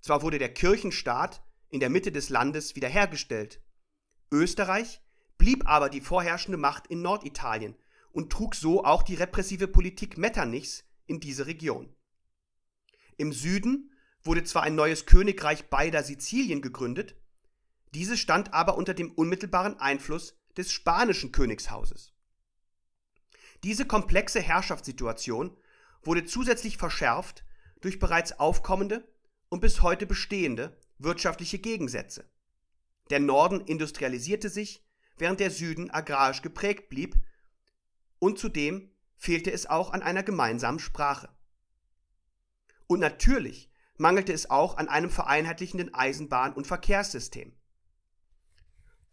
Zwar 0.02 0.22
wurde 0.22 0.38
der 0.38 0.54
Kirchenstaat 0.54 1.42
in 1.70 1.80
der 1.80 1.90
Mitte 1.90 2.12
des 2.12 2.30
Landes 2.30 2.76
wiederhergestellt, 2.76 3.62
Österreich 4.32 5.02
blieb 5.38 5.68
aber 5.68 5.90
die 5.90 6.02
vorherrschende 6.02 6.58
Macht 6.58 6.88
in 6.88 7.02
Norditalien 7.02 7.76
und 8.12 8.32
trug 8.32 8.56
so 8.56 8.84
auch 8.84 9.04
die 9.04 9.16
repressive 9.16 9.68
Politik 9.68 10.18
Metternichs 10.18 10.84
in 11.06 11.20
diese 11.20 11.48
Region. 11.48 11.94
Im 13.18 13.34
Süden 13.34 13.92
wurde 14.24 14.44
zwar 14.44 14.64
ein 14.64 14.76
neues 14.76 15.06
Königreich 15.06 15.70
beider 15.70 16.04
Sizilien 16.04 16.62
gegründet, 16.62 17.16
dieses 17.96 18.20
stand 18.20 18.54
aber 18.54 18.78
unter 18.78 18.94
dem 18.94 19.12
unmittelbaren 19.12 19.80
Einfluss 19.80 20.38
des 20.58 20.72
spanischen 20.72 21.32
Königshauses. 21.32 22.14
Diese 23.64 23.86
komplexe 23.86 24.42
Herrschaftssituation 24.42 25.56
wurde 26.04 26.26
zusätzlich 26.26 26.78
verschärft 26.78 27.46
durch 27.80 27.98
bereits 27.98 28.38
aufkommende 28.38 29.08
und 29.48 29.62
bis 29.62 29.82
heute 29.82 30.06
bestehende 30.06 30.78
wirtschaftliche 30.98 31.58
Gegensätze. 31.58 32.30
Der 33.10 33.22
Norden 33.22 33.62
industrialisierte 33.62 34.50
sich, 34.50 34.86
während 35.18 35.40
der 35.40 35.52
Süden 35.52 35.90
agrarisch 35.90 36.42
geprägt 36.42 36.90
blieb, 36.90 37.16
und 38.20 38.38
zudem 38.38 38.92
fehlte 39.16 39.52
es 39.52 39.68
auch 39.68 39.94
an 39.94 40.02
einer 40.02 40.24
gemeinsamen 40.24 40.80
Sprache. 40.80 41.30
Und 42.88 43.00
natürlich 43.00 43.72
mangelte 43.98 44.34
es 44.34 44.50
auch 44.50 44.76
an 44.76 44.90
einem 44.90 45.10
vereinheitlichenden 45.10 45.94
Eisenbahn- 45.94 46.54
und 46.54 46.68
Verkehrssystem. 46.68 47.56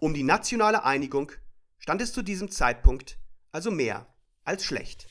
Um 0.03 0.15
die 0.15 0.25
nationale 0.25 0.83
Einigung 0.83 1.31
stand 1.79 2.03
es 2.03 2.13
zu 2.13 2.23
diesem 2.23 2.51
Zeitpunkt 2.51 3.21
also 3.53 3.71
mehr 3.71 4.13
als 4.43 4.65
schlecht. 4.65 5.07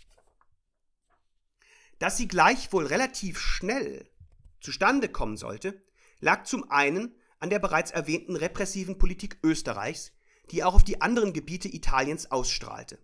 Dass 1.98 2.18
sie 2.18 2.28
gleichwohl 2.28 2.88
relativ 2.88 3.40
schnell 3.40 4.12
zustande 4.60 5.08
kommen 5.08 5.38
sollte, 5.38 5.82
lag 6.20 6.44
zum 6.44 6.70
einen 6.70 7.16
an 7.40 7.50
der 7.50 7.60
bereits 7.60 7.92
erwähnten 7.92 8.36
repressiven 8.36 8.98
Politik 8.98 9.38
Österreichs, 9.44 10.12
die 10.52 10.62
auch 10.62 10.74
auf 10.74 10.84
die 10.84 11.00
anderen 11.00 11.32
Gebiete 11.32 11.70
Italiens 11.70 12.30
ausstrahlte. 12.30 13.00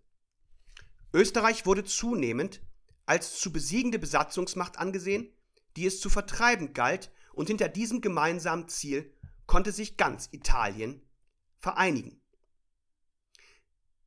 Österreich 1.13 1.65
wurde 1.65 1.85
zunehmend 1.85 2.61
als 3.05 3.39
zu 3.39 3.53
besiegende 3.53 3.97
Besatzungsmacht 3.97 4.77
angesehen, 4.77 5.31
die 5.77 5.85
es 5.85 6.01
zu 6.01 6.09
vertreiben 6.09 6.73
galt, 6.73 7.13
und 7.31 7.47
hinter 7.47 7.69
diesem 7.69 8.01
gemeinsamen 8.01 8.67
Ziel 8.67 9.13
konnte 9.45 9.71
sich 9.71 9.95
ganz 9.95 10.27
Italien 10.33 11.06
vereinigen. 11.57 12.21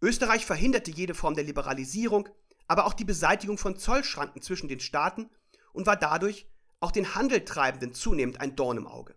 Österreich 0.03 0.47
verhinderte 0.47 0.91
jede 0.91 1.15
Form 1.15 1.35
der 1.35 1.45
Liberalisierung, 1.45 2.29
aber 2.67 2.87
auch 2.87 2.95
die 2.95 3.05
Beseitigung 3.05 3.59
von 3.59 3.77
Zollschranken 3.77 4.43
zwischen 4.43 4.69
den 4.69 4.81
Staaten 4.81 5.29
und 5.73 5.87
war 5.87 5.97
dadurch 5.97 6.49
auch 6.81 6.93
den 6.93 7.15
Handeltreibenden 7.15 7.93
zunehmend 7.93 8.41
ein 8.41 8.57
Dorn 8.57 8.79
im 8.79 8.87
Auge. 8.87 9.15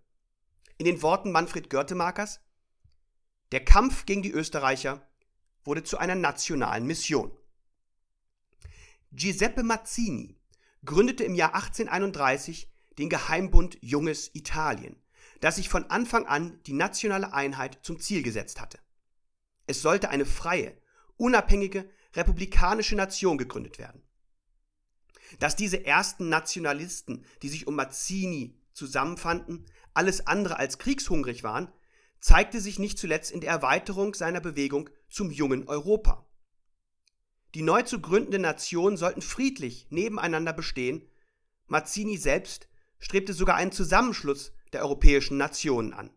In 0.78 0.86
den 0.86 1.02
Worten 1.02 1.32
Manfred 1.32 1.70
Görtemakers, 1.70 2.42
der 3.52 3.64
Kampf 3.64 4.06
gegen 4.06 4.24
die 4.24 4.32
Österreicher 4.32 5.08
wurde 5.64 5.84
zu 5.84 5.98
einer 5.98 6.16
nationalen 6.16 6.86
Mission. 6.86 7.32
Giuseppe 9.12 9.64
Mazzini 9.64 10.40
gründete 10.84 11.24
im 11.24 11.36
Jahr 11.36 11.54
1831 11.54 12.72
den 12.98 13.10
Geheimbund 13.10 13.78
Junges 13.82 14.34
Italien, 14.34 15.03
das 15.44 15.58
sich 15.58 15.68
von 15.68 15.90
Anfang 15.90 16.26
an 16.26 16.58
die 16.68 16.72
nationale 16.72 17.34
Einheit 17.34 17.80
zum 17.82 18.00
Ziel 18.00 18.24
gesetzt 18.24 18.62
hatte. 18.62 18.80
Es 19.68 19.82
sollte 19.82 20.10
eine 20.10 20.26
freie, 20.26 20.74
unabhängige, 21.18 21.90
republikanische 22.14 22.96
Nation 22.96 23.38
gegründet 23.38 23.78
werden. 23.78 24.02
Dass 25.40 25.58
diese 25.58 25.86
ersten 25.86 26.30
Nationalisten, 26.30 27.26
die 27.42 27.50
sich 27.50 27.68
um 27.68 27.76
Mazzini 27.76 28.58
zusammenfanden, 28.72 29.66
alles 29.94 30.28
andere 30.28 30.60
als 30.60 30.78
kriegshungrig 30.78 31.44
waren, 31.44 31.70
zeigte 32.22 32.62
sich 32.62 32.80
nicht 32.80 32.98
zuletzt 32.98 33.30
in 33.30 33.42
der 33.42 33.52
Erweiterung 33.52 34.14
seiner 34.14 34.40
Bewegung 34.40 34.90
zum 35.10 35.30
jungen 35.30 35.68
Europa. 35.68 36.26
Die 37.54 37.64
neu 37.64 37.82
zu 37.82 38.00
gründenden 38.00 38.44
Nationen 38.44 38.96
sollten 38.96 39.22
friedlich 39.22 39.88
nebeneinander 39.90 40.54
bestehen, 40.54 41.06
Mazzini 41.68 42.16
selbst 42.16 42.70
strebte 42.98 43.34
sogar 43.34 43.58
einen 43.58 43.74
Zusammenschluss 43.74 44.54
der 44.74 44.82
europäischen 44.82 45.38
Nationen 45.38 45.94
an. 45.94 46.12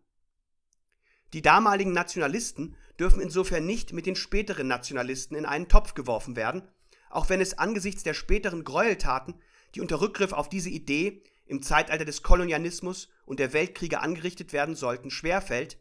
Die 1.33 1.41
damaligen 1.41 1.91
Nationalisten 1.91 2.75
dürfen 2.99 3.21
insofern 3.21 3.65
nicht 3.65 3.93
mit 3.93 4.05
den 4.05 4.15
späteren 4.15 4.67
Nationalisten 4.67 5.35
in 5.35 5.45
einen 5.45 5.67
Topf 5.67 5.93
geworfen 5.93 6.35
werden, 6.35 6.67
auch 7.09 7.29
wenn 7.29 7.41
es 7.41 7.57
angesichts 7.57 8.03
der 8.03 8.13
späteren 8.13 8.63
Gräueltaten, 8.63 9.35
die 9.75 9.81
unter 9.81 10.01
Rückgriff 10.01 10.33
auf 10.33 10.49
diese 10.49 10.69
Idee 10.69 11.23
im 11.45 11.61
Zeitalter 11.61 12.05
des 12.05 12.23
Kolonialismus 12.23 13.09
und 13.25 13.39
der 13.39 13.53
Weltkriege 13.53 13.99
angerichtet 13.99 14.53
werden 14.53 14.75
sollten, 14.75 15.09
schwerfällt, 15.09 15.77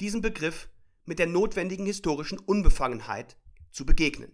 diesem 0.00 0.20
Begriff 0.20 0.68
mit 1.04 1.18
der 1.18 1.26
notwendigen 1.26 1.86
historischen 1.86 2.38
Unbefangenheit 2.38 3.36
zu 3.70 3.84
begegnen. 3.84 4.32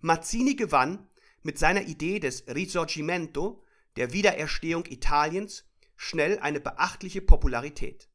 Mazzini 0.00 0.54
gewann 0.54 1.06
mit 1.42 1.58
seiner 1.58 1.82
Idee 1.82 2.20
des 2.20 2.44
Risorgimento, 2.48 3.62
der 3.96 4.12
Wiedererstehung 4.12 4.84
Italiens, 4.86 5.64
schnell 6.02 6.40
eine 6.40 6.58
beachtliche 6.58 7.22
Popularität. 7.22 8.08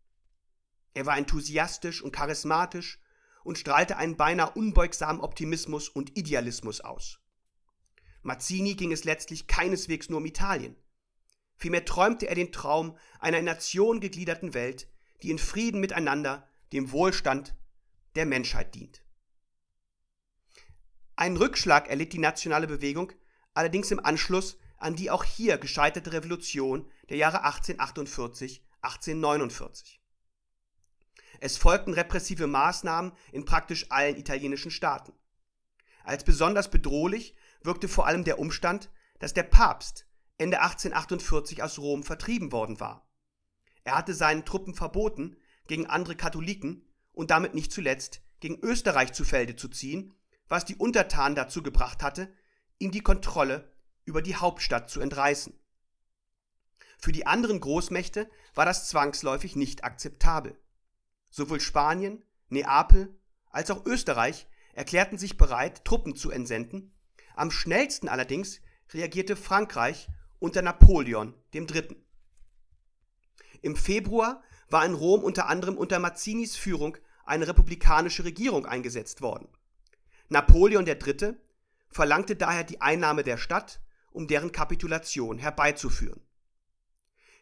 Er 0.93 1.05
war 1.05 1.17
enthusiastisch 1.17 2.01
und 2.01 2.11
charismatisch 2.11 2.99
und 3.45 3.57
strahlte 3.57 3.95
einen 3.95 4.17
beinahe 4.17 4.51
unbeugsamen 4.51 5.21
Optimismus 5.21 5.87
und 5.87 6.17
Idealismus 6.17 6.81
aus. 6.81 7.21
Mazzini 8.23 8.75
ging 8.75 8.91
es 8.91 9.05
letztlich 9.05 9.47
keineswegs 9.47 10.09
nur 10.09 10.19
um 10.19 10.25
Italien. 10.25 10.75
Vielmehr 11.55 11.85
träumte 11.85 12.27
er 12.27 12.35
den 12.35 12.51
Traum 12.51 12.97
einer 13.19 13.39
in 13.39 13.45
Nation 13.45 14.01
gegliederten 14.01 14.53
Welt, 14.53 14.89
die 15.23 15.31
in 15.31 15.39
Frieden 15.39 15.79
miteinander 15.79 16.45
dem 16.73 16.91
Wohlstand 16.91 17.55
der 18.15 18.25
Menschheit 18.25 18.75
dient. 18.75 19.01
Einen 21.15 21.37
Rückschlag 21.37 21.87
erlitt 21.87 22.11
die 22.11 22.19
nationale 22.19 22.67
Bewegung 22.67 23.13
allerdings 23.53 23.91
im 23.91 24.03
Anschluss 24.03 24.57
an 24.77 24.95
die 24.95 25.11
auch 25.11 25.23
hier 25.23 25.57
gescheiterte 25.57 26.13
Revolution 26.13 26.89
der 27.09 27.17
Jahre 27.17 27.43
1848, 27.43 28.63
1849. 28.81 30.01
Es 31.39 31.57
folgten 31.57 31.93
repressive 31.93 32.47
Maßnahmen 32.47 33.11
in 33.31 33.45
praktisch 33.45 33.91
allen 33.91 34.15
italienischen 34.15 34.71
Staaten. 34.71 35.13
Als 36.03 36.23
besonders 36.23 36.71
bedrohlich 36.71 37.35
wirkte 37.61 37.87
vor 37.87 38.07
allem 38.07 38.23
der 38.23 38.39
Umstand, 38.39 38.89
dass 39.19 39.33
der 39.33 39.43
Papst 39.43 40.07
Ende 40.37 40.61
1848 40.61 41.63
aus 41.63 41.79
Rom 41.79 42.03
vertrieben 42.03 42.51
worden 42.51 42.79
war. 42.79 43.07
Er 43.83 43.95
hatte 43.95 44.13
seinen 44.13 44.45
Truppen 44.45 44.75
verboten, 44.75 45.37
gegen 45.67 45.87
andere 45.87 46.15
Katholiken 46.15 46.87
und 47.11 47.31
damit 47.31 47.53
nicht 47.53 47.71
zuletzt 47.71 48.21
gegen 48.39 48.59
Österreich 48.59 49.13
zu 49.13 49.25
Felde 49.25 49.55
zu 49.55 49.67
ziehen 49.67 50.17
was 50.47 50.65
die 50.65 50.75
Untertanen 50.75 51.35
dazu 51.35 51.61
gebracht 51.61 52.03
hatte, 52.03 52.33
ihm 52.79 52.91
die 52.91 53.01
Kontrolle 53.01 53.71
über 54.07 54.21
die 54.21 54.37
Hauptstadt 54.37 54.89
zu 54.89 55.01
entreißen. 55.01 55.53
Für 56.97 57.11
die 57.11 57.27
anderen 57.27 57.59
Großmächte 57.59 58.29
war 58.55 58.65
das 58.65 58.87
zwangsläufig 58.87 59.55
nicht 59.55 59.83
akzeptabel. 59.83 60.57
Sowohl 61.29 61.59
Spanien, 61.59 62.23
Neapel 62.49 63.15
als 63.49 63.69
auch 63.69 63.85
Österreich 63.85 64.47
erklärten 64.73 65.17
sich 65.17 65.37
bereit, 65.37 65.83
Truppen 65.83 66.15
zu 66.15 66.31
entsenden, 66.31 66.93
am 67.35 67.51
schnellsten 67.51 68.07
allerdings 68.07 68.61
reagierte 68.93 69.35
Frankreich 69.35 70.07
unter 70.39 70.61
Napoleon 70.61 71.33
III. 71.53 71.97
Im 73.61 73.75
Februar 73.75 74.41
war 74.69 74.85
in 74.85 74.93
Rom 74.93 75.23
unter 75.23 75.47
anderem 75.47 75.77
unter 75.77 75.99
Mazzinis 75.99 76.55
Führung 76.55 76.97
eine 77.25 77.47
republikanische 77.47 78.23
Regierung 78.23 78.65
eingesetzt 78.65 79.21
worden. 79.21 79.49
Napoleon 80.29 80.87
III. 80.87 81.35
verlangte 81.89 82.35
daher 82.35 82.63
die 82.63 82.79
Einnahme 82.81 83.23
der 83.23 83.37
Stadt, 83.37 83.81
um 84.17 84.27
deren 84.27 84.51
Kapitulation 84.51 85.37
herbeizuführen. 85.37 86.19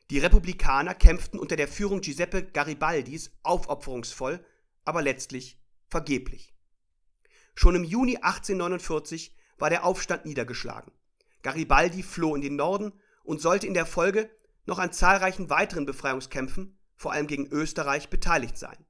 Die 0.09 0.19
Republikaner 0.19 0.93
kämpften 0.93 1.39
unter 1.39 1.55
der 1.55 1.69
Führung 1.69 2.01
Giuseppe 2.01 2.43
Garibaldis 2.43 3.31
aufopferungsvoll, 3.43 4.45
aber 4.83 5.01
letztlich 5.01 5.57
vergeblich. 5.87 6.53
Schon 7.55 7.75
im 7.75 7.85
Juni 7.85 8.17
1849 8.17 9.33
war 9.57 9.69
der 9.69 9.85
Aufstand 9.85 10.25
niedergeschlagen. 10.25 10.91
Garibaldi 11.43 12.03
floh 12.03 12.35
in 12.35 12.41
den 12.41 12.57
Norden 12.57 12.91
und 13.23 13.39
sollte 13.39 13.67
in 13.67 13.73
der 13.73 13.85
Folge 13.85 14.29
noch 14.65 14.77
an 14.77 14.91
zahlreichen 14.91 15.49
weiteren 15.49 15.85
Befreiungskämpfen, 15.85 16.77
vor 16.97 17.13
allem 17.13 17.27
gegen 17.27 17.47
Österreich, 17.47 18.09
beteiligt 18.09 18.57
sein. 18.57 18.85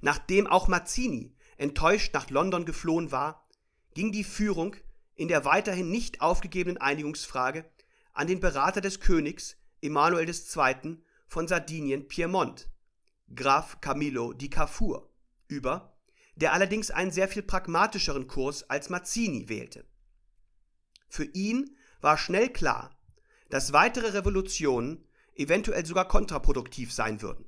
Nachdem 0.00 0.48
auch 0.48 0.66
Mazzini 0.66 1.36
enttäuscht 1.56 2.12
nach 2.14 2.30
London 2.30 2.64
geflohen 2.64 3.12
war, 3.12 3.48
ging 3.94 4.10
die 4.10 4.24
Führung 4.24 4.74
in 5.14 5.28
der 5.28 5.44
weiterhin 5.44 5.90
nicht 5.90 6.20
aufgegebenen 6.20 6.78
Einigungsfrage 6.78 7.64
an 8.12 8.26
den 8.26 8.40
Berater 8.40 8.80
des 8.80 9.00
Königs 9.00 9.56
Emanuel 9.80 10.28
II. 10.28 10.98
von 11.26 11.48
Sardinien 11.48 12.08
Piemont, 12.08 12.68
Graf 13.34 13.80
Camillo 13.80 14.32
di 14.32 14.50
Cavour, 14.50 15.10
über, 15.48 15.96
der 16.36 16.52
allerdings 16.52 16.90
einen 16.90 17.10
sehr 17.10 17.28
viel 17.28 17.42
pragmatischeren 17.42 18.26
Kurs 18.26 18.68
als 18.68 18.90
Mazzini 18.90 19.48
wählte. 19.48 19.84
Für 21.08 21.24
ihn 21.24 21.76
war 22.00 22.16
schnell 22.16 22.50
klar, 22.50 22.96
dass 23.50 23.72
weitere 23.72 24.08
Revolutionen 24.08 25.06
eventuell 25.34 25.84
sogar 25.84 26.08
kontraproduktiv 26.08 26.92
sein 26.92 27.22
würden. 27.22 27.46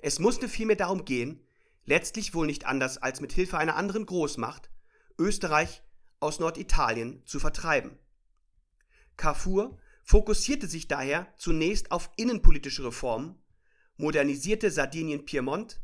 Es 0.00 0.18
musste 0.18 0.48
vielmehr 0.48 0.76
darum 0.76 1.04
gehen, 1.04 1.46
letztlich 1.84 2.34
wohl 2.34 2.46
nicht 2.46 2.66
anders 2.66 2.98
als 2.98 3.20
mit 3.20 3.32
Hilfe 3.32 3.58
einer 3.58 3.76
anderen 3.76 4.06
Großmacht, 4.06 4.70
Österreich 5.18 5.82
aus 6.24 6.40
Norditalien 6.40 7.22
zu 7.26 7.38
vertreiben. 7.38 7.98
Carrefour 9.16 9.78
fokussierte 10.02 10.66
sich 10.66 10.88
daher 10.88 11.32
zunächst 11.36 11.92
auf 11.92 12.10
innenpolitische 12.16 12.84
Reformen, 12.84 13.38
modernisierte 13.96 14.70
Sardinien-Piemont, 14.70 15.80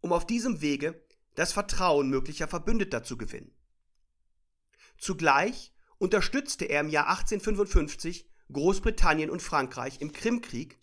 um 0.00 0.12
auf 0.12 0.26
diesem 0.26 0.60
Wege 0.60 1.02
das 1.34 1.52
Vertrauen 1.52 2.08
möglicher 2.10 2.48
Verbündeter 2.48 3.02
zu 3.02 3.16
gewinnen. 3.16 3.50
Zugleich 4.98 5.72
unterstützte 5.98 6.66
er 6.66 6.82
im 6.82 6.88
Jahr 6.88 7.08
1855 7.08 8.28
Großbritannien 8.52 9.30
und 9.30 9.42
Frankreich 9.42 10.00
im 10.00 10.12
Krimkrieg, 10.12 10.78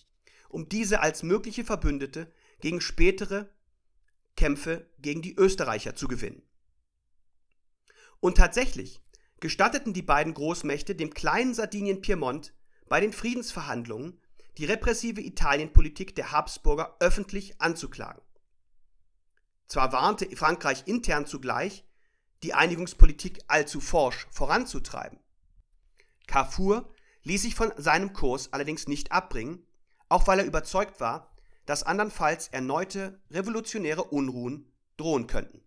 um 0.50 0.68
diese 0.68 1.02
als 1.02 1.24
mögliche 1.24 1.64
Verbündete 1.64 2.32
gegen 2.60 2.82
spätere 2.82 3.50
Kämpfe 4.36 4.90
gegen 5.00 5.22
die 5.22 5.36
Österreicher 5.36 5.96
zu 5.96 6.08
gewinnen. 6.08 6.42
Und 8.20 8.38
tatsächlich 8.38 9.02
gestatteten 9.40 9.94
die 9.94 10.02
beiden 10.02 10.34
Großmächte 10.34 10.96
dem 10.96 11.14
kleinen 11.14 11.54
Sardinien 11.54 12.02
Piemont 12.02 12.54
bei 12.88 13.00
den 13.00 13.14
Friedensverhandlungen 13.14 14.20
die 14.58 14.66
repressive 14.66 15.22
Italienpolitik 15.22 16.16
der 16.16 16.32
Habsburger 16.32 16.96
öffentlich 17.00 17.60
anzuklagen. 17.62 18.22
Zwar 19.68 19.92
warnte 19.92 20.34
Frankreich 20.36 20.84
intern 20.86 21.26
zugleich, 21.26 21.84
die 22.44 22.54
Einigungspolitik 22.54 23.40
allzu 23.48 23.82
forsch 23.82 24.28
voranzutreiben. 24.30 25.20
Carrefour 26.28 26.94
ließ 27.24 27.42
sich 27.42 27.56
von 27.56 27.74
seinem 27.78 28.14
Kurs 28.14 28.54
allerdings 28.54 28.88
nicht 28.88 29.12
abbringen, 29.12 29.66
auch 30.10 30.28
weil 30.28 30.40
er 30.40 30.46
überzeugt 30.46 31.00
war, 31.00 31.36
dass 31.66 31.84
andernfalls 31.84 32.50
erneute 32.50 33.20
revolutionäre 33.32 34.04
Unruhen 34.04 34.72
drohen 34.98 35.28
könnten. 35.28 35.64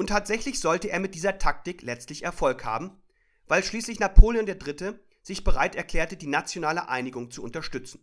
Und 0.00 0.06
tatsächlich 0.06 0.60
sollte 0.60 0.88
er 0.88 0.98
mit 0.98 1.14
dieser 1.14 1.36
Taktik 1.36 1.82
letztlich 1.82 2.22
Erfolg 2.22 2.64
haben, 2.64 3.02
weil 3.48 3.62
schließlich 3.62 4.00
Napoleon 4.00 4.48
III. 4.48 4.94
sich 5.20 5.44
bereit 5.44 5.74
erklärte, 5.74 6.16
die 6.16 6.26
nationale 6.26 6.88
Einigung 6.88 7.30
zu 7.30 7.42
unterstützen. 7.42 8.02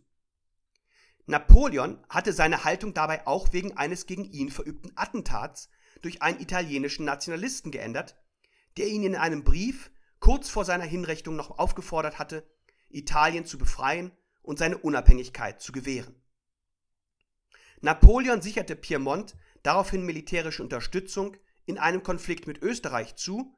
Napoleon 1.26 1.98
hatte 2.08 2.32
seine 2.32 2.62
Haltung 2.62 2.94
dabei 2.94 3.26
auch 3.26 3.52
wegen 3.52 3.76
eines 3.76 4.06
gegen 4.06 4.24
ihn 4.26 4.48
verübten 4.48 4.92
Attentats 4.94 5.70
durch 6.00 6.22
einen 6.22 6.38
italienischen 6.38 7.04
Nationalisten 7.04 7.72
geändert, 7.72 8.16
der 8.76 8.86
ihn 8.86 9.02
in 9.02 9.16
einem 9.16 9.42
Brief 9.42 9.90
kurz 10.20 10.48
vor 10.48 10.64
seiner 10.64 10.84
Hinrichtung 10.84 11.34
noch 11.34 11.58
aufgefordert 11.58 12.20
hatte, 12.20 12.48
Italien 12.90 13.44
zu 13.44 13.58
befreien 13.58 14.12
und 14.42 14.60
seine 14.60 14.78
Unabhängigkeit 14.78 15.60
zu 15.60 15.72
gewähren. 15.72 16.14
Napoleon 17.80 18.40
sicherte 18.40 18.76
Piemont 18.76 19.34
daraufhin 19.64 20.06
militärische 20.06 20.62
Unterstützung 20.62 21.36
in 21.68 21.76
einem 21.76 22.02
Konflikt 22.02 22.46
mit 22.46 22.62
Österreich 22.62 23.16
zu, 23.16 23.54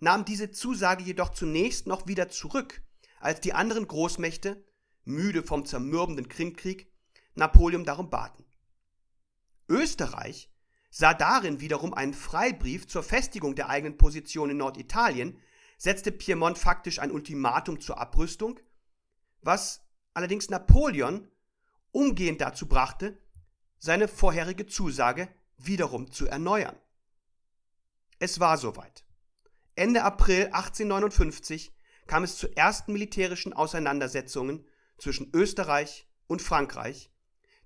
nahm 0.00 0.24
diese 0.24 0.50
Zusage 0.50 1.04
jedoch 1.04 1.28
zunächst 1.28 1.86
noch 1.86 2.08
wieder 2.08 2.28
zurück, 2.28 2.82
als 3.20 3.40
die 3.40 3.54
anderen 3.54 3.86
Großmächte, 3.86 4.64
müde 5.04 5.44
vom 5.44 5.64
zermürbenden 5.64 6.28
Krimkrieg, 6.28 6.92
Napoleon 7.36 7.84
darum 7.84 8.10
baten. 8.10 8.44
Österreich 9.68 10.50
sah 10.90 11.14
darin 11.14 11.60
wiederum 11.60 11.94
einen 11.94 12.14
Freibrief 12.14 12.88
zur 12.88 13.04
Festigung 13.04 13.54
der 13.54 13.68
eigenen 13.68 13.96
Position 13.96 14.50
in 14.50 14.56
Norditalien, 14.56 15.38
setzte 15.78 16.10
Piemont 16.10 16.58
faktisch 16.58 16.98
ein 16.98 17.12
Ultimatum 17.12 17.80
zur 17.80 17.98
Abrüstung, 17.98 18.58
was 19.40 19.86
allerdings 20.14 20.50
Napoleon 20.50 21.28
umgehend 21.92 22.40
dazu 22.40 22.66
brachte, 22.66 23.22
seine 23.78 24.08
vorherige 24.08 24.66
Zusage 24.66 25.28
wiederum 25.58 26.10
zu 26.10 26.26
erneuern. 26.26 26.76
Es 28.22 28.38
war 28.38 28.56
soweit. 28.56 29.04
Ende 29.74 30.04
April 30.04 30.44
1859 30.52 31.74
kam 32.06 32.22
es 32.22 32.36
zu 32.36 32.56
ersten 32.56 32.92
militärischen 32.92 33.52
Auseinandersetzungen 33.52 34.64
zwischen 34.96 35.32
Österreich 35.34 36.06
und 36.28 36.40
Frankreich, 36.40 37.10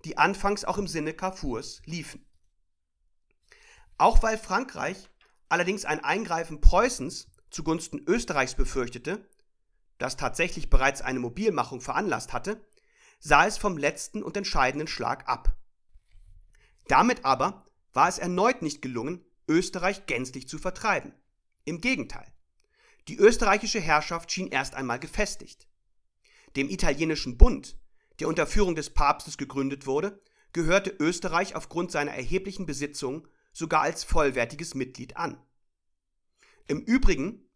die 0.06 0.16
anfangs 0.16 0.64
auch 0.64 0.78
im 0.78 0.86
Sinne 0.86 1.12
Carrefours 1.12 1.82
liefen. 1.84 2.24
Auch 3.98 4.22
weil 4.22 4.38
Frankreich 4.38 5.10
allerdings 5.50 5.84
ein 5.84 6.02
Eingreifen 6.02 6.62
Preußens 6.62 7.30
zugunsten 7.50 8.02
Österreichs 8.06 8.54
befürchtete, 8.54 9.28
das 9.98 10.16
tatsächlich 10.16 10.70
bereits 10.70 11.02
eine 11.02 11.20
Mobilmachung 11.20 11.82
veranlasst 11.82 12.32
hatte, 12.32 12.66
sah 13.18 13.44
es 13.46 13.58
vom 13.58 13.76
letzten 13.76 14.22
und 14.22 14.38
entscheidenden 14.38 14.88
Schlag 14.88 15.28
ab. 15.28 15.54
Damit 16.88 17.26
aber 17.26 17.66
war 17.92 18.08
es 18.08 18.16
erneut 18.16 18.62
nicht 18.62 18.80
gelungen, 18.80 19.22
Österreich 19.48 20.06
gänzlich 20.06 20.48
zu 20.48 20.58
vertreiben. 20.58 21.14
Im 21.64 21.80
Gegenteil. 21.80 22.32
Die 23.08 23.16
österreichische 23.16 23.80
Herrschaft 23.80 24.32
schien 24.32 24.48
erst 24.48 24.74
einmal 24.74 24.98
gefestigt. 24.98 25.68
Dem 26.56 26.68
italienischen 26.68 27.38
Bund, 27.38 27.78
der 28.18 28.28
unter 28.28 28.46
Führung 28.46 28.74
des 28.74 28.90
Papstes 28.90 29.36
gegründet 29.38 29.86
wurde, 29.86 30.20
gehörte 30.52 30.90
Österreich 30.98 31.54
aufgrund 31.54 31.92
seiner 31.92 32.12
erheblichen 32.12 32.66
Besitzungen 32.66 33.28
sogar 33.52 33.82
als 33.82 34.04
vollwertiges 34.04 34.74
Mitglied 34.74 35.16
an. 35.16 35.40
Im 36.66 36.80
Übrigen 36.80 37.48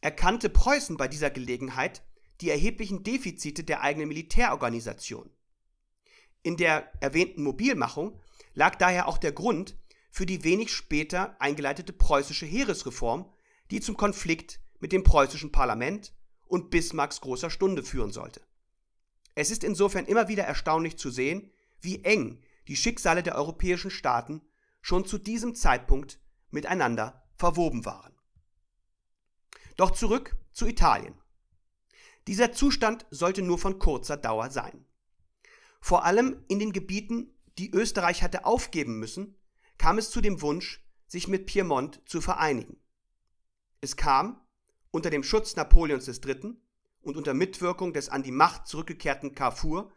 erkannte 0.00 0.48
Preußen 0.48 0.96
bei 0.96 1.08
dieser 1.08 1.30
Gelegenheit 1.30 2.02
die 2.40 2.50
erheblichen 2.50 3.02
Defizite 3.02 3.64
der 3.64 3.80
eigenen 3.80 4.08
Militärorganisation. 4.08 5.30
In 6.42 6.56
der 6.56 6.92
erwähnten 7.00 7.42
Mobilmachung 7.42 8.20
lag 8.54 8.76
daher 8.76 9.08
auch 9.08 9.18
der 9.18 9.32
Grund 9.32 9.76
für 10.16 10.24
die 10.24 10.44
wenig 10.44 10.72
später 10.72 11.38
eingeleitete 11.42 11.92
preußische 11.92 12.46
Heeresreform, 12.46 13.30
die 13.70 13.82
zum 13.82 13.98
Konflikt 13.98 14.60
mit 14.78 14.92
dem 14.92 15.02
preußischen 15.02 15.52
Parlament 15.52 16.14
und 16.46 16.70
Bismarcks 16.70 17.20
großer 17.20 17.50
Stunde 17.50 17.82
führen 17.82 18.12
sollte. 18.12 18.40
Es 19.34 19.50
ist 19.50 19.62
insofern 19.62 20.06
immer 20.06 20.28
wieder 20.28 20.44
erstaunlich 20.44 20.96
zu 20.96 21.10
sehen, 21.10 21.52
wie 21.82 22.02
eng 22.02 22.42
die 22.66 22.76
Schicksale 22.76 23.22
der 23.22 23.34
europäischen 23.34 23.90
Staaten 23.90 24.40
schon 24.80 25.04
zu 25.04 25.18
diesem 25.18 25.54
Zeitpunkt 25.54 26.18
miteinander 26.48 27.28
verwoben 27.34 27.84
waren. 27.84 28.14
Doch 29.76 29.90
zurück 29.90 30.34
zu 30.54 30.66
Italien. 30.66 31.20
Dieser 32.26 32.52
Zustand 32.52 33.04
sollte 33.10 33.42
nur 33.42 33.58
von 33.58 33.78
kurzer 33.78 34.16
Dauer 34.16 34.48
sein. 34.48 34.86
Vor 35.78 36.06
allem 36.06 36.42
in 36.48 36.58
den 36.58 36.72
Gebieten, 36.72 37.34
die 37.58 37.70
Österreich 37.70 38.22
hatte 38.22 38.46
aufgeben 38.46 38.98
müssen, 38.98 39.36
kam 39.78 39.98
es 39.98 40.10
zu 40.10 40.20
dem 40.20 40.40
Wunsch, 40.42 40.84
sich 41.06 41.28
mit 41.28 41.46
Piemont 41.46 42.00
zu 42.06 42.20
vereinigen. 42.20 42.80
Es 43.80 43.96
kam, 43.96 44.40
unter 44.90 45.10
dem 45.10 45.22
Schutz 45.22 45.56
Napoleons 45.56 46.08
III. 46.08 46.56
und 47.02 47.16
unter 47.16 47.34
Mitwirkung 47.34 47.92
des 47.92 48.08
an 48.08 48.22
die 48.22 48.32
Macht 48.32 48.66
zurückgekehrten 48.66 49.34
Carrefour, 49.34 49.92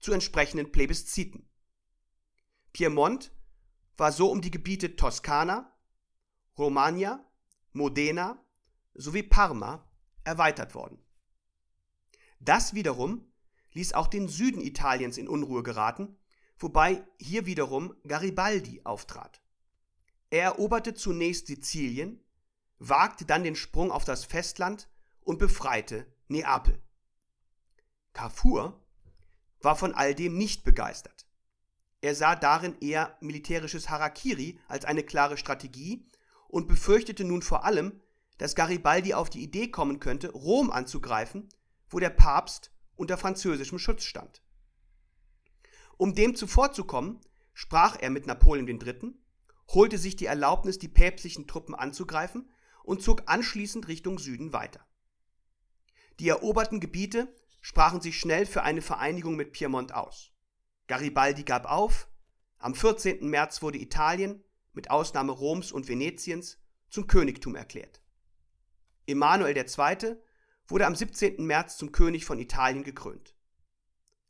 zu 0.00 0.12
entsprechenden 0.12 0.70
Plebisziten. 0.70 1.48
Piemont 2.72 3.32
war 3.96 4.12
so 4.12 4.30
um 4.30 4.40
die 4.40 4.50
Gebiete 4.50 4.96
Toskana, 4.96 5.72
Romagna, 6.58 7.24
Modena 7.72 8.44
sowie 8.94 9.22
Parma 9.22 9.88
erweitert 10.24 10.74
worden. 10.74 10.98
Das 12.38 12.74
wiederum 12.74 13.32
ließ 13.72 13.94
auch 13.94 14.06
den 14.06 14.28
Süden 14.28 14.60
Italiens 14.60 15.18
in 15.18 15.28
Unruhe 15.28 15.62
geraten, 15.62 16.16
wobei 16.58 17.06
hier 17.18 17.46
wiederum 17.46 17.94
Garibaldi 18.06 18.80
auftrat. 18.84 19.42
Er 20.30 20.44
eroberte 20.44 20.94
zunächst 20.94 21.46
Sizilien, 21.46 22.20
wagte 22.78 23.24
dann 23.24 23.44
den 23.44 23.56
Sprung 23.56 23.90
auf 23.90 24.04
das 24.04 24.24
Festland 24.24 24.88
und 25.20 25.38
befreite 25.38 26.06
Neapel. 26.28 26.82
Carrefour 28.12 28.80
war 29.60 29.76
von 29.76 29.94
all 29.94 30.14
dem 30.14 30.36
nicht 30.36 30.64
begeistert. 30.64 31.26
Er 32.00 32.14
sah 32.14 32.36
darin 32.36 32.76
eher 32.80 33.16
militärisches 33.20 33.88
Harakiri 33.88 34.58
als 34.68 34.84
eine 34.84 35.02
klare 35.02 35.36
Strategie 35.36 36.06
und 36.48 36.68
befürchtete 36.68 37.24
nun 37.24 37.42
vor 37.42 37.64
allem, 37.64 38.00
dass 38.38 38.54
Garibaldi 38.54 39.14
auf 39.14 39.30
die 39.30 39.42
Idee 39.42 39.68
kommen 39.68 40.00
könnte, 40.00 40.30
Rom 40.32 40.70
anzugreifen, 40.70 41.48
wo 41.88 41.98
der 41.98 42.10
Papst 42.10 42.70
unter 42.96 43.16
französischem 43.16 43.78
Schutz 43.78 44.04
stand. 44.04 44.42
Um 46.04 46.14
dem 46.14 46.36
zuvorzukommen, 46.36 47.18
sprach 47.54 47.96
er 47.98 48.10
mit 48.10 48.26
Napoleon 48.26 48.68
III., 48.68 49.14
holte 49.68 49.96
sich 49.96 50.16
die 50.16 50.26
Erlaubnis, 50.26 50.78
die 50.78 50.90
päpstlichen 50.90 51.46
Truppen 51.46 51.74
anzugreifen 51.74 52.50
und 52.82 53.00
zog 53.00 53.22
anschließend 53.24 53.88
Richtung 53.88 54.18
Süden 54.18 54.52
weiter. 54.52 54.86
Die 56.20 56.28
eroberten 56.28 56.78
Gebiete 56.78 57.34
sprachen 57.62 58.02
sich 58.02 58.20
schnell 58.20 58.44
für 58.44 58.64
eine 58.64 58.82
Vereinigung 58.82 59.34
mit 59.34 59.52
Piemont 59.52 59.94
aus. 59.94 60.30
Garibaldi 60.88 61.42
gab 61.42 61.64
auf, 61.64 62.10
am 62.58 62.74
14. 62.74 63.26
März 63.26 63.62
wurde 63.62 63.78
Italien, 63.78 64.44
mit 64.74 64.90
Ausnahme 64.90 65.32
Roms 65.32 65.72
und 65.72 65.88
Venetiens, 65.88 66.58
zum 66.90 67.06
Königtum 67.06 67.56
erklärt. 67.56 68.02
Emanuel 69.06 69.56
II. 69.56 70.16
wurde 70.68 70.86
am 70.86 70.94
17. 70.94 71.42
März 71.46 71.78
zum 71.78 71.92
König 71.92 72.26
von 72.26 72.38
Italien 72.38 72.84
gekrönt. 72.84 73.34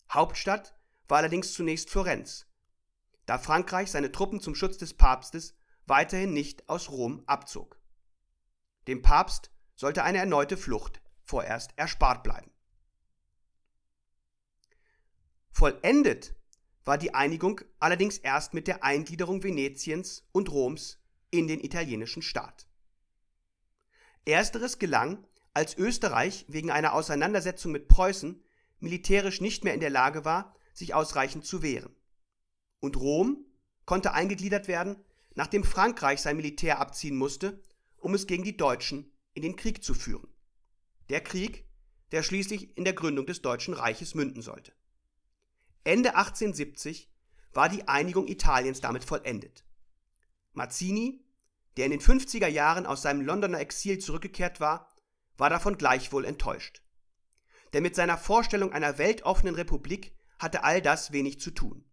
Hauptstadt 0.08 0.78
war 1.08 1.18
allerdings 1.18 1.52
zunächst 1.52 1.90
Florenz, 1.90 2.46
da 3.26 3.38
Frankreich 3.38 3.90
seine 3.90 4.12
Truppen 4.12 4.40
zum 4.40 4.54
Schutz 4.54 4.78
des 4.78 4.94
Papstes 4.94 5.54
weiterhin 5.86 6.32
nicht 6.32 6.68
aus 6.68 6.90
Rom 6.90 7.22
abzog. 7.26 7.78
Dem 8.86 9.02
Papst 9.02 9.50
sollte 9.74 10.02
eine 10.02 10.18
erneute 10.18 10.56
Flucht 10.56 11.00
vorerst 11.22 11.72
erspart 11.76 12.22
bleiben. 12.22 12.50
Vollendet 15.50 16.34
war 16.84 16.98
die 16.98 17.14
Einigung 17.14 17.60
allerdings 17.78 18.18
erst 18.18 18.54
mit 18.54 18.66
der 18.66 18.84
Eingliederung 18.84 19.42
Venetiens 19.42 20.26
und 20.32 20.50
Roms 20.50 20.98
in 21.30 21.48
den 21.48 21.60
italienischen 21.60 22.22
Staat. 22.22 22.68
Ersteres 24.26 24.78
gelang, 24.78 25.26
als 25.52 25.76
Österreich 25.76 26.44
wegen 26.48 26.70
einer 26.70 26.94
Auseinandersetzung 26.94 27.72
mit 27.72 27.88
Preußen 27.88 28.42
militärisch 28.80 29.40
nicht 29.40 29.64
mehr 29.64 29.74
in 29.74 29.80
der 29.80 29.90
Lage 29.90 30.24
war, 30.24 30.54
sich 30.74 30.92
ausreichend 30.92 31.46
zu 31.46 31.62
wehren. 31.62 31.96
Und 32.80 32.98
Rom 32.98 33.46
konnte 33.86 34.12
eingegliedert 34.12 34.68
werden, 34.68 35.02
nachdem 35.34 35.64
Frankreich 35.64 36.20
sein 36.20 36.36
Militär 36.36 36.80
abziehen 36.80 37.16
musste, 37.16 37.62
um 37.96 38.14
es 38.14 38.26
gegen 38.26 38.44
die 38.44 38.56
Deutschen 38.56 39.10
in 39.32 39.42
den 39.42 39.56
Krieg 39.56 39.82
zu 39.82 39.94
führen. 39.94 40.28
Der 41.08 41.22
Krieg, 41.22 41.66
der 42.12 42.22
schließlich 42.22 42.76
in 42.76 42.84
der 42.84 42.92
Gründung 42.92 43.26
des 43.26 43.40
Deutschen 43.40 43.74
Reiches 43.74 44.14
münden 44.14 44.42
sollte. 44.42 44.72
Ende 45.84 46.14
1870 46.16 47.10
war 47.52 47.68
die 47.68 47.88
Einigung 47.88 48.26
Italiens 48.28 48.80
damit 48.80 49.04
vollendet. 49.04 49.64
Mazzini, 50.52 51.24
der 51.76 51.86
in 51.86 51.90
den 51.92 52.00
50er 52.00 52.46
Jahren 52.46 52.86
aus 52.86 53.02
seinem 53.02 53.22
Londoner 53.22 53.60
Exil 53.60 53.98
zurückgekehrt 53.98 54.60
war, 54.60 54.88
war 55.36 55.50
davon 55.50 55.76
gleichwohl 55.76 56.24
enttäuscht. 56.24 56.82
Denn 57.72 57.82
mit 57.82 57.96
seiner 57.96 58.16
Vorstellung 58.16 58.72
einer 58.72 58.98
weltoffenen 58.98 59.56
Republik 59.56 60.16
hatte 60.44 60.62
all 60.62 60.80
das 60.80 61.10
wenig 61.10 61.40
zu 61.40 61.50
tun. 61.50 61.84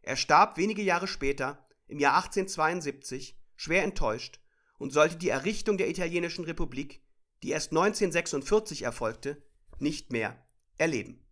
Er 0.00 0.16
starb 0.16 0.56
wenige 0.56 0.82
Jahre 0.82 1.06
später, 1.06 1.68
im 1.86 1.98
Jahr 1.98 2.14
1872, 2.14 3.38
schwer 3.56 3.84
enttäuscht 3.84 4.40
und 4.78 4.92
sollte 4.92 5.16
die 5.16 5.28
Errichtung 5.28 5.76
der 5.76 5.90
italienischen 5.90 6.44
Republik, 6.44 7.04
die 7.42 7.50
erst 7.50 7.72
1946 7.72 8.82
erfolgte, 8.82 9.42
nicht 9.78 10.10
mehr 10.10 10.42
erleben. 10.78 11.22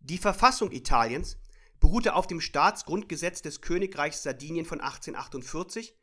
Die 0.00 0.18
Verfassung 0.18 0.72
Italiens 0.72 1.38
beruhte 1.78 2.14
auf 2.14 2.26
dem 2.26 2.40
Staatsgrundgesetz 2.40 3.42
des 3.42 3.60
Königreichs 3.60 4.22
Sardinien 4.22 4.66
von 4.66 4.80
1848 4.80 5.96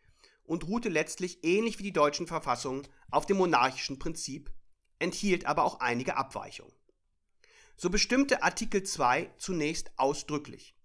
und 0.43 0.65
ruhte 0.65 0.89
letztlich 0.89 1.43
ähnlich 1.43 1.79
wie 1.79 1.83
die 1.83 1.93
deutschen 1.93 2.27
Verfassungen 2.27 2.87
auf 3.11 3.25
dem 3.25 3.37
monarchischen 3.37 3.99
Prinzip, 3.99 4.51
enthielt 4.99 5.45
aber 5.45 5.63
auch 5.63 5.79
einige 5.79 6.17
Abweichungen. 6.17 6.73
So 7.79 7.91
bestimmte 7.91 8.41
Artikel 8.41 8.81
2 8.81 9.35
zunächst 9.37 9.91
ausdrücklich. 9.97 10.75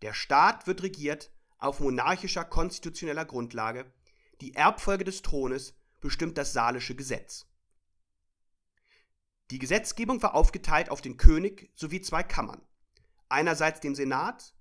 Der 0.00 0.14
Staat 0.14 0.68
wird 0.68 0.84
regiert 0.84 1.32
auf 1.58 1.80
monarchischer 1.80 2.44
konstitutioneller 2.44 3.24
Grundlage, 3.24 3.92
die 4.40 4.54
Erbfolge 4.54 5.02
des 5.02 5.22
Thrones 5.22 5.74
bestimmt 6.00 6.38
das 6.38 6.52
Salische 6.52 6.94
Gesetz. 6.94 7.46
Die 9.50 9.58
Gesetzgebung 9.58 10.22
war 10.22 10.36
aufgeteilt 10.36 10.88
auf 10.88 11.00
den 11.00 11.16
König 11.16 11.72
sowie 11.74 12.00
zwei 12.00 12.22
Kammern. 12.22 12.62
Einerseits 13.28 13.80
den 13.80 13.96
Senat, 13.96 14.54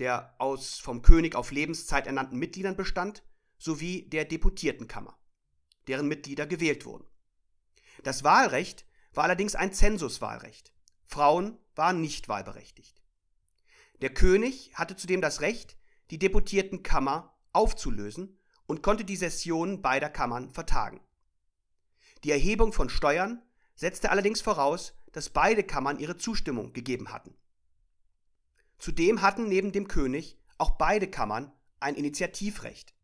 der 0.00 0.34
aus 0.38 0.80
vom 0.80 1.02
König 1.02 1.36
auf 1.36 1.52
Lebenszeit 1.52 2.08
ernannten 2.08 2.38
Mitgliedern 2.38 2.76
bestand, 2.76 3.22
sowie 3.56 4.08
der 4.08 4.24
Deputiertenkammer, 4.24 5.16
deren 5.86 6.08
Mitglieder 6.08 6.46
gewählt 6.46 6.86
wurden. 6.86 7.06
Das 8.02 8.24
Wahlrecht 8.24 8.84
war 9.12 9.24
allerdings 9.24 9.54
ein 9.54 9.72
Zensuswahlrecht. 9.72 10.72
Frauen 11.08 11.58
waren 11.74 12.02
nicht 12.02 12.28
wahlberechtigt. 12.28 13.02
Der 14.02 14.12
König 14.12 14.72
hatte 14.74 14.94
zudem 14.94 15.22
das 15.22 15.40
Recht, 15.40 15.76
die 16.10 16.18
Deputiertenkammer 16.18 17.34
aufzulösen 17.52 18.38
und 18.66 18.82
konnte 18.82 19.06
die 19.06 19.16
Sessionen 19.16 19.80
beider 19.80 20.10
Kammern 20.10 20.50
vertagen. 20.50 21.00
Die 22.24 22.30
Erhebung 22.30 22.74
von 22.74 22.90
Steuern 22.90 23.42
setzte 23.74 24.10
allerdings 24.10 24.42
voraus, 24.42 24.92
dass 25.12 25.30
beide 25.30 25.64
Kammern 25.64 25.98
ihre 25.98 26.18
Zustimmung 26.18 26.74
gegeben 26.74 27.10
hatten. 27.10 27.34
Zudem 28.78 29.22
hatten 29.22 29.48
neben 29.48 29.72
dem 29.72 29.88
König 29.88 30.38
auch 30.58 30.72
beide 30.72 31.08
Kammern 31.08 31.50
ein 31.80 31.94
Initiativrecht. 31.94 32.94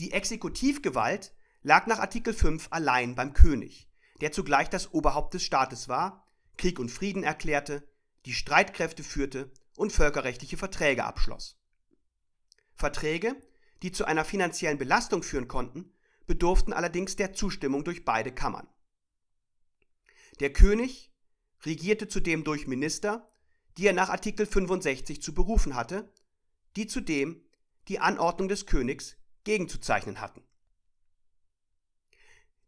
Die 0.00 0.12
Exekutivgewalt 0.12 1.32
lag 1.62 1.86
nach 1.86 2.00
Artikel 2.00 2.34
5 2.34 2.68
allein 2.70 3.14
beim 3.14 3.34
König, 3.34 3.87
der 4.20 4.32
zugleich 4.32 4.68
das 4.68 4.92
Oberhaupt 4.92 5.34
des 5.34 5.44
Staates 5.44 5.88
war, 5.88 6.26
Krieg 6.56 6.78
und 6.78 6.90
Frieden 6.90 7.22
erklärte, 7.22 7.88
die 8.26 8.32
Streitkräfte 8.32 9.02
führte 9.02 9.50
und 9.76 9.92
völkerrechtliche 9.92 10.56
Verträge 10.56 11.04
abschloss. 11.04 11.56
Verträge, 12.74 13.36
die 13.82 13.92
zu 13.92 14.04
einer 14.04 14.24
finanziellen 14.24 14.78
Belastung 14.78 15.22
führen 15.22 15.48
konnten, 15.48 15.92
bedurften 16.26 16.72
allerdings 16.72 17.16
der 17.16 17.32
Zustimmung 17.32 17.84
durch 17.84 18.04
beide 18.04 18.32
Kammern. 18.32 18.68
Der 20.40 20.52
König 20.52 21.12
regierte 21.64 22.08
zudem 22.08 22.44
durch 22.44 22.66
Minister, 22.66 23.30
die 23.76 23.86
er 23.86 23.92
nach 23.92 24.10
Artikel 24.10 24.46
65 24.46 25.22
zu 25.22 25.34
berufen 25.34 25.74
hatte, 25.74 26.12
die 26.76 26.86
zudem 26.86 27.42
die 27.88 28.00
Anordnung 28.00 28.48
des 28.48 28.66
Königs 28.66 29.16
gegenzuzeichnen 29.44 30.20
hatten. 30.20 30.47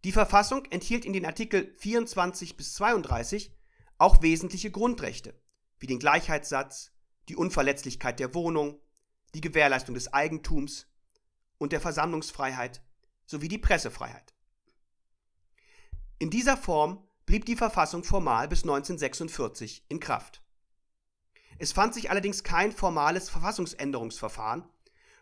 Die 0.05 0.13
Verfassung 0.13 0.65
enthielt 0.67 1.05
in 1.05 1.13
den 1.13 1.27
Artikel 1.27 1.75
24 1.77 2.57
bis 2.57 2.75
32 2.75 3.55
auch 3.99 4.23
wesentliche 4.23 4.71
Grundrechte, 4.71 5.39
wie 5.79 5.87
den 5.87 5.99
Gleichheitssatz, 5.99 6.93
die 7.29 7.37
Unverletzlichkeit 7.37 8.19
der 8.19 8.35
Wohnung, 8.35 8.81
die 9.35 9.43
Gewährleistung 9.43 9.95
des 9.95 10.13
Eigentums 10.13 10.87
und 11.59 11.73
der 11.73 11.83
Versammlungsfreiheit 11.83 12.83
sowie 13.27 13.49
die 13.49 13.59
Pressefreiheit. 13.59 14.35
In 16.19 16.31
dieser 16.31 16.57
Form 16.57 17.07
blieb 17.27 17.45
die 17.45 17.57
Verfassung 17.57 18.03
formal 18.03 18.49
bis 18.49 18.63
1946 18.63 19.85
in 19.89 20.01
Kraft. 20.01 20.43
Es 21.59 21.73
fand 21.73 21.93
sich 21.93 22.09
allerdings 22.09 22.43
kein 22.43 22.73
formales 22.73 23.29
Verfassungsänderungsverfahren, 23.29 24.65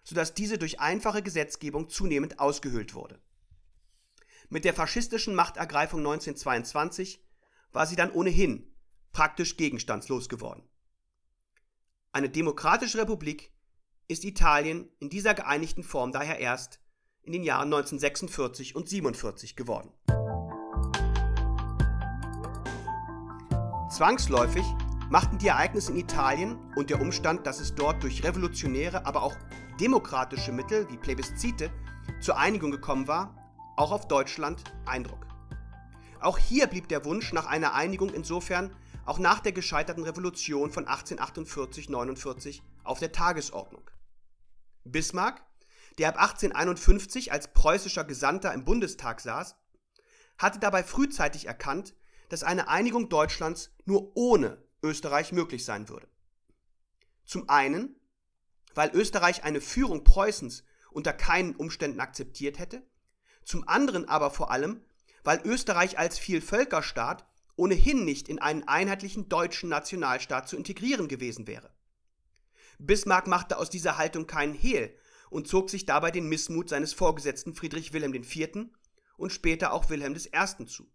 sodass 0.04 0.34
diese 0.34 0.56
durch 0.56 0.78
einfache 0.78 1.22
Gesetzgebung 1.22 1.88
zunehmend 1.90 2.38
ausgehöhlt 2.38 2.94
wurde. 2.94 3.20
Mit 4.50 4.64
der 4.64 4.72
faschistischen 4.72 5.34
Machtergreifung 5.34 6.00
1922 6.00 7.22
war 7.72 7.86
sie 7.86 7.96
dann 7.96 8.10
ohnehin 8.10 8.74
praktisch 9.12 9.58
gegenstandslos 9.58 10.30
geworden. 10.30 10.62
Eine 12.12 12.30
demokratische 12.30 12.96
Republik 12.98 13.52
ist 14.08 14.24
Italien 14.24 14.88
in 15.00 15.10
dieser 15.10 15.34
geeinigten 15.34 15.82
Form 15.82 16.12
daher 16.12 16.38
erst 16.38 16.80
in 17.22 17.32
den 17.32 17.44
Jahren 17.44 17.66
1946 17.66 18.74
und 18.74 18.88
47 18.88 19.54
geworden. 19.54 19.92
Zwangsläufig 23.90 24.64
machten 25.10 25.36
die 25.36 25.48
Ereignisse 25.48 25.92
in 25.92 25.98
Italien 25.98 26.58
und 26.74 26.88
der 26.88 27.02
Umstand, 27.02 27.46
dass 27.46 27.60
es 27.60 27.74
dort 27.74 28.02
durch 28.02 28.24
revolutionäre, 28.24 29.04
aber 29.04 29.22
auch 29.24 29.36
demokratische 29.78 30.52
Mittel 30.52 30.88
wie 30.90 30.96
Plebiszite 30.96 31.70
zur 32.20 32.38
Einigung 32.38 32.70
gekommen 32.70 33.08
war, 33.08 33.37
auch 33.78 33.92
auf 33.92 34.08
Deutschland 34.08 34.64
Eindruck. 34.86 35.24
Auch 36.20 36.36
hier 36.36 36.66
blieb 36.66 36.88
der 36.88 37.04
Wunsch 37.04 37.32
nach 37.32 37.46
einer 37.46 37.74
Einigung 37.74 38.12
insofern 38.12 38.74
auch 39.06 39.20
nach 39.20 39.38
der 39.38 39.52
gescheiterten 39.52 40.02
Revolution 40.02 40.72
von 40.72 40.86
1848-49 40.86 42.60
auf 42.82 42.98
der 42.98 43.12
Tagesordnung. 43.12 43.88
Bismarck, 44.82 45.44
der 45.98 46.08
ab 46.08 46.16
1851 46.16 47.30
als 47.30 47.52
preußischer 47.52 48.02
Gesandter 48.02 48.52
im 48.52 48.64
Bundestag 48.64 49.20
saß, 49.20 49.54
hatte 50.38 50.58
dabei 50.58 50.82
frühzeitig 50.82 51.46
erkannt, 51.46 51.94
dass 52.30 52.42
eine 52.42 52.68
Einigung 52.68 53.08
Deutschlands 53.08 53.70
nur 53.84 54.16
ohne 54.16 54.60
Österreich 54.82 55.30
möglich 55.30 55.64
sein 55.64 55.88
würde. 55.88 56.08
Zum 57.24 57.48
einen, 57.48 57.94
weil 58.74 58.90
Österreich 58.92 59.44
eine 59.44 59.60
Führung 59.60 60.02
Preußens 60.02 60.64
unter 60.90 61.12
keinen 61.12 61.54
Umständen 61.54 62.00
akzeptiert 62.00 62.58
hätte, 62.58 62.87
zum 63.48 63.66
anderen 63.66 64.06
aber 64.06 64.30
vor 64.30 64.50
allem, 64.50 64.82
weil 65.24 65.40
Österreich 65.42 65.98
als 65.98 66.18
Vielvölkerstaat 66.18 67.26
ohnehin 67.56 68.04
nicht 68.04 68.28
in 68.28 68.38
einen 68.38 68.68
einheitlichen 68.68 69.30
deutschen 69.30 69.70
Nationalstaat 69.70 70.46
zu 70.46 70.56
integrieren 70.56 71.08
gewesen 71.08 71.46
wäre. 71.46 71.72
Bismarck 72.78 73.26
machte 73.26 73.56
aus 73.56 73.70
dieser 73.70 73.96
Haltung 73.96 74.26
keinen 74.26 74.52
Hehl 74.52 74.94
und 75.30 75.48
zog 75.48 75.70
sich 75.70 75.86
dabei 75.86 76.10
den 76.10 76.28
Missmut 76.28 76.68
seines 76.68 76.92
Vorgesetzten 76.92 77.54
Friedrich 77.54 77.94
Wilhelm 77.94 78.12
IV. 78.12 78.66
und 79.16 79.32
später 79.32 79.72
auch 79.72 79.88
Wilhelm 79.88 80.14
I. 80.14 80.66
zu. 80.66 80.86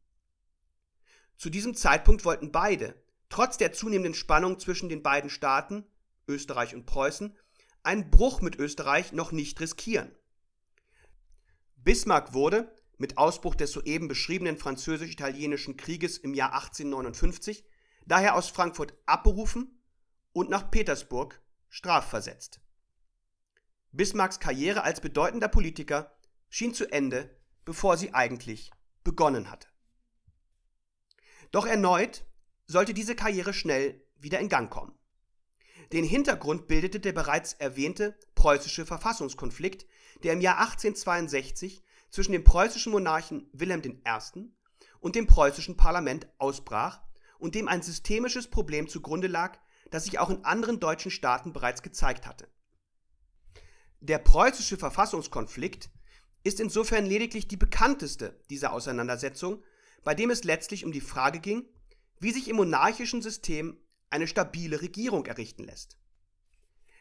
Zu 1.36 1.50
diesem 1.50 1.74
Zeitpunkt 1.74 2.24
wollten 2.24 2.52
beide, 2.52 3.02
trotz 3.30 3.58
der 3.58 3.74
zunehmenden 3.74 4.14
Spannung 4.14 4.60
zwischen 4.60 4.90
den 4.90 5.02
beiden 5.02 5.32
Staaten, 5.32 5.88
Österreich 6.28 6.76
und 6.76 6.86
Preußen, 6.86 7.36
einen 7.82 8.12
Bruch 8.12 8.42
mit 8.42 8.58
Österreich 8.58 9.12
noch 9.12 9.32
nicht 9.32 9.60
riskieren. 9.60 10.16
Bismarck 11.84 12.34
wurde, 12.34 12.74
mit 12.98 13.18
Ausbruch 13.18 13.56
des 13.56 13.72
soeben 13.72 14.08
beschriebenen 14.08 14.58
französisch-italienischen 14.58 15.76
Krieges 15.76 16.18
im 16.18 16.34
Jahr 16.34 16.54
1859, 16.54 17.66
daher 18.06 18.36
aus 18.36 18.50
Frankfurt 18.50 18.94
abberufen 19.06 19.82
und 20.32 20.50
nach 20.50 20.72
Petersburg 20.72 21.42
strafversetzt. 21.70 22.62
Bismarcks 23.92 24.40
Karriere 24.40 24.84
als 24.84 25.02
bedeutender 25.02 25.50
Politiker 25.50 26.16
schien 26.50 26.74
zu 26.74 26.92
Ende, 26.92 27.36
bevor 27.66 27.98
sie 27.98 28.14
eigentlich 28.14 28.72
begonnen 29.04 29.52
hatte. 29.52 29.68
Doch 31.52 31.66
erneut 31.66 32.26
sollte 32.66 32.94
diese 32.94 33.16
Karriere 33.16 33.54
schnell 33.54 34.02
wieder 34.18 34.40
in 34.40 34.50
Gang 34.50 34.72
kommen. 34.72 34.98
Den 35.92 36.06
Hintergrund 36.06 36.68
bildete 36.68 37.00
der 37.00 37.12
bereits 37.12 37.54
erwähnte 37.54 38.18
preußische 38.36 38.86
Verfassungskonflikt, 38.86 39.86
der 40.24 40.34
im 40.34 40.42
Jahr 40.42 40.60
1862 40.60 41.84
zwischen 42.10 42.32
dem 42.32 42.44
preußischen 42.44 42.92
Monarchen 42.92 43.50
Wilhelm 43.54 43.82
I. 43.84 44.50
und 45.00 45.16
dem 45.16 45.28
preußischen 45.28 45.78
Parlament 45.78 46.28
ausbrach 46.38 47.02
und 47.40 47.56
dem 47.56 47.68
ein 47.68 47.82
systemisches 47.82 48.48
Problem 48.48 48.88
zugrunde 48.88 49.28
lag, 49.28 49.58
das 49.92 50.06
sich 50.06 50.20
auch 50.20 50.30
in 50.30 50.46
anderen 50.46 50.80
deutschen 50.80 51.12
Staaten 51.12 51.54
bereits 51.54 51.82
gezeigt 51.82 52.26
hatte. 52.26 52.48
Der 54.00 54.18
preußische 54.18 54.78
Verfassungskonflikt 54.78 55.90
ist 56.44 56.60
insofern 56.60 57.06
lediglich 57.06 57.48
die 57.48 57.58
bekannteste 57.58 58.40
dieser 58.50 58.74
Auseinandersetzungen, 58.74 59.64
bei 60.04 60.14
dem 60.14 60.30
es 60.30 60.44
letztlich 60.44 60.86
um 60.86 60.92
die 60.92 61.02
Frage 61.02 61.40
ging, 61.40 61.66
wie 62.20 62.32
sich 62.32 62.48
im 62.48 62.58
monarchischen 62.58 63.22
System 63.22 63.78
eine 64.10 64.28
stabile 64.28 64.82
Regierung 64.82 65.26
errichten 65.26 65.64
lässt. 65.64 65.98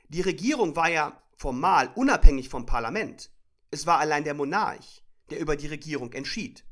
Die 0.08 0.20
Regierung 0.20 0.76
war 0.76 0.90
ja 0.90 1.22
formal 1.36 1.90
unabhängig 1.94 2.48
vom 2.48 2.66
Parlament. 2.66 3.30
Es 3.70 3.86
war 3.86 3.98
allein 3.98 4.24
der 4.24 4.34
Monarch, 4.34 5.02
der 5.30 5.40
über 5.40 5.56
die 5.56 5.66
Regierung 5.66 6.12
entschied. 6.12 6.64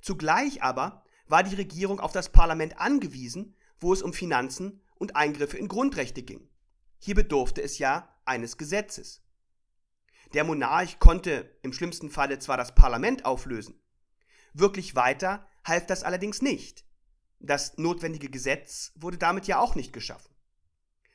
Zugleich 0.00 0.62
aber 0.62 1.04
war 1.26 1.42
die 1.42 1.54
Regierung 1.54 2.00
auf 2.00 2.12
das 2.12 2.30
Parlament 2.30 2.78
angewiesen, 2.78 3.56
wo 3.80 3.92
es 3.92 4.02
um 4.02 4.12
Finanzen 4.12 4.82
und 4.96 5.16
Eingriffe 5.16 5.56
in 5.56 5.68
Grundrechte 5.68 6.22
ging. 6.22 6.48
Hier 6.98 7.14
bedurfte 7.14 7.62
es 7.62 7.78
ja 7.78 8.14
eines 8.24 8.56
Gesetzes. 8.56 9.22
Der 10.32 10.44
Monarch 10.44 10.98
konnte 10.98 11.56
im 11.62 11.72
schlimmsten 11.72 12.10
Falle 12.10 12.38
zwar 12.38 12.56
das 12.56 12.74
Parlament 12.74 13.24
auflösen, 13.24 13.80
wirklich 14.52 14.94
weiter 14.94 15.46
half 15.64 15.86
das 15.86 16.02
allerdings 16.02 16.42
nicht. 16.42 16.84
Das 17.40 17.76
notwendige 17.76 18.30
Gesetz 18.30 18.92
wurde 18.94 19.18
damit 19.18 19.46
ja 19.46 19.58
auch 19.58 19.74
nicht 19.74 19.92
geschaffen. 19.92 20.34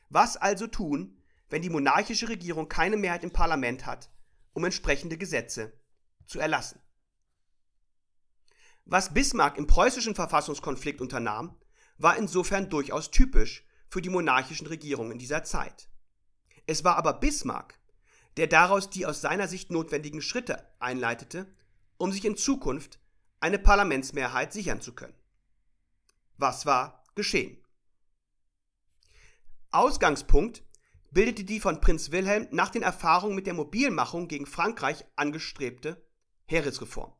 Was 0.09 0.37
also 0.37 0.67
tun, 0.67 1.18
wenn 1.49 1.61
die 1.61 1.69
monarchische 1.69 2.29
Regierung 2.29 2.69
keine 2.69 2.97
Mehrheit 2.97 3.23
im 3.23 3.31
Parlament 3.31 3.85
hat, 3.85 4.09
um 4.53 4.65
entsprechende 4.65 5.17
Gesetze 5.17 5.73
zu 6.25 6.39
erlassen? 6.39 6.79
Was 8.85 9.13
Bismarck 9.13 9.57
im 9.57 9.67
preußischen 9.67 10.15
Verfassungskonflikt 10.15 11.01
unternahm, 11.01 11.55
war 11.97 12.17
insofern 12.17 12.69
durchaus 12.69 13.11
typisch 13.11 13.65
für 13.87 14.01
die 14.01 14.09
monarchischen 14.09 14.67
Regierungen 14.67 15.19
dieser 15.19 15.43
Zeit. 15.43 15.89
Es 16.65 16.83
war 16.83 16.95
aber 16.97 17.13
Bismarck, 17.13 17.79
der 18.37 18.47
daraus 18.47 18.89
die 18.89 19.05
aus 19.05 19.21
seiner 19.21 19.47
Sicht 19.47 19.71
notwendigen 19.71 20.21
Schritte 20.21 20.65
einleitete, 20.79 21.53
um 21.97 22.11
sich 22.11 22.25
in 22.25 22.37
Zukunft 22.37 22.99
eine 23.39 23.59
Parlamentsmehrheit 23.59 24.53
sichern 24.53 24.81
zu 24.81 24.93
können. 24.93 25.15
Was 26.37 26.65
war 26.65 27.03
geschehen? 27.15 27.57
Ausgangspunkt 29.71 30.63
bildete 31.11 31.43
die 31.43 31.59
von 31.59 31.81
Prinz 31.81 32.11
Wilhelm 32.11 32.47
nach 32.51 32.69
den 32.69 32.83
Erfahrungen 32.83 33.35
mit 33.35 33.47
der 33.47 33.53
Mobilmachung 33.53 34.27
gegen 34.27 34.45
Frankreich 34.45 35.05
angestrebte 35.15 36.05
Heeresreform. 36.45 37.13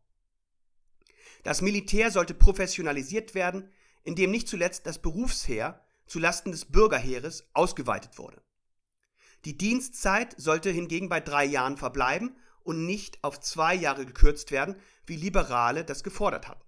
Das 1.43 1.61
Militär 1.61 2.11
sollte 2.11 2.33
professionalisiert 2.33 3.33
werden, 3.33 3.71
indem 4.03 4.31
nicht 4.31 4.47
zuletzt 4.47 4.85
das 4.85 5.01
Berufsheer 5.01 5.85
zulasten 6.05 6.51
des 6.51 6.65
Bürgerheeres 6.65 7.49
ausgeweitet 7.53 8.17
wurde. 8.17 8.41
Die 9.45 9.57
Dienstzeit 9.57 10.35
sollte 10.37 10.69
hingegen 10.69 11.07
bei 11.07 11.21
drei 11.21 11.45
Jahren 11.45 11.77
verbleiben 11.77 12.35
und 12.63 12.85
nicht 12.85 13.23
auf 13.23 13.39
zwei 13.39 13.73
Jahre 13.73 14.05
gekürzt 14.05 14.51
werden, 14.51 14.75
wie 15.05 15.15
Liberale 15.15 15.85
das 15.85 16.03
gefordert 16.03 16.47
hatten. 16.47 16.63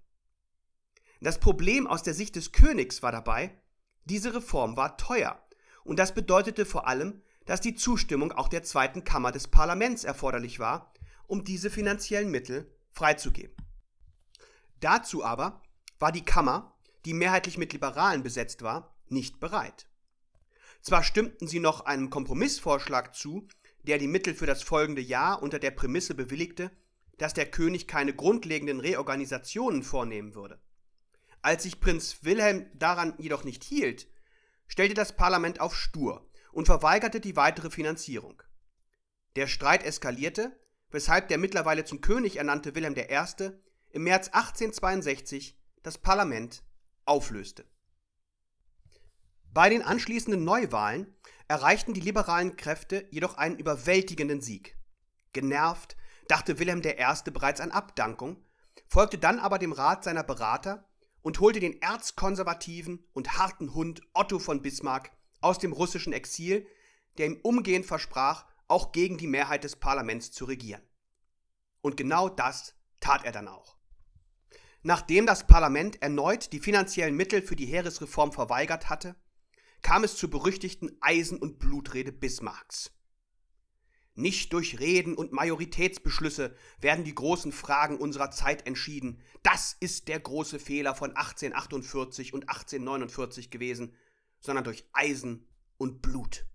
Das 1.19 1.39
Problem 1.39 1.85
aus 1.85 2.01
der 2.01 2.13
Sicht 2.13 2.35
des 2.35 2.51
Königs 2.51 3.03
war 3.03 3.11
dabei, 3.11 3.55
diese 4.05 4.33
Reform 4.33 4.77
war 4.77 4.97
teuer 4.97 5.39
und 5.83 5.99
das 5.99 6.13
bedeutete 6.13 6.65
vor 6.65 6.87
allem, 6.87 7.21
dass 7.45 7.61
die 7.61 7.75
Zustimmung 7.75 8.31
auch 8.31 8.47
der 8.47 8.63
zweiten 8.63 9.03
Kammer 9.03 9.31
des 9.31 9.47
Parlaments 9.47 10.03
erforderlich 10.03 10.59
war, 10.59 10.93
um 11.27 11.43
diese 11.43 11.69
finanziellen 11.69 12.29
Mittel 12.29 12.71
freizugeben. 12.91 13.55
Dazu 14.79 15.23
aber 15.23 15.61
war 15.99 16.11
die 16.11 16.25
Kammer, 16.25 16.75
die 17.05 17.13
mehrheitlich 17.13 17.57
mit 17.57 17.73
Liberalen 17.73 18.23
besetzt 18.23 18.61
war, 18.61 18.95
nicht 19.07 19.39
bereit. 19.39 19.87
Zwar 20.81 21.03
stimmten 21.03 21.47
sie 21.47 21.59
noch 21.59 21.85
einem 21.85 22.09
Kompromissvorschlag 22.09 23.15
zu, 23.15 23.47
der 23.83 23.97
die 23.97 24.07
Mittel 24.07 24.33
für 24.33 24.45
das 24.45 24.63
folgende 24.63 25.01
Jahr 25.01 25.41
unter 25.41 25.59
der 25.59 25.71
Prämisse 25.71 26.15
bewilligte, 26.15 26.71
dass 27.17 27.33
der 27.33 27.49
König 27.49 27.87
keine 27.87 28.15
grundlegenden 28.15 28.79
Reorganisationen 28.79 29.83
vornehmen 29.83 30.33
würde. 30.33 30.59
Als 31.43 31.63
sich 31.63 31.79
Prinz 31.79 32.23
Wilhelm 32.23 32.65
daran 32.73 33.13
jedoch 33.17 33.43
nicht 33.43 33.63
hielt, 33.63 34.07
stellte 34.71 34.93
das 34.93 35.17
Parlament 35.17 35.59
auf 35.59 35.75
stur 35.75 36.31
und 36.53 36.65
verweigerte 36.65 37.19
die 37.19 37.35
weitere 37.35 37.69
Finanzierung. 37.69 38.41
Der 39.35 39.47
Streit 39.47 39.83
eskalierte, 39.83 40.57
weshalb 40.91 41.27
der 41.27 41.37
mittlerweile 41.37 41.83
zum 41.83 41.99
König 41.99 42.37
ernannte 42.37 42.73
Wilhelm 42.73 42.95
I. 42.95 43.51
im 43.89 44.03
März 44.03 44.27
1862 44.29 45.59
das 45.83 45.97
Parlament 45.97 46.63
auflöste. 47.03 47.65
Bei 49.53 49.69
den 49.69 49.81
anschließenden 49.81 50.41
Neuwahlen 50.41 51.17
erreichten 51.49 51.93
die 51.93 51.99
liberalen 51.99 52.55
Kräfte 52.55 53.09
jedoch 53.11 53.35
einen 53.35 53.57
überwältigenden 53.57 54.39
Sieg. 54.39 54.77
Genervt 55.33 55.97
dachte 56.29 56.59
Wilhelm 56.59 56.81
I. 56.81 57.31
bereits 57.31 57.59
an 57.59 57.71
Abdankung, 57.71 58.41
folgte 58.87 59.17
dann 59.17 59.37
aber 59.37 59.59
dem 59.59 59.73
Rat 59.73 60.05
seiner 60.05 60.23
Berater 60.23 60.89
und 61.21 61.39
holte 61.39 61.59
den 61.59 61.81
erzkonservativen 61.81 63.05
und 63.13 63.37
harten 63.37 63.73
Hund 63.73 64.01
Otto 64.13 64.39
von 64.39 64.61
Bismarck 64.61 65.11
aus 65.39 65.59
dem 65.59 65.73
russischen 65.73 66.13
Exil, 66.13 66.67
der 67.17 67.27
ihm 67.27 67.39
umgehend 67.43 67.85
versprach, 67.85 68.45
auch 68.67 68.91
gegen 68.91 69.17
die 69.17 69.27
Mehrheit 69.27 69.63
des 69.63 69.75
Parlaments 69.75 70.31
zu 70.31 70.45
regieren. 70.45 70.81
Und 71.81 71.97
genau 71.97 72.29
das 72.29 72.75
tat 72.99 73.25
er 73.25 73.31
dann 73.31 73.47
auch. 73.47 73.77
Nachdem 74.83 75.25
das 75.25 75.45
Parlament 75.45 76.01
erneut 76.01 76.53
die 76.53 76.59
finanziellen 76.59 77.15
Mittel 77.15 77.41
für 77.41 77.55
die 77.55 77.65
Heeresreform 77.65 78.31
verweigert 78.31 78.89
hatte, 78.89 79.15
kam 79.81 80.03
es 80.03 80.15
zur 80.15 80.29
berüchtigten 80.29 80.97
Eisen- 81.01 81.39
und 81.39 81.59
Blutrede 81.59 82.11
Bismarcks. 82.11 82.91
Nicht 84.21 84.53
durch 84.53 84.79
Reden 84.79 85.15
und 85.15 85.31
Majoritätsbeschlüsse 85.31 86.55
werden 86.79 87.03
die 87.03 87.15
großen 87.15 87.51
Fragen 87.51 87.97
unserer 87.97 88.29
Zeit 88.29 88.67
entschieden. 88.67 89.19
Das 89.41 89.75
ist 89.79 90.09
der 90.09 90.19
große 90.19 90.59
Fehler 90.59 90.93
von 90.93 91.09
1848 91.15 92.31
und 92.31 92.47
1849 92.47 93.49
gewesen, 93.49 93.95
sondern 94.39 94.63
durch 94.63 94.87
Eisen 94.93 95.47
und 95.77 96.03
Blut. 96.03 96.45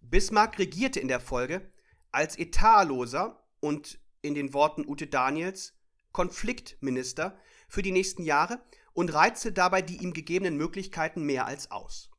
Bismarck 0.00 0.60
regierte 0.60 1.00
in 1.00 1.08
der 1.08 1.18
Folge 1.18 1.72
als 2.12 2.38
etatloser 2.38 3.44
und 3.58 3.98
in 4.22 4.36
den 4.36 4.54
Worten 4.54 4.86
Ute 4.86 5.08
Daniels 5.08 5.74
Konfliktminister 6.12 7.36
für 7.68 7.82
die 7.82 7.90
nächsten 7.90 8.22
Jahre 8.22 8.62
und 8.92 9.12
reizte 9.12 9.50
dabei 9.50 9.82
die 9.82 9.96
ihm 9.96 10.12
gegebenen 10.12 10.56
Möglichkeiten 10.56 11.24
mehr 11.24 11.46
als 11.46 11.72
aus. 11.72 12.12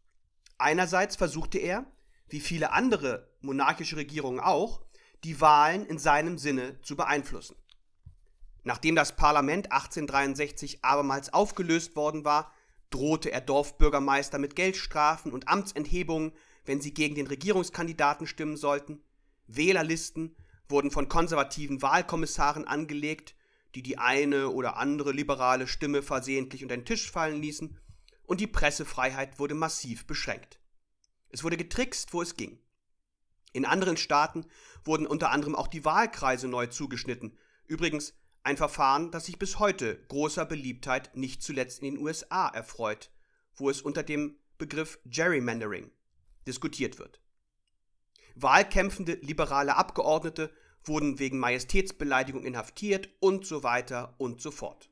Einerseits 0.58 1.16
versuchte 1.16 1.58
er, 1.58 1.90
wie 2.28 2.42
viele 2.42 2.74
andere 2.74 3.29
monarchische 3.42 3.98
Regierungen 3.98 4.40
auch, 4.40 4.82
die 5.24 5.42
Wahlen 5.42 5.86
in 5.86 5.98
seinem 5.98 6.38
Sinne 6.38 6.82
zu 6.82 6.96
beeinflussen. 6.96 7.56
Nachdem 8.64 8.96
das 8.96 9.16
Parlament 9.16 9.72
1863 9.72 10.84
abermals 10.84 11.34
aufgelöst 11.34 11.96
worden 11.96 12.26
war, 12.26 12.54
drohte 12.90 13.32
er 13.32 13.42
Dorfbürgermeister 13.42 14.40
mit 14.40 14.56
Geldstrafen 14.56 15.32
und 15.32 15.48
Amtsenthebungen, 15.48 16.34
wenn 16.66 16.82
sie 16.82 16.94
gegen 16.94 17.16
den 17.16 17.28
Regierungskandidaten 17.28 18.28
stimmen 18.28 18.58
sollten. 18.58 19.02
Wählerlisten 19.48 20.36
wurden 20.68 20.92
von 20.92 21.10
konservativen 21.10 21.82
Wahlkommissaren 21.82 22.68
angelegt, 22.68 23.36
die 23.76 23.84
die 23.84 23.98
eine 23.98 24.50
oder 24.50 24.78
andere 24.78 25.12
liberale 25.12 25.68
Stimme 25.68 26.02
versehentlich 26.02 26.64
unter 26.64 26.78
den 26.78 26.86
Tisch 26.86 27.12
fallen 27.12 27.42
ließen, 27.42 27.78
und 28.26 28.40
die 28.40 28.48
Pressefreiheit 28.48 29.40
wurde 29.40 29.56
massiv 29.56 30.06
beschränkt. 30.06 30.60
Es 31.30 31.44
wurde 31.44 31.58
getrickst, 31.58 32.14
wo 32.14 32.22
es 32.22 32.36
ging. 32.36 32.60
In 33.52 33.66
anderen 33.66 33.98
Staaten 33.98 34.46
wurden 34.84 35.08
unter 35.08 35.32
anderem 35.32 35.56
auch 35.56 35.68
die 35.68 35.86
Wahlkreise 35.86 36.48
neu 36.48 36.68
zugeschnitten. 36.68 37.38
Übrigens 37.66 38.14
ein 38.44 38.58
Verfahren, 38.58 39.12
das 39.12 39.26
sich 39.26 39.40
bis 39.40 39.60
heute 39.60 40.04
großer 40.08 40.46
Beliebtheit 40.46 41.16
nicht 41.16 41.42
zuletzt 41.42 41.82
in 41.82 41.96
den 41.96 42.04
USA 42.04 42.48
erfreut, 42.48 43.12
wo 43.56 43.70
es 43.70 43.82
unter 43.82 44.04
dem 44.04 44.38
Begriff 44.58 45.00
Gerrymandering 45.06 45.92
diskutiert 46.48 47.00
wird. 47.00 47.22
Wahlkämpfende 48.36 49.20
liberale 49.22 49.76
Abgeordnete 49.76 50.52
wurden 50.84 51.20
wegen 51.20 51.40
Majestätsbeleidigung 51.40 52.44
inhaftiert 52.44 53.10
und 53.20 53.46
so 53.46 53.64
weiter 53.64 54.16
und 54.18 54.42
so 54.42 54.52
fort. 54.52 54.90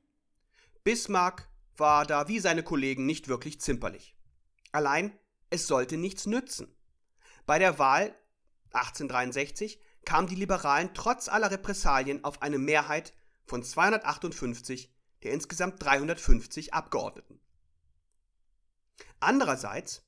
Bismarck 0.84 1.50
war 1.76 2.06
da 2.06 2.28
wie 2.28 2.40
seine 2.40 2.64
Kollegen 2.64 3.06
nicht 3.06 3.28
wirklich 3.28 3.62
zimperlich. 3.62 4.16
Allein, 4.72 5.18
es 5.50 5.68
sollte 5.68 5.98
nichts 5.98 6.26
nützen. 6.26 6.76
Bei 7.46 7.58
der 7.58 7.80
Wahl 7.80 8.14
1863 8.78 9.80
kamen 10.06 10.28
die 10.28 10.36
Liberalen 10.36 10.94
trotz 10.94 11.28
aller 11.28 11.52
Repressalien 11.52 12.24
auf 12.24 12.42
eine 12.42 12.58
Mehrheit 12.58 13.14
von 13.46 13.64
258 13.64 14.92
der 15.24 15.34
insgesamt 15.34 15.84
350 15.84 16.74
Abgeordneten. 16.74 17.40
Andererseits 19.20 20.04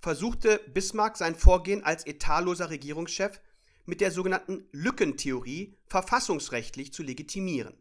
versuchte 0.00 0.58
Bismarck 0.72 1.16
sein 1.16 1.34
Vorgehen 1.34 1.84
als 1.84 2.06
etatloser 2.06 2.70
Regierungschef 2.70 3.40
mit 3.86 4.00
der 4.00 4.10
sogenannten 4.10 4.68
Lückentheorie 4.72 5.76
verfassungsrechtlich 5.86 6.92
zu 6.92 7.02
legitimieren. 7.02 7.76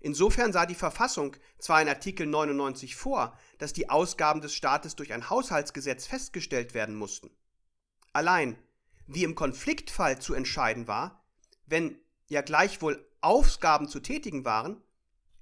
Insofern 0.00 0.52
sah 0.52 0.66
die 0.66 0.74
Verfassung 0.74 1.36
zwar 1.58 1.80
in 1.80 1.88
Artikel 1.88 2.26
99 2.26 2.96
vor, 2.96 3.36
dass 3.58 3.72
die 3.72 3.88
Ausgaben 3.88 4.40
des 4.40 4.54
Staates 4.54 4.94
durch 4.94 5.12
ein 5.12 5.30
Haushaltsgesetz 5.30 6.06
festgestellt 6.06 6.74
werden 6.74 6.94
mussten. 6.94 7.30
Allein, 8.12 8.58
wie 9.06 9.24
im 9.24 9.34
Konfliktfall 9.34 10.20
zu 10.20 10.34
entscheiden 10.34 10.88
war, 10.88 11.24
wenn 11.66 11.98
ja 12.28 12.42
gleichwohl 12.42 13.06
Ausgaben 13.20 13.88
zu 13.88 14.00
tätigen 14.00 14.44
waren, 14.44 14.82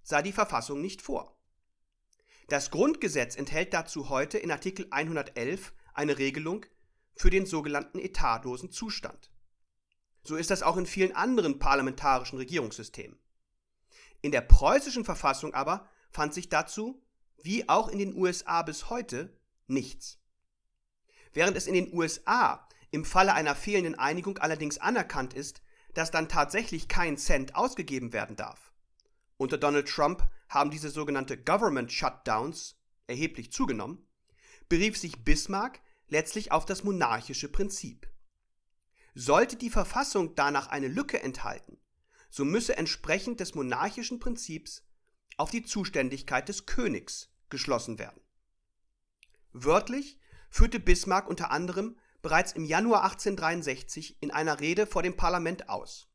sah 0.03 0.23
die 0.23 0.33
Verfassung 0.33 0.81
nicht 0.81 1.03
vor. 1.03 1.37
Das 2.49 2.71
Grundgesetz 2.71 3.37
enthält 3.37 3.73
dazu 3.73 4.11
heute 4.11 4.39
in 4.39 4.51
Artikel 4.51 4.87
111 4.91 5.73
eine 5.95 6.19
Regelung 6.19 6.67
für 7.17 7.31
den 7.31 7.47
sogenannten 7.47 7.99
etatlosen 7.99 8.71
Zustand. 8.71 9.31
So 10.23 10.37
ist 10.37 10.51
das 10.51 10.62
auch 10.62 10.77
in 10.77 10.87
vielen 10.87 11.15
anderen 11.15 11.59
parlamentarischen 11.59 12.39
Regierungssystemen. 12.39 13.19
In 14.21 14.33
der 14.33 14.41
preußischen 14.41 15.05
Verfassung 15.05 15.55
aber 15.55 15.89
fand 16.11 16.35
sich 16.35 16.49
dazu, 16.49 17.03
wie 17.43 17.69
auch 17.69 17.89
in 17.89 17.99
den 17.99 18.15
USA 18.15 18.62
bis 18.62 18.89
heute, 18.89 19.37
nichts. 19.67 20.19
Während 21.33 21.57
es 21.57 21.67
in 21.67 21.75
den 21.75 21.93
USA 21.93 22.67
im 22.95 23.05
Falle 23.05 23.34
einer 23.34 23.57
fehlenden 23.57 23.97
Einigung 23.97 24.38
allerdings 24.38 24.78
anerkannt 24.78 25.34
ist, 25.34 25.62
dass 25.95 26.11
dann 26.11 26.28
tatsächlich 26.28 26.86
kein 26.88 27.18
Cent 27.18 27.57
ausgegeben 27.57 28.12
werden 28.12 28.36
darf. 28.36 28.72
Unter 29.36 29.59
Donald 29.59 29.88
Trump 29.88 30.28
haben 30.49 30.70
diese 30.70 30.90
sogenannte 30.90 31.36
Government 31.36 31.92
Shutdowns 31.92 32.76
erheblich 33.09 33.53
zugenommen, 33.53 34.07
berief 34.68 34.97
sich 34.97 35.24
Bismarck 35.24 35.80
letztlich 36.09 36.53
auf 36.53 36.66
das 36.66 36.84
monarchische 36.84 37.49
Prinzip. 37.49 38.09
Sollte 39.14 39.57
die 39.57 39.70
Verfassung 39.70 40.36
danach 40.36 40.68
eine 40.68 40.88
Lücke 40.88 41.20
enthalten, 41.20 41.78
so 42.30 42.45
müsse 42.45 42.76
entsprechend 42.76 43.40
des 43.40 43.55
monarchischen 43.55 44.20
Prinzips 44.20 44.84
auf 45.36 45.51
die 45.51 45.64
Zuständigkeit 45.64 46.49
des 46.49 46.66
Königs 46.66 47.28
geschlossen 47.51 47.99
werden. 47.99 48.20
Wörtlich 49.53 50.18
führte 50.49 50.78
Bismarck 50.78 51.28
unter 51.28 51.51
anderem 51.51 51.97
bereits 52.25 52.53
im 52.53 52.64
Januar 52.64 53.05
1863 53.05 54.16
in 54.22 54.31
einer 54.31 54.59
Rede 54.59 54.87
vor 54.87 55.03
dem 55.03 55.14
Parlament 55.14 55.68
aus. 55.68 56.09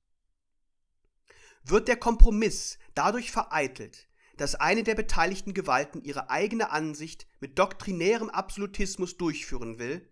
Wird 1.64 1.88
der 1.88 1.98
Kompromiss 1.98 2.80
dadurch 2.96 3.32
vereitelt, 3.32 4.10
dass 4.36 4.56
eine 4.56 4.82
der 4.82 4.96
beteiligten 4.96 5.54
Gewalten 5.54 6.02
ihre 6.04 6.32
eigene 6.32 6.72
Ansicht 6.72 7.28
mit 7.40 7.60
doktrinärem 7.60 8.32
Absolutismus 8.32 9.18
durchführen 9.18 9.78
will, 9.78 10.12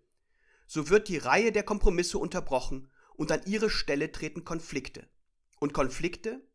so 0.67 0.89
wird 0.89 1.07
die 1.07 1.17
Reihe 1.17 1.51
der 1.51 1.63
Kompromisse 1.63 2.19
unterbrochen 2.19 2.91
und 3.15 3.31
an 3.31 3.41
ihre 3.47 3.71
Stelle 3.71 4.11
treten 4.11 4.45
Konflikte. 4.45 5.09
Und 5.59 5.73
Konflikte, 5.73 6.47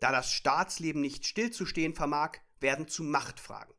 da 0.00 0.10
das 0.10 0.32
Staatsleben 0.32 1.00
nicht 1.00 1.24
stillzustehen 1.24 1.94
vermag, 1.94 2.38
werden 2.58 2.88
zu 2.88 3.04
Machtfragen. 3.04 3.76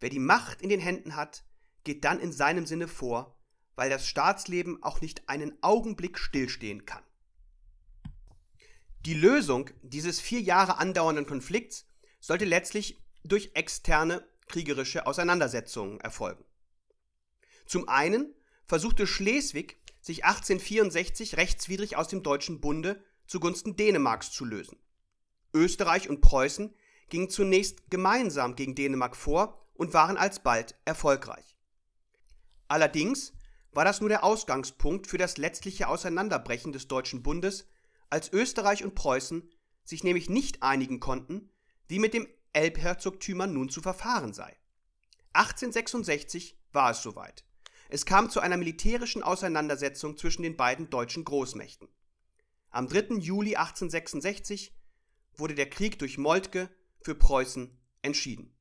Wer 0.00 0.08
die 0.08 0.20
Macht 0.20 0.62
in 0.62 0.70
den 0.70 0.80
Händen 0.80 1.16
hat, 1.16 1.44
geht 1.84 2.06
dann 2.06 2.18
in 2.18 2.32
seinem 2.32 2.64
Sinne 2.64 2.88
vor, 2.88 3.38
weil 3.76 3.90
das 3.90 4.06
Staatsleben 4.06 4.82
auch 4.82 5.00
nicht 5.00 5.28
einen 5.28 5.56
Augenblick 5.62 6.18
stillstehen 6.18 6.86
kann. 6.86 7.02
Die 9.04 9.14
Lösung 9.14 9.70
dieses 9.82 10.20
vier 10.20 10.40
Jahre 10.40 10.78
andauernden 10.78 11.26
Konflikts 11.26 11.86
sollte 12.20 12.44
letztlich 12.44 13.02
durch 13.24 13.50
externe 13.54 14.24
kriegerische 14.46 15.06
Auseinandersetzungen 15.06 16.00
erfolgen. 16.00 16.44
Zum 17.66 17.88
einen 17.88 18.34
versuchte 18.64 19.06
Schleswig, 19.06 19.80
sich 20.00 20.24
1864 20.24 21.36
rechtswidrig 21.36 21.96
aus 21.96 22.08
dem 22.08 22.22
Deutschen 22.22 22.60
Bunde 22.60 23.02
zugunsten 23.26 23.76
Dänemarks 23.76 24.30
zu 24.32 24.44
lösen. 24.44 24.78
Österreich 25.54 26.08
und 26.08 26.20
Preußen 26.20 26.74
gingen 27.08 27.30
zunächst 27.30 27.90
gemeinsam 27.90 28.56
gegen 28.56 28.74
Dänemark 28.74 29.16
vor 29.16 29.66
und 29.74 29.94
waren 29.94 30.16
alsbald 30.16 30.74
erfolgreich. 30.84 31.56
Allerdings 32.68 33.32
war 33.72 33.84
das 33.84 34.00
nur 34.00 34.08
der 34.08 34.24
Ausgangspunkt 34.24 35.06
für 35.06 35.18
das 35.18 35.38
letztliche 35.38 35.88
Auseinanderbrechen 35.88 36.72
des 36.72 36.88
Deutschen 36.88 37.22
Bundes, 37.22 37.68
als 38.10 38.32
Österreich 38.32 38.84
und 38.84 38.94
Preußen 38.94 39.50
sich 39.84 40.04
nämlich 40.04 40.28
nicht 40.28 40.62
einigen 40.62 41.00
konnten, 41.00 41.50
wie 41.88 41.98
mit 41.98 42.14
dem 42.14 42.28
Elbherzogtümern 42.52 43.52
nun 43.52 43.70
zu 43.70 43.80
verfahren 43.80 44.34
sei. 44.34 44.56
1866 45.32 46.58
war 46.72 46.90
es 46.90 47.02
soweit. 47.02 47.44
Es 47.88 48.06
kam 48.06 48.30
zu 48.30 48.40
einer 48.40 48.56
militärischen 48.56 49.22
Auseinandersetzung 49.22 50.16
zwischen 50.16 50.42
den 50.42 50.56
beiden 50.56 50.90
deutschen 50.90 51.24
Großmächten. 51.24 51.88
Am 52.70 52.88
3. 52.88 53.16
Juli 53.16 53.56
1866 53.56 54.74
wurde 55.36 55.54
der 55.54 55.68
Krieg 55.68 55.98
durch 55.98 56.18
Moltke 56.18 56.70
für 57.02 57.14
Preußen 57.14 57.78
entschieden. 58.02 58.54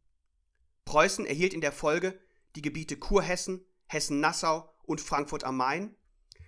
Preußen 0.85 1.25
erhielt 1.25 1.53
in 1.53 1.61
der 1.61 1.71
Folge 1.71 2.19
die 2.55 2.61
Gebiete 2.61 2.97
Kurhessen, 2.97 3.65
Hessen-Nassau 3.87 4.73
und 4.91 5.01
Frankfurt 5.01 5.43
am 5.43 5.57
Main, 5.57 5.95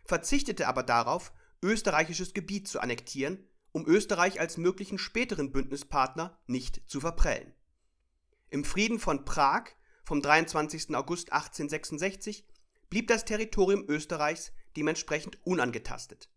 verzichtete 0.05 0.67
aber 0.67 0.83
darauf, 0.83 1.31
österreichisches 1.63 2.33
Gebiet 2.33 2.67
zu 2.67 2.81
annektieren, 2.81 3.47
um 3.71 3.87
Österreich 3.87 4.39
als 4.39 4.57
möglichen 4.57 4.97
späteren 4.97 5.51
Bündnispartner 5.51 6.37
nicht 6.45 6.81
zu 6.85 6.99
verprellen. 6.99 7.53
Im 8.49 8.65
Frieden 8.65 8.99
von 8.99 9.25
Prag 9.25 9.69
vom 10.03 10.21
23. 10.21 10.93
August 10.95 11.31
1866 11.31 12.45
blieb 12.89 13.07
das 13.07 13.25
Territorium 13.25 13.85
Österreichs 13.87 14.51
dementsprechend 14.75 15.39
unangetastet. 15.45 16.29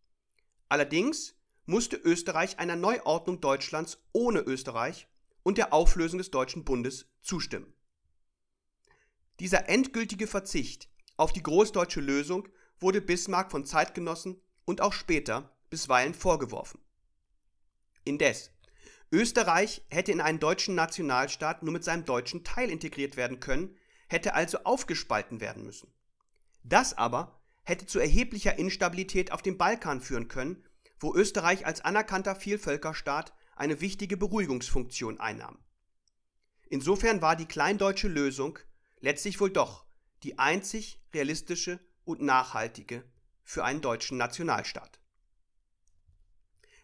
Allerdings 0.68 1.34
musste 1.66 1.96
Österreich 1.96 2.58
einer 2.58 2.76
Neuordnung 2.76 3.40
Deutschlands 3.40 3.98
ohne 4.12 4.40
Österreich 4.40 5.08
und 5.42 5.58
der 5.58 5.72
Auflösung 5.72 6.18
des 6.18 6.30
Deutschen 6.30 6.64
Bundes 6.64 7.06
zustimmen. 7.20 7.74
Dieser 9.40 9.68
endgültige 9.68 10.26
Verzicht 10.26 10.88
auf 11.16 11.32
die 11.32 11.42
großdeutsche 11.42 12.00
Lösung 12.00 12.48
wurde 12.78 13.00
Bismarck 13.00 13.50
von 13.50 13.64
Zeitgenossen 13.64 14.40
und 14.64 14.80
auch 14.80 14.92
später 14.92 15.56
bisweilen 15.70 16.14
vorgeworfen. 16.14 16.80
Indes, 18.04 18.50
Österreich 19.12 19.82
hätte 19.88 20.12
in 20.12 20.20
einen 20.20 20.40
deutschen 20.40 20.74
Nationalstaat 20.74 21.62
nur 21.62 21.72
mit 21.72 21.84
seinem 21.84 22.04
deutschen 22.04 22.44
Teil 22.44 22.70
integriert 22.70 23.16
werden 23.16 23.40
können, 23.40 23.76
hätte 24.08 24.34
also 24.34 24.58
aufgespalten 24.64 25.40
werden 25.40 25.64
müssen. 25.64 25.92
Das 26.62 26.94
aber 26.94 27.40
hätte 27.64 27.86
zu 27.86 27.98
erheblicher 27.98 28.58
Instabilität 28.58 29.32
auf 29.32 29.42
dem 29.42 29.58
Balkan 29.58 30.00
führen 30.00 30.28
können, 30.28 30.64
wo 30.98 31.14
Österreich 31.14 31.66
als 31.66 31.80
anerkannter 31.80 32.34
Vielvölkerstaat 32.36 33.32
eine 33.54 33.80
wichtige 33.80 34.16
Beruhigungsfunktion 34.16 35.18
einnahm. 35.18 35.58
Insofern 36.68 37.22
war 37.22 37.36
die 37.36 37.46
kleindeutsche 37.46 38.08
Lösung 38.08 38.58
letztlich 39.00 39.40
wohl 39.40 39.50
doch 39.50 39.86
die 40.22 40.38
einzig 40.38 41.00
realistische 41.16 41.80
und 42.04 42.20
nachhaltige 42.20 43.04
für 43.42 43.64
einen 43.64 43.80
deutschen 43.80 44.18
Nationalstaat. 44.18 45.00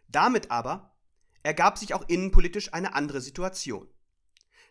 Damit 0.09 0.51
aber 0.51 0.97
ergab 1.43 1.79
sich 1.79 1.95
auch 1.95 2.09
innenpolitisch 2.09 2.73
eine 2.73 2.95
andere 2.95 3.21
Situation. 3.21 3.89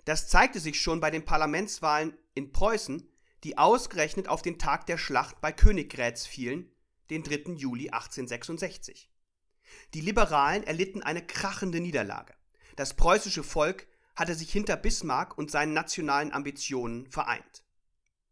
Das 0.05 0.27
zeigte 0.27 0.59
sich 0.59 0.81
schon 0.81 0.99
bei 0.99 1.11
den 1.11 1.25
Parlamentswahlen 1.25 2.17
in 2.33 2.51
Preußen 2.51 3.07
die 3.43 3.57
ausgerechnet 3.57 4.27
auf 4.27 4.41
den 4.41 4.59
Tag 4.59 4.85
der 4.85 4.97
Schlacht 4.97 5.41
bei 5.41 5.51
Königgrätz 5.51 6.25
fielen, 6.25 6.71
den 7.09 7.23
3. 7.23 7.53
Juli 7.53 7.89
1866. 7.89 9.09
Die 9.93 10.01
Liberalen 10.01 10.63
erlitten 10.63 11.01
eine 11.01 11.25
krachende 11.25 11.79
Niederlage. 11.79 12.33
Das 12.75 12.93
preußische 12.93 13.43
Volk 13.43 13.87
hatte 14.15 14.35
sich 14.35 14.51
hinter 14.51 14.77
Bismarck 14.77 15.37
und 15.37 15.49
seinen 15.49 15.73
nationalen 15.73 16.31
Ambitionen 16.31 17.09
vereint. 17.09 17.63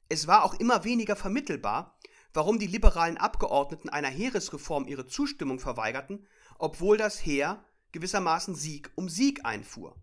Es 0.09 0.25
war 0.25 0.43
auch 0.43 0.55
immer 0.55 0.83
weniger 0.83 1.15
vermittelbar, 1.15 1.97
warum 2.33 2.57
die 2.57 2.67
liberalen 2.67 3.17
Abgeordneten 3.17 3.89
einer 3.89 4.09
Heeresreform 4.09 4.87
ihre 4.87 5.05
Zustimmung 5.05 5.59
verweigerten, 5.59 6.27
obwohl 6.57 6.97
das 6.97 7.23
Heer 7.23 7.63
gewissermaßen 7.91 8.55
Sieg 8.55 8.91
um 8.95 9.07
Sieg 9.07 9.45
einfuhr. 9.45 9.95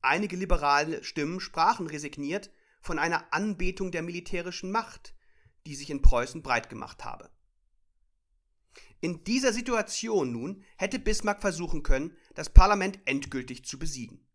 Einige 0.00 0.36
liberale 0.36 1.04
Stimmen 1.04 1.40
sprachen 1.40 1.86
resigniert 1.86 2.50
von 2.80 2.98
einer 2.98 3.32
Anbetung 3.32 3.92
der 3.92 4.02
militärischen 4.02 4.72
Macht, 4.72 5.14
die 5.66 5.74
sich 5.74 5.90
in 5.90 6.02
Preußen 6.02 6.42
breit 6.42 6.68
gemacht 6.68 7.04
habe. 7.04 7.30
In 9.00 9.24
dieser 9.24 9.52
Situation 9.52 10.32
nun 10.32 10.64
hätte 10.76 10.98
Bismarck 10.98 11.40
versuchen 11.40 11.82
können, 11.82 12.16
das 12.34 12.50
Parlament 12.50 12.98
endgültig 13.04 13.64
zu 13.64 13.78
besiegen. 13.78 14.26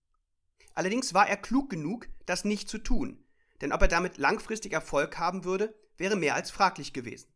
Allerdings 0.74 1.14
war 1.14 1.28
er 1.28 1.38
klug 1.38 1.70
genug, 1.70 2.08
das 2.26 2.46
nicht 2.46 2.70
zu 2.70 2.78
tun, 2.78 3.27
denn 3.62 3.72
ob 3.72 3.82
er 3.82 3.88
damit 3.88 4.18
langfristig 4.18 4.74
Erfolg 4.74 5.18
haben 5.18 5.44
würde, 5.44 5.76
wäre 5.98 6.16
mehr 6.16 6.36
als 6.36 6.52
fraglich 6.52 6.94
gewesen. 6.94 7.28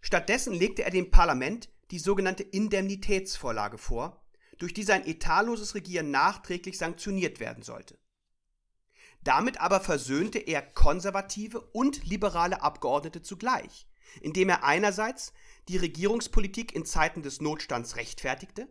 Stattdessen 0.00 0.54
legte 0.54 0.82
er 0.82 0.90
dem 0.90 1.10
Parlament 1.10 1.68
die 1.90 1.98
sogenannte 1.98 2.42
Indemnitätsvorlage 2.42 3.78
vor, 3.78 4.24
durch 4.58 4.74
die 4.74 4.82
sein 4.82 5.06
etatloses 5.06 5.74
Regieren 5.74 6.10
nachträglich 6.10 6.78
sanktioniert 6.78 7.40
werden 7.40 7.62
sollte. 7.62 7.98
Damit 9.22 9.60
aber 9.60 9.80
versöhnte 9.80 10.38
er 10.38 10.62
konservative 10.62 11.60
und 11.60 12.06
liberale 12.06 12.62
Abgeordnete 12.62 13.20
zugleich, 13.20 13.86
indem 14.22 14.48
er 14.48 14.64
einerseits 14.64 15.32
die 15.68 15.76
Regierungspolitik 15.76 16.74
in 16.74 16.86
Zeiten 16.86 17.22
des 17.22 17.40
Notstands 17.40 17.96
rechtfertigte, 17.96 18.68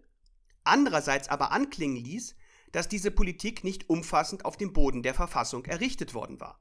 andererseits 0.64 1.30
aber 1.30 1.52
anklingen 1.52 1.98
ließ, 1.98 2.36
dass 2.72 2.88
diese 2.88 3.12
Politik 3.12 3.64
nicht 3.64 3.90
umfassend 3.90 4.46
auf 4.46 4.58
dem 4.58 4.74
Boden 4.74 5.04
der 5.04 5.14
Verfassung 5.14 5.66
errichtet 5.66 6.14
worden 6.14 6.40
war. 6.40 6.60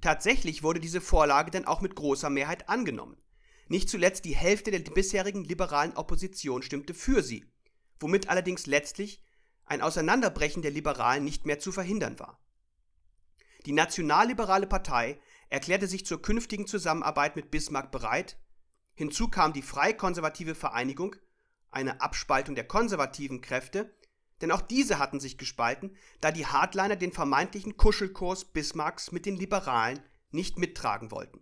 Tatsächlich 0.00 0.62
wurde 0.62 0.80
diese 0.80 1.00
Vorlage 1.00 1.50
dann 1.50 1.66
auch 1.66 1.80
mit 1.80 1.94
großer 1.94 2.30
Mehrheit 2.30 2.68
angenommen. 2.68 3.16
Nicht 3.68 3.88
zuletzt 3.88 4.24
die 4.24 4.34
Hälfte 4.34 4.70
der 4.70 4.80
bisherigen 4.80 5.44
liberalen 5.44 5.96
Opposition 5.96 6.62
stimmte 6.62 6.94
für 6.94 7.22
sie, 7.22 7.44
womit 8.00 8.28
allerdings 8.28 8.66
letztlich 8.66 9.22
ein 9.64 9.82
Auseinanderbrechen 9.82 10.62
der 10.62 10.72
Liberalen 10.72 11.22
nicht 11.22 11.46
mehr 11.46 11.60
zu 11.60 11.70
verhindern 11.70 12.18
war. 12.18 12.40
Die 13.66 13.72
nationalliberale 13.72 14.66
Partei 14.66 15.20
erklärte 15.50 15.86
sich 15.86 16.06
zur 16.06 16.22
künftigen 16.22 16.66
Zusammenarbeit 16.66 17.36
mit 17.36 17.50
Bismarck 17.50 17.92
bereit, 17.92 18.38
hinzu 18.94 19.28
kam 19.28 19.52
die 19.52 19.62
Freikonservative 19.62 20.54
Vereinigung, 20.54 21.14
eine 21.70 22.00
Abspaltung 22.00 22.54
der 22.54 22.66
konservativen 22.66 23.40
Kräfte, 23.40 23.94
denn 24.40 24.50
auch 24.50 24.60
diese 24.60 24.98
hatten 24.98 25.20
sich 25.20 25.38
gespalten, 25.38 25.96
da 26.20 26.32
die 26.32 26.46
Hardliner 26.46 26.96
den 26.96 27.12
vermeintlichen 27.12 27.76
Kuschelkurs 27.76 28.44
Bismarcks 28.46 29.12
mit 29.12 29.26
den 29.26 29.36
Liberalen 29.36 30.00
nicht 30.30 30.58
mittragen 30.58 31.10
wollten. 31.10 31.40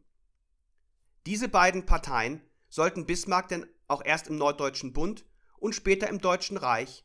Diese 1.27 1.49
beiden 1.49 1.87
Parteien 1.87 2.41
sollten 2.69 3.07
Bismarck 3.07 3.49
denn 3.49 3.67
auch 3.87 4.05
erst 4.05 4.29
im 4.29 4.37
Norddeutschen 4.37 4.93
Bund 4.93 5.25
und 5.59 5.75
später 5.75 6.09
im 6.09 6.21
Deutschen 6.21 6.57
Reich 6.57 7.05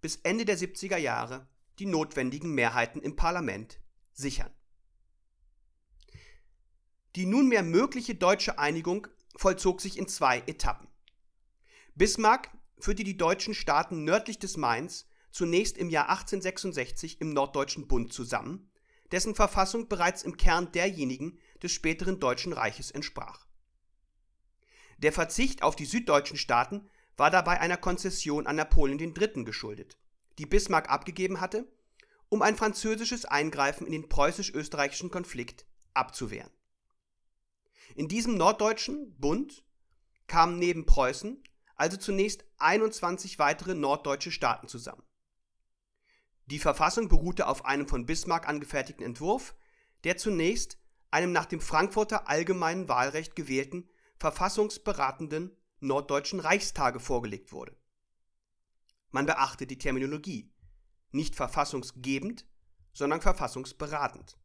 bis 0.00 0.16
Ende 0.16 0.44
der 0.44 0.58
70er 0.58 0.96
Jahre 0.96 1.48
die 1.78 1.86
notwendigen 1.86 2.54
Mehrheiten 2.54 3.00
im 3.00 3.16
Parlament 3.16 3.80
sichern. 4.12 4.52
Die 7.16 7.26
nunmehr 7.26 7.62
mögliche 7.62 8.14
deutsche 8.14 8.58
Einigung 8.58 9.06
vollzog 9.36 9.80
sich 9.80 9.98
in 9.98 10.08
zwei 10.08 10.38
Etappen. 10.46 10.88
Bismarck 11.94 12.50
führte 12.78 13.04
die 13.04 13.16
deutschen 13.16 13.54
Staaten 13.54 14.04
nördlich 14.04 14.38
des 14.38 14.56
Mains 14.56 15.06
zunächst 15.34 15.76
im 15.76 15.90
Jahr 15.90 16.08
1866 16.08 17.20
im 17.20 17.30
Norddeutschen 17.30 17.88
Bund 17.88 18.12
zusammen, 18.12 18.70
dessen 19.10 19.34
Verfassung 19.34 19.88
bereits 19.88 20.22
im 20.22 20.36
Kern 20.36 20.70
derjenigen 20.70 21.40
des 21.60 21.72
späteren 21.72 22.20
Deutschen 22.20 22.52
Reiches 22.52 22.92
entsprach. 22.92 23.44
Der 24.98 25.12
Verzicht 25.12 25.64
auf 25.64 25.74
die 25.74 25.86
süddeutschen 25.86 26.36
Staaten 26.36 26.88
war 27.16 27.30
dabei 27.30 27.60
einer 27.60 27.76
Konzession 27.76 28.46
an 28.46 28.54
Napoleon 28.54 28.98
III. 29.00 29.44
geschuldet, 29.44 29.98
die 30.38 30.46
Bismarck 30.46 30.88
abgegeben 30.88 31.40
hatte, 31.40 31.68
um 32.28 32.40
ein 32.40 32.56
französisches 32.56 33.24
Eingreifen 33.24 33.86
in 33.86 33.92
den 33.92 34.08
preußisch-österreichischen 34.08 35.10
Konflikt 35.10 35.66
abzuwehren. 35.94 36.50
In 37.96 38.06
diesem 38.06 38.36
norddeutschen 38.36 39.18
Bund 39.18 39.64
kamen 40.28 40.60
neben 40.60 40.86
Preußen 40.86 41.42
also 41.74 41.96
zunächst 41.96 42.44
21 42.58 43.40
weitere 43.40 43.74
norddeutsche 43.74 44.30
Staaten 44.30 44.68
zusammen. 44.68 45.02
Die 46.46 46.58
Verfassung 46.58 47.08
beruhte 47.08 47.46
auf 47.46 47.64
einem 47.64 47.88
von 47.88 48.06
Bismarck 48.06 48.48
angefertigten 48.48 49.04
Entwurf, 49.04 49.54
der 50.04 50.16
zunächst 50.16 50.78
einem 51.10 51.32
nach 51.32 51.46
dem 51.46 51.60
Frankfurter 51.60 52.28
allgemeinen 52.28 52.88
Wahlrecht 52.88 53.36
gewählten 53.36 53.88
verfassungsberatenden 54.16 55.56
Norddeutschen 55.80 56.40
Reichstage 56.40 57.00
vorgelegt 57.00 57.52
wurde. 57.52 57.76
Man 59.10 59.26
beachte 59.26 59.66
die 59.66 59.78
Terminologie, 59.78 60.52
nicht 61.12 61.36
verfassungsgebend, 61.36 62.46
sondern 62.92 63.20
verfassungsberatend. 63.20 64.38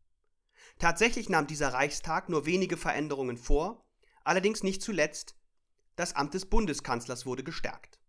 Tatsächlich 0.77 1.29
nahm 1.29 1.47
dieser 1.47 1.73
Reichstag 1.73 2.29
nur 2.29 2.45
wenige 2.45 2.77
Veränderungen 2.77 3.37
vor, 3.37 3.85
allerdings 4.23 4.63
nicht 4.63 4.81
zuletzt 4.81 5.35
das 5.95 6.15
Amt 6.15 6.33
des 6.33 6.45
Bundeskanzlers 6.45 7.25
wurde 7.25 7.43
gestärkt. 7.43 7.99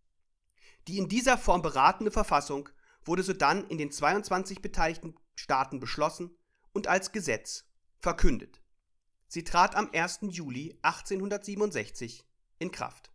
Die 0.87 0.97
in 0.97 1.09
dieser 1.09 1.37
Form 1.37 1.61
beratende 1.61 2.11
Verfassung 2.11 2.69
wurde 3.03 3.23
sodann 3.23 3.67
in 3.67 3.77
den 3.77 3.91
22 3.91 4.61
beteiligten 4.61 5.15
Staaten 5.35 5.79
beschlossen 5.79 6.35
und 6.73 6.87
als 6.87 7.11
Gesetz 7.11 7.65
verkündet. 7.99 8.61
Sie 9.27 9.43
trat 9.43 9.75
am 9.75 9.89
1. 9.93 10.19
Juli 10.23 10.77
1867 10.81 12.25
in 12.59 12.71
Kraft. 12.71 13.11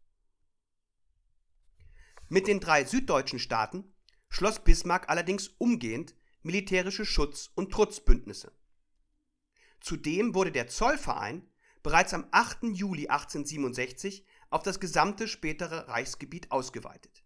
Mit 2.29 2.47
den 2.49 2.59
drei 2.59 2.85
süddeutschen 2.85 3.39
Staaten 3.39 3.95
schloss 4.29 4.65
Bismarck 4.65 5.09
allerdings 5.09 5.49
umgehend 5.59 6.15
militärische 6.43 7.05
Schutz- 7.05 7.51
und 7.55 7.73
Trutzbündnisse. 7.73 8.53
Zudem 9.81 10.35
wurde 10.35 10.53
der 10.53 10.69
Zollverein 10.69 11.49
bereits 11.83 12.15
am 12.15 12.27
8. 12.33 12.65
Juli 12.73 13.09
1867 13.09 14.25
auf 14.51 14.63
das 14.63 14.81
gesamte 14.81 15.29
spätere 15.29 15.89
Reichsgebiet 15.89 16.51
ausgeweitet. 16.51 17.25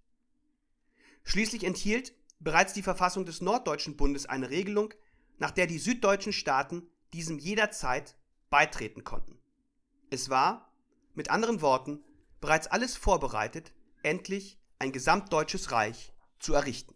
Schließlich 1.24 1.64
enthielt 1.64 2.14
bereits 2.40 2.72
die 2.72 2.82
Verfassung 2.82 3.24
des 3.24 3.40
Norddeutschen 3.40 3.96
Bundes 3.96 4.26
eine 4.26 4.50
Regelung, 4.50 4.92
nach 5.38 5.50
der 5.50 5.66
die 5.66 5.78
süddeutschen 5.78 6.32
Staaten 6.32 6.88
diesem 7.12 7.38
jederzeit 7.38 8.16
beitreten 8.50 9.04
konnten. 9.04 9.38
Es 10.10 10.28
war, 10.28 10.72
mit 11.14 11.30
anderen 11.30 11.60
Worten, 11.60 12.02
bereits 12.40 12.66
alles 12.66 12.96
vorbereitet, 12.96 13.72
endlich 14.02 14.58
ein 14.78 14.92
gesamtdeutsches 14.92 15.70
Reich 15.72 16.12
zu 16.38 16.54
errichten. 16.54 16.94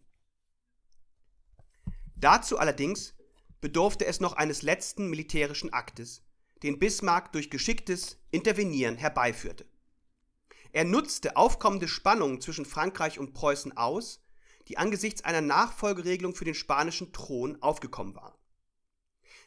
Dazu 2.17 2.59
allerdings 2.59 3.15
bedurfte 3.61 4.07
es 4.07 4.21
noch 4.21 4.35
eines 4.35 4.63
letzten 4.63 5.09
militärischen 5.09 5.73
Aktes, 5.73 6.23
den 6.63 6.79
Bismarck 6.79 7.33
durch 7.33 7.51
geschicktes 7.51 8.19
Intervenieren 8.31 8.97
herbeiführte. 8.97 9.67
Er 10.73 10.85
nutzte 10.85 11.37
aufkommende 11.37 11.87
Spannungen 11.87 12.41
zwischen 12.41 12.65
Frankreich 12.65 13.19
und 13.19 13.35
Preußen 13.35 13.77
aus, 13.77 14.24
die 14.69 14.79
angesichts 14.79 15.25
einer 15.25 15.41
Nachfolgeregelung 15.41 16.35
für 16.35 16.45
den 16.45 16.55
spanischen 16.55 17.13
Thron 17.13 17.61
aufgekommen 17.63 18.15
waren. 18.15 18.35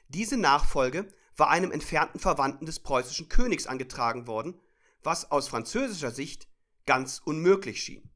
Diese 0.10 0.38
Nachfolge 0.38 1.08
war 1.36 1.50
einem 1.50 1.72
entfernten 1.72 2.20
Verwandten 2.20 2.66
des 2.66 2.80
preußischen 2.80 3.30
Königs 3.30 3.68
angetragen 3.68 4.28
worden, 4.28 4.60
was 5.04 5.32
aus 5.32 5.48
französischer 5.48 6.12
Sicht 6.12 6.48
ganz 6.86 7.22
unmöglich 7.24 7.82
schien. 7.84 8.10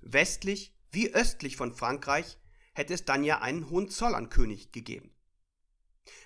Westlich 0.00 0.74
wie 0.90 1.12
östlich 1.12 1.56
von 1.56 1.74
Frankreich 1.74 2.38
hätte 2.74 2.94
es 2.94 3.04
dann 3.04 3.24
ja 3.24 3.40
einen 3.40 3.70
Hohenzollernkönig 3.70 4.72
gegeben. 4.72 5.14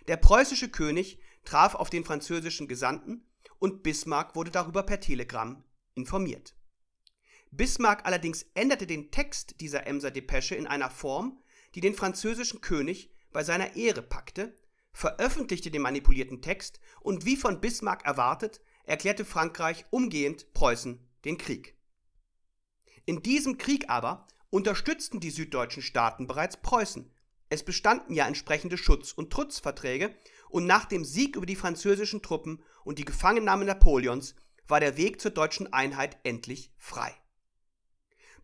Der 0.08 0.16
preußische 0.16 0.68
König 0.68 1.18
traf 1.44 1.74
auf 1.74 1.90
den 1.90 2.04
französischen 2.04 2.68
Gesandten 2.68 3.26
und 3.58 3.82
Bismarck 3.82 4.34
wurde 4.34 4.50
darüber 4.50 4.82
per 4.82 5.00
Telegramm 5.00 5.64
informiert. 5.94 6.55
Bismarck 7.56 8.04
allerdings 8.04 8.46
änderte 8.54 8.86
den 8.86 9.10
Text 9.10 9.60
dieser 9.60 9.86
Emser 9.86 10.10
Depesche 10.10 10.54
in 10.54 10.66
einer 10.66 10.90
Form, 10.90 11.40
die 11.74 11.80
den 11.80 11.94
französischen 11.94 12.60
König 12.60 13.10
bei 13.32 13.44
seiner 13.44 13.76
Ehre 13.76 14.02
packte, 14.02 14.54
veröffentlichte 14.92 15.70
den 15.70 15.82
manipulierten 15.82 16.42
Text 16.42 16.80
und 17.00 17.24
wie 17.24 17.36
von 17.36 17.60
Bismarck 17.60 18.04
erwartet, 18.04 18.60
erklärte 18.84 19.24
Frankreich 19.24 19.84
umgehend 19.90 20.52
Preußen 20.54 21.06
den 21.24 21.38
Krieg. 21.38 21.76
In 23.04 23.22
diesem 23.22 23.58
Krieg 23.58 23.88
aber 23.88 24.26
unterstützten 24.50 25.20
die 25.20 25.30
süddeutschen 25.30 25.82
Staaten 25.82 26.26
bereits 26.26 26.56
Preußen. 26.56 27.10
Es 27.48 27.62
bestanden 27.62 28.14
ja 28.14 28.26
entsprechende 28.26 28.78
Schutz- 28.78 29.12
und 29.12 29.30
Trutzverträge 29.30 30.14
und 30.48 30.66
nach 30.66 30.86
dem 30.86 31.04
Sieg 31.04 31.36
über 31.36 31.46
die 31.46 31.56
französischen 31.56 32.22
Truppen 32.22 32.62
und 32.84 32.98
die 32.98 33.04
Gefangennahme 33.04 33.64
Napoleons 33.64 34.34
war 34.66 34.80
der 34.80 34.96
Weg 34.96 35.20
zur 35.20 35.30
deutschen 35.30 35.72
Einheit 35.72 36.18
endlich 36.24 36.72
frei. 36.78 37.14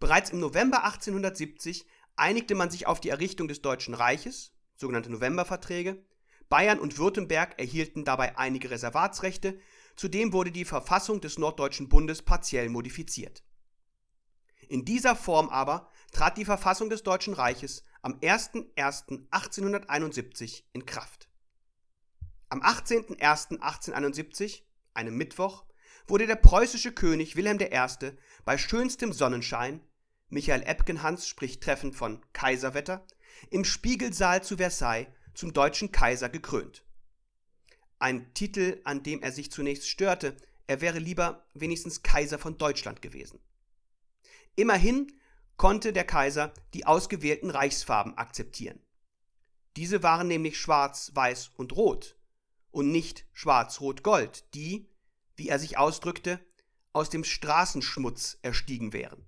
Bereits 0.03 0.29
im 0.31 0.41
November 0.41 0.83
1870 0.83 1.87
einigte 2.17 2.57
man 2.57 2.73
sich 2.73 2.89
auf 2.89 2.99
die 2.99 3.11
Errichtung 3.11 3.47
des 3.47 3.63
Deutschen 3.63 3.95
Reiches, 3.95 4.53
sogenannte 4.75 5.13
Novemberverträge. 5.13 6.05
Bayern 6.49 6.81
und 6.81 6.99
Württemberg 6.99 7.57
erhielten 7.61 8.05
dabei 8.05 8.37
einige 8.37 8.73
Reservatsrechte, 8.73 9.61
zudem 9.95 10.33
wurde 10.33 10.51
die 10.51 10.65
Verfassung 10.65 11.21
des 11.21 11.39
Norddeutschen 11.39 11.89
Bundes 11.89 12.21
partiell 12.21 12.69
modifiziert. 12.69 13.45
In 14.69 14.85
dieser 14.85 15.15
Form 15.15 15.49
aber 15.51 15.89
trat 16.11 16.37
die 16.37 16.45
Verfassung 16.45 16.91
des 16.91 17.05
Deutschen 17.05 17.35
Reiches 17.35 17.85
am 18.01 18.15
01.01.1871 18.15 20.65
in 20.73 20.85
Kraft 20.85 21.29
Am 22.49 22.61
18.01.1871, 22.61 24.63
einem 24.95 25.17
Mittwoch, 25.17 25.65
wurde 26.09 26.27
der 26.27 26.35
preußische 26.35 26.91
König 26.91 27.37
Wilhelm 27.37 27.61
I. 27.61 28.17
bei 28.45 28.59
schönstem 28.59 29.13
Sonnenschein, 29.13 29.81
Michael 30.33 30.63
Epkenhans 30.63 31.29
spricht 31.29 31.63
treffend 31.63 31.95
von 31.95 32.25
Kaiserwetter, 32.33 33.07
im 33.51 33.67
Spiegelsaal 33.67 34.43
zu 34.43 34.57
Versailles 34.57 35.09
zum 35.35 35.53
deutschen 35.53 35.93
Kaiser 35.93 36.31
gekrönt. 36.31 36.87
Ein 37.99 38.33
Titel, 38.33 38.81
an 38.85 39.03
dem 39.03 39.23
er 39.23 39.31
sich 39.31 39.53
zunächst 39.53 39.87
störte, 39.87 40.35
er 40.67 40.81
wäre 40.81 40.99
lieber 40.99 41.47
wenigstens 41.53 42.03
Kaiser 42.03 42.39
von 42.39 42.57
Deutschland 42.57 43.03
gewesen. 43.03 43.41
Immerhin 44.57 45.13
konnte 45.59 45.93
der 45.93 46.05
Kaiser 46.05 46.55
die 46.73 46.87
ausgewählten 46.87 47.51
Reichsfarben 47.51 48.17
akzeptieren. 48.17 48.81
Diese 49.77 50.03
waren 50.03 50.29
nämlich 50.29 50.59
schwarz, 50.59 51.11
weiß 51.13 51.51
und 51.57 51.77
rot 51.77 52.17
und 52.71 52.91
nicht 52.91 53.27
schwarz, 53.35 53.83
rot, 53.83 54.03
gold, 54.03 54.55
die, 54.55 54.89
wie 55.37 55.49
er 55.49 55.59
sich 55.59 55.77
ausdrückte, 55.77 56.41
aus 56.95 57.11
dem 57.11 57.23
Straßenschmutz 57.23 58.39
erstiegen 58.41 58.95
wären. 58.95 59.27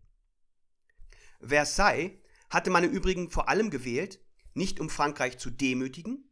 Versailles 1.46 2.12
hatte 2.50 2.70
man 2.70 2.84
im 2.84 2.90
Übrigen 2.90 3.30
vor 3.30 3.48
allem 3.48 3.70
gewählt, 3.70 4.20
nicht 4.54 4.80
um 4.80 4.88
Frankreich 4.88 5.38
zu 5.38 5.50
demütigen, 5.50 6.30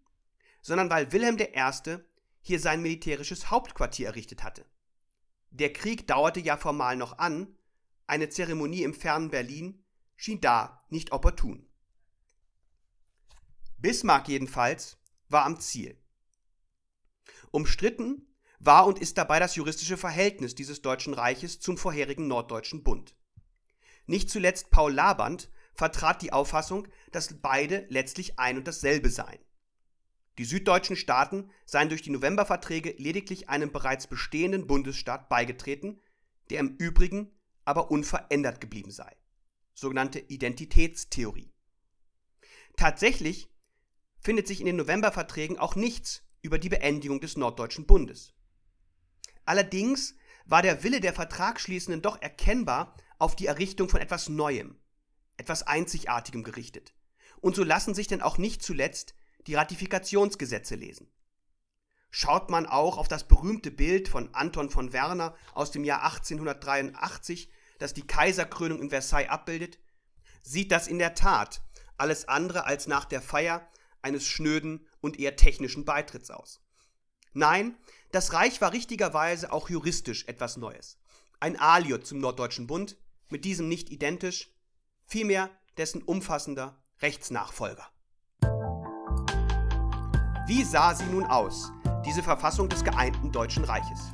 sondern 0.61 0.91
weil 0.91 1.13
Wilhelm 1.13 1.39
I. 1.39 1.99
hier 2.41 2.61
sein 2.61 2.83
militärisches 2.83 3.51
Hauptquartier 3.51 4.09
errichtet 4.09 4.43
hatte. 4.43 4.65
Der 5.51 5.73
Krieg 5.73 6.07
dauerte 6.07 6.41
ja 6.41 6.57
formal 6.57 6.97
noch 6.97 7.19
an, 7.19 7.57
eine 8.07 8.29
Zeremonie 8.29 8.83
im 8.83 8.95
fernen 8.95 9.31
Berlin 9.31 9.85
schien 10.17 10.41
da 10.41 10.85
nicht 10.89 11.13
opportun. 11.13 11.69
Bismarck 13.79 14.29
jedenfalls 14.29 14.99
war 15.29 15.45
am 15.45 15.59
Ziel. 15.59 15.99
Umstritten 17.51 18.33
war 18.61 18.87
und 18.87 19.01
ist 19.01 19.19
dabei 19.19 19.41
das 19.41 19.57
juristische 19.57 19.97
Verhältnis 19.97 20.55
dieses 20.55 20.83
Deutschen 20.83 21.15
Reiches 21.15 21.59
zum 21.59 21.77
vorherigen 21.77 22.29
Norddeutschen 22.29 22.85
Bund. 22.85 23.17
Nicht 24.07 24.31
zuletzt 24.31 24.71
Paul 24.71 24.93
Laband 24.93 25.51
vertrat 25.75 26.23
die 26.23 26.33
Auffassung, 26.33 26.89
dass 27.13 27.41
beide 27.41 27.87
letztlich 27.89 28.39
ein 28.39 28.59
und 28.59 28.67
dasselbe 28.67 29.11
seien. 29.11 29.41
Die 30.39 30.45
süddeutschen 30.45 30.97
Staaten 30.97 31.51
seien 31.67 31.89
durch 31.89 32.03
die 32.03 32.11
Novemberverträge 32.11 32.95
lediglich 32.99 33.49
einem 33.49 33.71
bereits 33.71 34.07
bestehenden 34.07 34.67
Bundesstaat 34.67 35.29
beigetreten, 35.29 36.01
der 36.51 36.61
im 36.61 36.77
Übrigen 36.77 37.31
aber 37.65 37.91
unverändert 37.91 38.61
geblieben 38.61 38.91
sei. 38.91 39.15
Sogenannte 39.75 40.19
Identitätstheorie. 40.19 41.53
Tatsächlich 42.77 43.51
findet 44.19 44.47
sich 44.47 44.61
in 44.61 44.67
den 44.67 44.77
Novemberverträgen 44.77 45.59
auch 45.59 45.77
nichts 45.77 46.23
über 46.41 46.59
die 46.59 46.69
Beendigung 46.69 47.21
des 47.21 47.37
Norddeutschen 47.37 47.87
Bundes. 47.87 48.35
Allerdings 49.45 50.15
war 50.45 50.63
der 50.63 50.83
Wille 50.83 51.01
der 51.01 51.13
Vertragsschließenden 51.13 52.03
doch 52.03 52.21
erkennbar 52.21 52.97
auf 53.23 53.37
die 53.37 53.47
Errichtung 53.47 53.89
von 53.89 54.01
etwas 54.01 54.29
Neuem, 54.29 54.77
etwas 55.37 55.63
Einzigartigem 55.63 56.43
gerichtet. 56.43 56.93
Und 57.41 57.55
so 57.55 57.63
lassen 57.63 57.95
sich 57.95 58.09
denn 58.09 58.21
auch 58.21 58.37
nicht 58.37 58.65
zuletzt 58.65 59.15
die 59.47 59.55
Ratifikationsgesetze 59.55 60.75
lesen. 60.75 61.09
Schaut 62.11 62.51
man 62.51 62.67
auch 62.67 62.99
auf 62.99 63.07
das 63.07 63.29
berühmte 63.29 63.71
Bild 63.71 64.09
von 64.09 64.35
Anton 64.35 64.71
von 64.71 64.93
Werner 64.93 65.37
aus 65.55 65.71
dem 65.71 65.85
Jahr 65.85 66.03
1883, 66.03 67.49
das 67.79 67.95
die 67.95 68.05
Kaiserkrönung 68.05 68.83
in 68.83 68.91
Versailles 68.91 69.31
abbildet, 69.31 69.79
sieht 70.43 70.73
das 70.73 70.89
in 70.89 70.99
der 70.99 71.15
Tat 71.15 71.63
alles 71.99 72.27
andere 72.27 72.65
als 72.65 72.89
nach 72.89 73.05
der 73.05 73.23
Feier 73.23 73.71
eines 74.03 74.27
schnöden 74.27 74.85
und 75.01 75.21
eher 75.21 75.37
technischen 75.37 75.85
Beitritts 75.85 76.33
aus. 76.33 76.61
Nein, 77.35 77.77
das 78.11 78.33
Reich 78.33 78.61
war 78.61 78.73
richtigerweise 78.73 79.53
auch 79.53 79.71
juristisch 79.71 80.27
etwas 80.27 80.57
Neues. 80.57 80.99
Ein 81.39 81.57
Aliot 81.59 82.05
zum 82.05 82.19
Norddeutschen 82.19 82.67
Bund, 82.67 82.97
mit 83.33 83.47
diesem 83.47 83.67
nicht 83.67 83.91
identisch, 83.91 84.53
vielmehr 85.07 85.51
dessen 85.79 86.03
umfassender 86.03 86.77
Rechtsnachfolger. 87.01 87.87
Wie 90.47 90.63
sah 90.65 90.95
sie 90.95 91.07
nun 91.07 91.25
aus, 91.25 91.73
diese 92.05 92.23
Verfassung 92.23 92.69
des 92.69 92.85
geeinten 92.85 93.33
Deutschen 93.33 93.65
Reiches? 93.65 94.13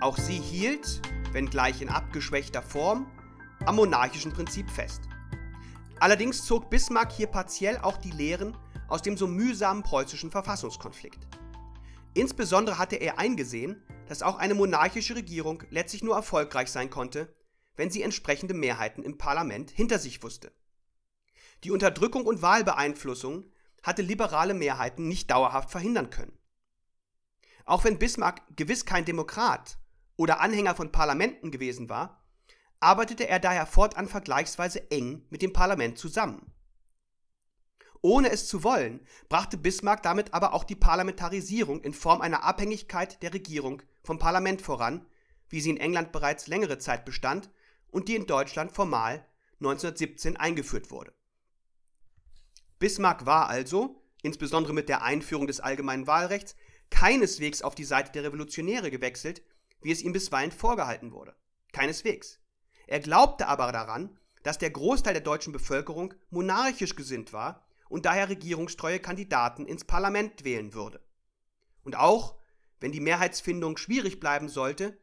Auch 0.00 0.16
sie 0.16 0.38
hielt, 0.38 1.02
wenngleich 1.32 1.82
in 1.82 1.88
abgeschwächter 1.88 2.62
Form, 2.62 3.10
am 3.66 3.76
monarchischen 3.76 4.32
Prinzip 4.32 4.70
fest. 4.70 5.02
Allerdings 5.98 6.44
zog 6.44 6.70
Bismarck 6.70 7.10
hier 7.10 7.26
partiell 7.26 7.78
auch 7.78 7.96
die 7.96 8.12
Lehren 8.12 8.56
aus 8.88 9.02
dem 9.02 9.16
so 9.16 9.26
mühsamen 9.26 9.82
preußischen 9.82 10.30
Verfassungskonflikt. 10.30 11.26
Insbesondere 12.14 12.78
hatte 12.78 12.96
er 12.96 13.18
eingesehen, 13.18 13.82
dass 14.06 14.22
auch 14.22 14.38
eine 14.38 14.54
monarchische 14.54 15.16
Regierung 15.16 15.64
letztlich 15.70 16.04
nur 16.04 16.14
erfolgreich 16.14 16.70
sein 16.70 16.90
konnte, 16.90 17.34
wenn 17.76 17.90
sie 17.90 18.02
entsprechende 18.02 18.54
Mehrheiten 18.54 19.02
im 19.02 19.18
Parlament 19.18 19.70
hinter 19.70 19.98
sich 19.98 20.22
wusste. 20.22 20.52
Die 21.64 21.70
Unterdrückung 21.70 22.26
und 22.26 22.42
Wahlbeeinflussung 22.42 23.50
hatte 23.82 24.02
liberale 24.02 24.54
Mehrheiten 24.54 25.08
nicht 25.08 25.30
dauerhaft 25.30 25.70
verhindern 25.70 26.10
können. 26.10 26.36
Auch 27.64 27.84
wenn 27.84 27.98
Bismarck 27.98 28.42
gewiss 28.56 28.84
kein 28.84 29.04
Demokrat 29.04 29.78
oder 30.16 30.40
Anhänger 30.40 30.74
von 30.74 30.92
Parlamenten 30.92 31.50
gewesen 31.50 31.88
war, 31.88 32.24
arbeitete 32.80 33.28
er 33.28 33.38
daher 33.38 33.66
fortan 33.66 34.08
vergleichsweise 34.08 34.90
eng 34.90 35.24
mit 35.30 35.42
dem 35.42 35.52
Parlament 35.52 35.98
zusammen. 35.98 36.52
Ohne 38.00 38.30
es 38.30 38.48
zu 38.48 38.64
wollen, 38.64 39.06
brachte 39.28 39.56
Bismarck 39.56 40.02
damit 40.02 40.34
aber 40.34 40.54
auch 40.54 40.64
die 40.64 40.74
Parlamentarisierung 40.74 41.82
in 41.82 41.94
Form 41.94 42.20
einer 42.20 42.42
Abhängigkeit 42.42 43.22
der 43.22 43.32
Regierung 43.32 43.82
vom 44.02 44.18
Parlament 44.18 44.60
voran, 44.60 45.06
wie 45.48 45.60
sie 45.60 45.70
in 45.70 45.76
England 45.76 46.10
bereits 46.10 46.48
längere 46.48 46.78
Zeit 46.78 47.04
bestand 47.04 47.48
und 47.92 48.08
die 48.08 48.16
in 48.16 48.26
Deutschland 48.26 48.72
formal 48.72 49.24
1917 49.60 50.36
eingeführt 50.36 50.90
wurde. 50.90 51.12
Bismarck 52.80 53.26
war 53.26 53.48
also, 53.48 54.02
insbesondere 54.22 54.72
mit 54.72 54.88
der 54.88 55.02
Einführung 55.02 55.46
des 55.46 55.60
allgemeinen 55.60 56.08
Wahlrechts, 56.08 56.56
keineswegs 56.90 57.62
auf 57.62 57.76
die 57.76 57.84
Seite 57.84 58.10
der 58.10 58.24
Revolutionäre 58.24 58.90
gewechselt, 58.90 59.42
wie 59.82 59.92
es 59.92 60.02
ihm 60.02 60.12
bisweilen 60.12 60.50
vorgehalten 60.50 61.12
wurde. 61.12 61.36
Keineswegs. 61.72 62.40
Er 62.88 62.98
glaubte 62.98 63.46
aber 63.46 63.70
daran, 63.70 64.18
dass 64.42 64.58
der 64.58 64.70
Großteil 64.70 65.14
der 65.14 65.22
deutschen 65.22 65.52
Bevölkerung 65.52 66.14
monarchisch 66.30 66.96
gesinnt 66.96 67.32
war 67.32 67.64
und 67.88 68.06
daher 68.06 68.28
regierungstreue 68.28 68.98
Kandidaten 68.98 69.66
ins 69.66 69.84
Parlament 69.84 70.44
wählen 70.44 70.74
würde. 70.74 71.00
Und 71.84 71.96
auch, 71.96 72.36
wenn 72.80 72.90
die 72.90 73.00
Mehrheitsfindung 73.00 73.76
schwierig 73.76 74.18
bleiben 74.18 74.48
sollte, 74.48 74.98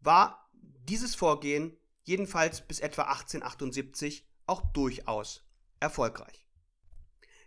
war 0.00 0.50
dieses 0.88 1.14
Vorgehen 1.14 1.76
jedenfalls 2.04 2.66
bis 2.66 2.80
etwa 2.80 3.02
1878 3.02 4.26
auch 4.46 4.62
durchaus 4.72 5.42
erfolgreich. 5.80 6.46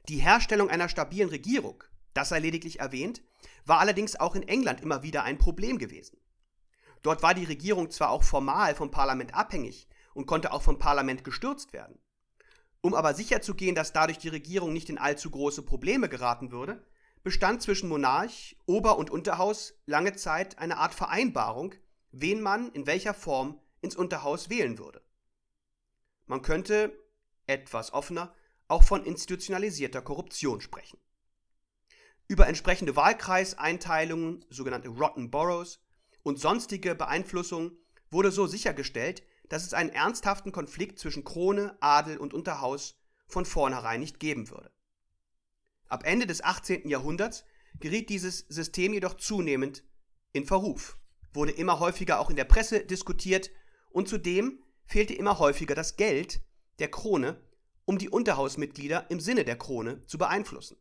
Die 0.07 0.17
Herstellung 0.17 0.69
einer 0.69 0.89
stabilen 0.89 1.29
Regierung, 1.29 1.83
das 2.13 2.29
sei 2.29 2.39
lediglich 2.39 2.79
erwähnt, 2.79 3.23
war 3.65 3.79
allerdings 3.79 4.15
auch 4.15 4.35
in 4.35 4.47
England 4.47 4.81
immer 4.81 5.03
wieder 5.03 5.23
ein 5.23 5.37
Problem 5.37 5.77
gewesen. 5.77 6.19
Dort 7.01 7.23
war 7.23 7.33
die 7.33 7.43
Regierung 7.43 7.91
zwar 7.91 8.09
auch 8.09 8.23
formal 8.23 8.75
vom 8.75 8.91
Parlament 8.91 9.33
abhängig 9.33 9.87
und 10.13 10.25
konnte 10.25 10.53
auch 10.53 10.61
vom 10.61 10.79
Parlament 10.79 11.23
gestürzt 11.23 11.73
werden. 11.73 11.99
Um 12.81 12.93
aber 12.93 13.13
sicherzugehen, 13.13 13.75
dass 13.75 13.93
dadurch 13.93 14.19
die 14.19 14.29
Regierung 14.29 14.73
nicht 14.73 14.89
in 14.89 14.97
allzu 14.97 15.29
große 15.31 15.63
Probleme 15.63 16.07
geraten 16.07 16.51
würde, 16.51 16.83
bestand 17.23 17.63
zwischen 17.63 17.89
Monarch, 17.89 18.55
Ober- 18.67 18.97
und 18.97 19.09
Unterhaus 19.09 19.73
lange 19.87 20.13
Zeit 20.13 20.59
eine 20.59 20.77
Art 20.77 20.93
Vereinbarung, 20.93 21.73
wen 22.11 22.41
man 22.41 22.71
in 22.71 22.85
welcher 22.85 23.15
Form 23.15 23.59
ins 23.85 23.95
Unterhaus 23.95 24.49
wählen 24.49 24.77
würde. 24.77 25.01
Man 26.25 26.41
könnte, 26.41 26.99
etwas 27.47 27.93
offener, 27.93 28.33
auch 28.67 28.83
von 28.83 29.05
institutionalisierter 29.05 30.01
Korruption 30.01 30.59
sprechen. 30.59 30.99
Über 32.27 32.47
entsprechende 32.47 32.95
Wahlkreiseinteilungen, 32.95 34.43
sogenannte 34.49 34.89
Rotten 34.89 35.29
Boroughs, 35.29 35.79
und 36.23 36.39
sonstige 36.39 36.95
Beeinflussungen 36.95 37.77
wurde 38.09 38.31
so 38.31 38.47
sichergestellt, 38.47 39.21
dass 39.47 39.63
es 39.63 39.75
einen 39.75 39.91
ernsthaften 39.91 40.51
Konflikt 40.51 40.97
zwischen 40.97 41.23
Krone, 41.23 41.77
Adel 41.79 42.17
und 42.17 42.33
Unterhaus 42.33 42.99
von 43.27 43.45
vornherein 43.45 43.99
nicht 43.99 44.19
geben 44.19 44.49
würde. 44.49 44.71
Ab 45.87 46.03
Ende 46.03 46.25
des 46.25 46.43
18. 46.43 46.89
Jahrhunderts 46.89 47.45
geriet 47.79 48.09
dieses 48.09 48.39
System 48.39 48.93
jedoch 48.93 49.15
zunehmend 49.15 49.83
in 50.31 50.45
Verruf, 50.45 50.97
wurde 51.33 51.51
immer 51.51 51.79
häufiger 51.79 52.19
auch 52.19 52.31
in 52.31 52.35
der 52.35 52.45
Presse 52.45 52.83
diskutiert 52.83 53.51
und 53.95 54.07
zudem 54.07 54.61
fehlte 54.85 55.13
immer 55.13 55.39
häufiger 55.39 55.75
das 55.75 55.95
Geld 55.95 56.41
der 56.79 56.91
Krone, 56.91 57.41
um 57.85 57.97
die 57.97 58.09
Unterhausmitglieder 58.09 59.09
im 59.09 59.19
Sinne 59.19 59.45
der 59.45 59.57
Krone 59.57 60.01
zu 60.05 60.17
beeinflussen. 60.17 60.77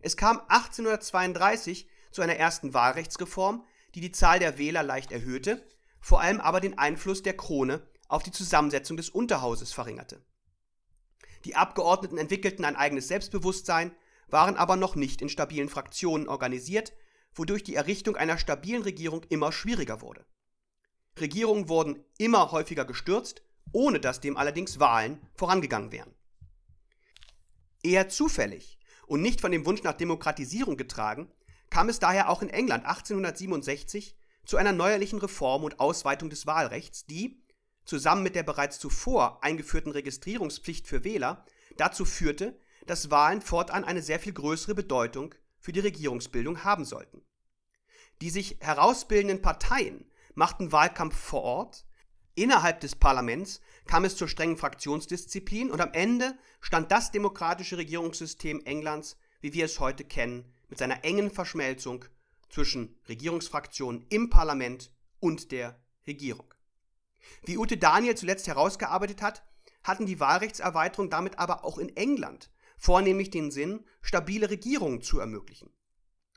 Es 0.00 0.16
kam 0.16 0.40
1832 0.48 1.88
zu 2.10 2.22
einer 2.22 2.36
ersten 2.36 2.74
Wahlrechtsreform, 2.74 3.64
die 3.94 4.00
die 4.00 4.12
Zahl 4.12 4.38
der 4.38 4.58
Wähler 4.58 4.82
leicht 4.82 5.12
erhöhte 5.12 5.64
vor 6.00 6.20
allem 6.20 6.40
aber 6.40 6.60
den 6.60 6.78
Einfluss 6.78 7.22
der 7.22 7.36
Krone 7.36 7.86
auf 8.08 8.22
die 8.22 8.30
Zusammensetzung 8.30 8.96
des 8.96 9.10
Unterhauses 9.10 9.72
verringerte. 9.72 10.24
Die 11.44 11.54
Abgeordneten 11.54 12.18
entwickelten 12.18 12.64
ein 12.64 12.76
eigenes 12.76 13.08
Selbstbewusstsein, 13.08 13.94
waren 14.28 14.56
aber 14.56 14.76
noch 14.76 14.96
nicht 14.96 15.22
in 15.22 15.28
stabilen 15.28 15.68
Fraktionen 15.68 16.28
organisiert, 16.28 16.92
wodurch 17.34 17.62
die 17.62 17.74
Errichtung 17.74 18.16
einer 18.16 18.38
stabilen 18.38 18.82
Regierung 18.82 19.22
immer 19.28 19.52
schwieriger 19.52 20.00
wurde. 20.00 20.24
Regierungen 21.20 21.68
wurden 21.68 22.04
immer 22.18 22.52
häufiger 22.52 22.84
gestürzt, 22.84 23.42
ohne 23.72 24.00
dass 24.00 24.20
dem 24.20 24.36
allerdings 24.36 24.80
Wahlen 24.80 25.20
vorangegangen 25.34 25.92
wären. 25.92 26.14
Eher 27.82 28.08
zufällig 28.08 28.78
und 29.06 29.22
nicht 29.22 29.40
von 29.40 29.52
dem 29.52 29.66
Wunsch 29.66 29.82
nach 29.82 29.94
Demokratisierung 29.94 30.76
getragen, 30.76 31.30
kam 31.70 31.88
es 31.88 31.98
daher 31.98 32.28
auch 32.28 32.42
in 32.42 32.48
England 32.48 32.84
1867 32.84 34.16
zu 34.44 34.56
einer 34.56 34.72
neuerlichen 34.72 35.18
Reform 35.18 35.64
und 35.64 35.80
Ausweitung 35.80 36.30
des 36.30 36.46
Wahlrechts, 36.46 37.04
die, 37.06 37.42
zusammen 37.84 38.22
mit 38.22 38.34
der 38.34 38.42
bereits 38.42 38.78
zuvor 38.78 39.42
eingeführten 39.44 39.92
Registrierungspflicht 39.92 40.86
für 40.86 41.04
Wähler, 41.04 41.44
dazu 41.76 42.04
führte, 42.04 42.58
dass 42.86 43.10
Wahlen 43.10 43.42
fortan 43.42 43.84
eine 43.84 44.02
sehr 44.02 44.18
viel 44.18 44.32
größere 44.32 44.74
Bedeutung 44.74 45.34
für 45.58 45.72
die 45.72 45.80
Regierungsbildung 45.80 46.64
haben 46.64 46.84
sollten. 46.84 47.22
Die 48.20 48.30
sich 48.30 48.56
herausbildenden 48.60 49.42
Parteien 49.42 50.07
machten 50.38 50.70
Wahlkampf 50.70 51.16
vor 51.16 51.42
Ort, 51.42 51.84
innerhalb 52.36 52.78
des 52.78 52.94
Parlaments 52.94 53.60
kam 53.86 54.04
es 54.04 54.16
zur 54.16 54.28
strengen 54.28 54.56
Fraktionsdisziplin 54.56 55.68
und 55.68 55.80
am 55.80 55.92
Ende 55.92 56.38
stand 56.60 56.92
das 56.92 57.10
demokratische 57.10 57.76
Regierungssystem 57.76 58.62
Englands, 58.64 59.16
wie 59.40 59.52
wir 59.52 59.64
es 59.64 59.80
heute 59.80 60.04
kennen, 60.04 60.44
mit 60.68 60.78
seiner 60.78 61.04
engen 61.04 61.32
Verschmelzung 61.32 62.04
zwischen 62.50 62.96
Regierungsfraktionen 63.08 64.06
im 64.10 64.30
Parlament 64.30 64.92
und 65.18 65.50
der 65.50 65.82
Regierung. 66.06 66.54
Wie 67.42 67.58
Ute 67.58 67.76
Daniel 67.76 68.16
zuletzt 68.16 68.46
herausgearbeitet 68.46 69.20
hat, 69.20 69.42
hatten 69.82 70.06
die 70.06 70.20
Wahlrechtserweiterungen 70.20 71.10
damit 71.10 71.40
aber 71.40 71.64
auch 71.64 71.78
in 71.78 71.96
England 71.96 72.48
vornehmlich 72.76 73.30
den 73.30 73.50
Sinn, 73.50 73.84
stabile 74.02 74.50
Regierungen 74.50 75.02
zu 75.02 75.18
ermöglichen. 75.18 75.72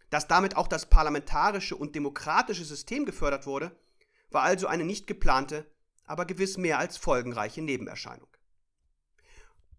Dass 0.10 0.28
damit 0.28 0.58
auch 0.58 0.68
das 0.68 0.88
parlamentarische 0.88 1.76
und 1.76 1.94
demokratische 1.94 2.66
System 2.66 3.06
gefördert 3.06 3.46
wurde, 3.46 3.78
war 4.32 4.44
also 4.44 4.68
eine 4.68 4.86
nicht 4.86 5.08
geplante, 5.08 5.70
aber 6.06 6.26
gewiss 6.26 6.58
mehr 6.58 6.80
als 6.80 6.98
folgenreiche 6.98 7.62
Nebenerscheinung. 7.62 8.28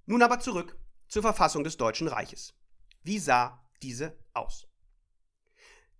Nun 0.06 0.22
aber 0.22 0.40
zurück 0.40 0.76
zur 1.08 1.22
Verfassung 1.22 1.64
des 1.64 1.76
Deutschen 1.76 2.08
Reiches. 2.08 2.54
Wie 3.02 3.18
sah 3.18 3.66
diese 3.82 4.18
aus? 4.32 4.66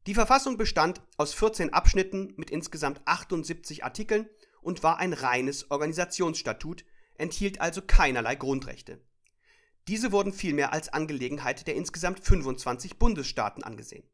Die 0.07 0.15
Verfassung 0.15 0.57
bestand 0.57 1.01
aus 1.17 1.33
14 1.33 1.73
Abschnitten 1.73 2.35
mit 2.37 2.51
insgesamt 2.51 3.01
78 3.05 3.85
Artikeln 3.85 4.29
und 4.61 4.83
war 4.83 4.99
ein 4.99 5.13
reines 5.13 5.71
Organisationsstatut, 5.71 6.85
enthielt 7.17 7.61
also 7.61 7.83
keinerlei 7.83 8.35
Grundrechte. 8.35 9.01
Diese 9.89 10.13
wurden 10.13 10.33
vielmehr 10.33 10.73
als 10.73 10.89
Angelegenheit 10.89 11.67
der 11.67 11.75
insgesamt 11.77 12.21
25 12.21 12.99
Bundesstaaten 12.99 13.63
angesehen. 13.63 14.09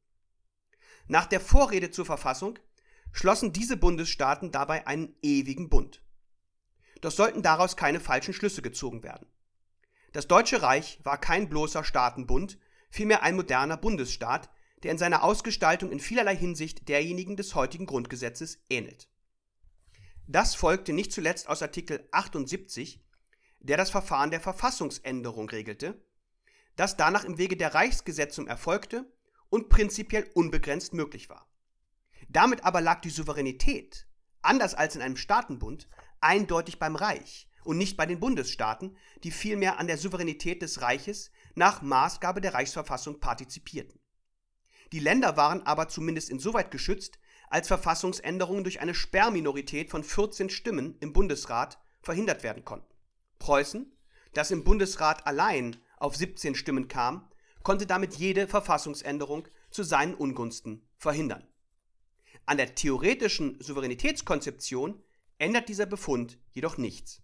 Nach 1.07 1.26
der 1.26 1.41
Vorrede 1.41 1.91
zur 1.91 2.05
Verfassung 2.05 2.59
schlossen 3.13 3.53
diese 3.53 3.77
Bundesstaaten 3.77 4.53
dabei 4.53 4.87
einen 4.87 5.15
ewigen 5.23 5.69
Bund. 5.69 6.03
Doch 7.01 7.13
sollten 7.13 7.43
daraus 7.43 7.77
keine 7.77 8.01
falschen 8.01 8.35
Schlüsse 8.35 8.63
gezogen 8.63 9.03
werden. 9.03 9.27
Das 10.13 10.27
Deutsche 10.27 10.63
Reich 10.63 10.99
war 11.05 11.21
kein 11.21 11.49
bloßer 11.49 11.85
Staatenbund, 11.85 12.59
vielmehr 12.91 13.23
ein 13.23 13.37
moderner 13.37 13.77
Bundesstaat, 13.77 14.51
der 14.83 14.93
in 14.93 14.99
seiner 14.99 15.23
Ausgestaltung 15.23 15.91
in 15.91 16.01
vielerlei 16.01 16.37
Hinsicht 16.37 16.89
derjenigen 16.89 17.37
des 17.37 17.55
heutigen 17.55 17.87
Grundgesetzes 17.87 18.65
ähnelt. 18.71 19.09
Das 20.27 20.55
folgte 20.55 20.93
nicht 20.93 21.13
zuletzt 21.13 21.49
aus 21.49 21.63
Artikel 21.63 22.07
78, 22.13 23.03
der 23.61 23.77
das 23.77 23.91
Verfahren 23.91 24.31
der 24.31 24.41
Verfassungsänderung 24.41 25.49
regelte, 25.49 26.03
das 26.77 26.97
danach 26.97 27.25
im 27.25 27.39
Wege 27.39 27.57
der 27.57 27.75
Reichsgesetzung 27.75 28.47
erfolgte 28.47 29.11
und 29.49 29.69
prinzipiell 29.69 30.31
unbegrenzt 30.35 30.95
möglich 30.95 31.29
war. 31.29 31.48
Damit 32.29 32.64
aber 32.64 32.81
lag 32.81 33.01
die 33.01 33.11
Souveränität, 33.11 34.07
anders 34.43 34.74
als 34.74 34.95
in 34.95 35.03
einem 35.03 35.16
Staatenbund, 35.16 35.89
eindeutig 36.20 36.79
beim 36.79 36.95
Reich 36.97 37.49
und 37.64 37.79
nicht 37.79 37.97
bei 37.97 38.07
den 38.07 38.20
Bundesstaaten, 38.20 38.97
die 39.24 39.31
vielmehr 39.31 39.79
an 39.79 39.87
der 39.87 39.99
Souveränität 39.99 40.62
des 40.62 40.83
Reiches 40.83 41.31
nach 41.55 41.83
Maßgabe 41.83 42.41
der 42.41 42.55
Reichsverfassung 42.55 43.20
partizipierten. 43.20 44.01
Die 44.93 45.01
Länder 45.01 45.37
waren 45.37 45.66
aber 45.66 45.89
zumindest 45.89 46.31
insoweit 46.31 46.70
geschützt, 46.70 47.18
als 47.51 47.68
Verfassungsänderungen 47.68 48.64
durch 48.64 48.81
eine 48.81 48.95
Sperrminorität 48.95 49.91
von 49.91 50.05
14 50.05 50.51
Stimmen 50.51 50.97
im 51.01 51.12
Bundesrat 51.12 51.79
verhindert 52.03 52.43
werden 52.43 52.64
konnten. 52.64 52.95
Preußen, 53.39 53.93
das 54.35 54.51
im 54.51 54.64
Bundesrat 54.64 55.26
allein 55.26 55.76
auf 55.97 56.16
17 56.16 56.55
Stimmen 56.55 56.89
kam, 56.89 57.31
konnte 57.62 57.87
damit 57.87 58.14
jede 58.14 58.47
Verfassungsänderung 58.47 59.49
zu 59.70 59.83
seinen 59.83 60.14
Ungunsten 60.14 60.87
verhindern. 60.97 61.47
An 62.49 62.57
der 62.57 62.75
theoretischen 62.75 63.61
Souveränitätskonzeption 63.61 65.03
ändert 65.37 65.69
dieser 65.69 65.85
Befund 65.85 66.39
jedoch 66.53 66.79
nichts. 66.79 67.21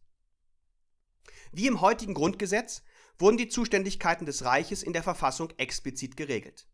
Wie 1.50 1.66
im 1.66 1.80
heutigen 1.80 2.12
Grundgesetz 2.12 2.82
wurden 3.18 3.38
die 3.38 3.48
Zuständigkeiten 3.48 4.26
des 4.26 4.44
Reiches 4.44 4.82
in 4.82 4.92
der 4.92 5.02
Verfassung 5.02 5.50
explizit 5.56 6.18
geregelt. 6.18 6.66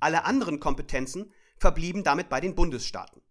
Alle 0.00 0.26
anderen 0.26 0.60
Kompetenzen 0.60 1.32
verblieben 1.56 2.04
damit 2.04 2.28
bei 2.28 2.42
den 2.42 2.54
Bundesstaaten. 2.54 3.22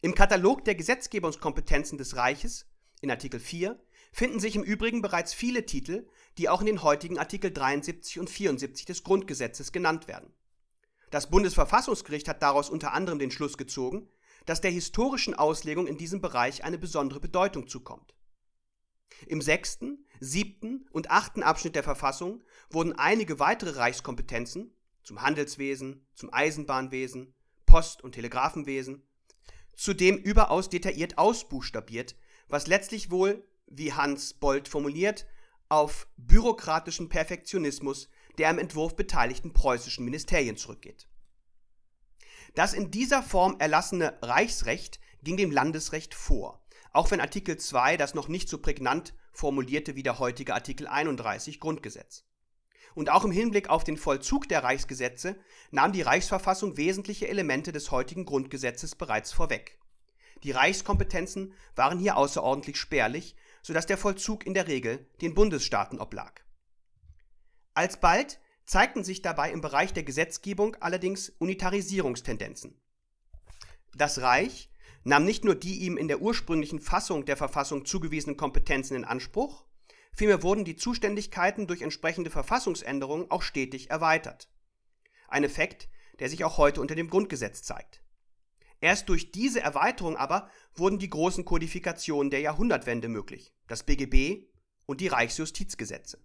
Im 0.00 0.14
Katalog 0.14 0.64
der 0.64 0.74
Gesetzgebungskompetenzen 0.74 1.98
des 1.98 2.16
Reiches, 2.16 2.64
in 3.02 3.10
Artikel 3.10 3.38
4, 3.38 3.78
finden 4.12 4.40
sich 4.40 4.56
im 4.56 4.62
Übrigen 4.62 5.02
bereits 5.02 5.34
viele 5.34 5.66
Titel, 5.66 6.08
die 6.38 6.48
auch 6.48 6.60
in 6.60 6.68
den 6.68 6.82
heutigen 6.82 7.18
Artikel 7.18 7.50
73 7.50 8.18
und 8.18 8.30
74 8.30 8.86
des 8.86 9.04
Grundgesetzes 9.04 9.72
genannt 9.72 10.08
werden. 10.08 10.32
Das 11.12 11.28
Bundesverfassungsgericht 11.28 12.26
hat 12.26 12.42
daraus 12.42 12.70
unter 12.70 12.94
anderem 12.94 13.18
den 13.18 13.30
Schluss 13.30 13.58
gezogen, 13.58 14.08
dass 14.46 14.62
der 14.62 14.70
historischen 14.70 15.34
Auslegung 15.34 15.86
in 15.86 15.98
diesem 15.98 16.22
Bereich 16.22 16.64
eine 16.64 16.78
besondere 16.78 17.20
Bedeutung 17.20 17.68
zukommt. 17.68 18.14
Im 19.26 19.42
sechsten, 19.42 20.06
siebten 20.20 20.88
und 20.90 21.10
achten 21.10 21.42
Abschnitt 21.42 21.76
der 21.76 21.82
Verfassung 21.82 22.42
wurden 22.70 22.94
einige 22.94 23.38
weitere 23.38 23.76
Reichskompetenzen, 23.76 24.74
zum 25.04 25.20
Handelswesen, 25.20 26.06
zum 26.14 26.32
Eisenbahnwesen, 26.32 27.34
Post- 27.66 28.02
und 28.02 28.12
Telegrafenwesen, 28.12 29.06
zudem 29.76 30.16
überaus 30.16 30.70
detailliert 30.70 31.18
ausbuchstabiert, 31.18 32.16
was 32.48 32.68
letztlich 32.68 33.10
wohl, 33.10 33.46
wie 33.66 33.92
Hans 33.92 34.32
Bold 34.32 34.66
formuliert, 34.66 35.26
auf 35.68 36.08
bürokratischen 36.16 37.10
Perfektionismus 37.10 38.08
der 38.38 38.48
am 38.48 38.58
Entwurf 38.58 38.96
beteiligten 38.96 39.52
preußischen 39.52 40.04
Ministerien 40.04 40.56
zurückgeht. 40.56 41.08
Das 42.54 42.74
in 42.74 42.90
dieser 42.90 43.22
Form 43.22 43.56
erlassene 43.58 44.18
Reichsrecht 44.20 45.00
ging 45.22 45.36
dem 45.36 45.50
Landesrecht 45.50 46.14
vor, 46.14 46.62
auch 46.92 47.10
wenn 47.10 47.20
Artikel 47.20 47.56
2 47.56 47.96
das 47.96 48.14
noch 48.14 48.28
nicht 48.28 48.48
so 48.48 48.58
prägnant 48.58 49.14
formulierte 49.32 49.94
wie 49.94 50.02
der 50.02 50.18
heutige 50.18 50.54
Artikel 50.54 50.86
31 50.86 51.60
Grundgesetz. 51.60 52.24
Und 52.94 53.08
auch 53.08 53.24
im 53.24 53.30
Hinblick 53.30 53.70
auf 53.70 53.84
den 53.84 53.96
Vollzug 53.96 54.48
der 54.48 54.62
Reichsgesetze 54.62 55.36
nahm 55.70 55.92
die 55.92 56.02
Reichsverfassung 56.02 56.76
wesentliche 56.76 57.28
Elemente 57.28 57.72
des 57.72 57.90
heutigen 57.90 58.26
Grundgesetzes 58.26 58.96
bereits 58.96 59.32
vorweg. 59.32 59.78
Die 60.42 60.50
Reichskompetenzen 60.50 61.54
waren 61.74 61.98
hier 61.98 62.16
außerordentlich 62.16 62.76
spärlich, 62.76 63.36
sodass 63.62 63.86
der 63.86 63.96
Vollzug 63.96 64.44
in 64.44 64.52
der 64.54 64.66
Regel 64.66 65.06
den 65.22 65.34
Bundesstaaten 65.34 66.00
oblag. 66.00 66.41
Alsbald 67.74 68.40
zeigten 68.64 69.04
sich 69.04 69.22
dabei 69.22 69.50
im 69.50 69.60
Bereich 69.60 69.92
der 69.92 70.02
Gesetzgebung 70.02 70.76
allerdings 70.80 71.30
Unitarisierungstendenzen. 71.38 72.80
Das 73.94 74.20
Reich 74.20 74.70
nahm 75.04 75.24
nicht 75.24 75.44
nur 75.44 75.54
die 75.54 75.80
ihm 75.80 75.96
in 75.96 76.08
der 76.08 76.22
ursprünglichen 76.22 76.80
Fassung 76.80 77.24
der 77.24 77.36
Verfassung 77.36 77.84
zugewiesenen 77.84 78.36
Kompetenzen 78.36 78.96
in 78.96 79.04
Anspruch, 79.04 79.66
Vielmehr 80.14 80.42
wurden 80.42 80.64
die 80.64 80.76
Zuständigkeiten 80.76 81.66
durch 81.66 81.82
entsprechende 81.82 82.30
Verfassungsänderungen 82.30 83.30
auch 83.30 83.42
stetig 83.42 83.90
erweitert. 83.90 84.50
Ein 85.28 85.44
Effekt, 85.44 85.88
der 86.18 86.28
sich 86.28 86.44
auch 86.44 86.58
heute 86.58 86.80
unter 86.80 86.94
dem 86.94 87.08
Grundgesetz 87.08 87.62
zeigt. 87.62 88.02
Erst 88.80 89.08
durch 89.08 89.32
diese 89.32 89.60
Erweiterung 89.60 90.16
aber 90.16 90.50
wurden 90.74 90.98
die 90.98 91.08
großen 91.08 91.44
Kodifikationen 91.44 92.30
der 92.30 92.40
Jahrhundertwende 92.40 93.08
möglich, 93.08 93.54
das 93.68 93.84
BGB 93.84 94.48
und 94.86 95.00
die 95.00 95.08
Reichsjustizgesetze. 95.08 96.22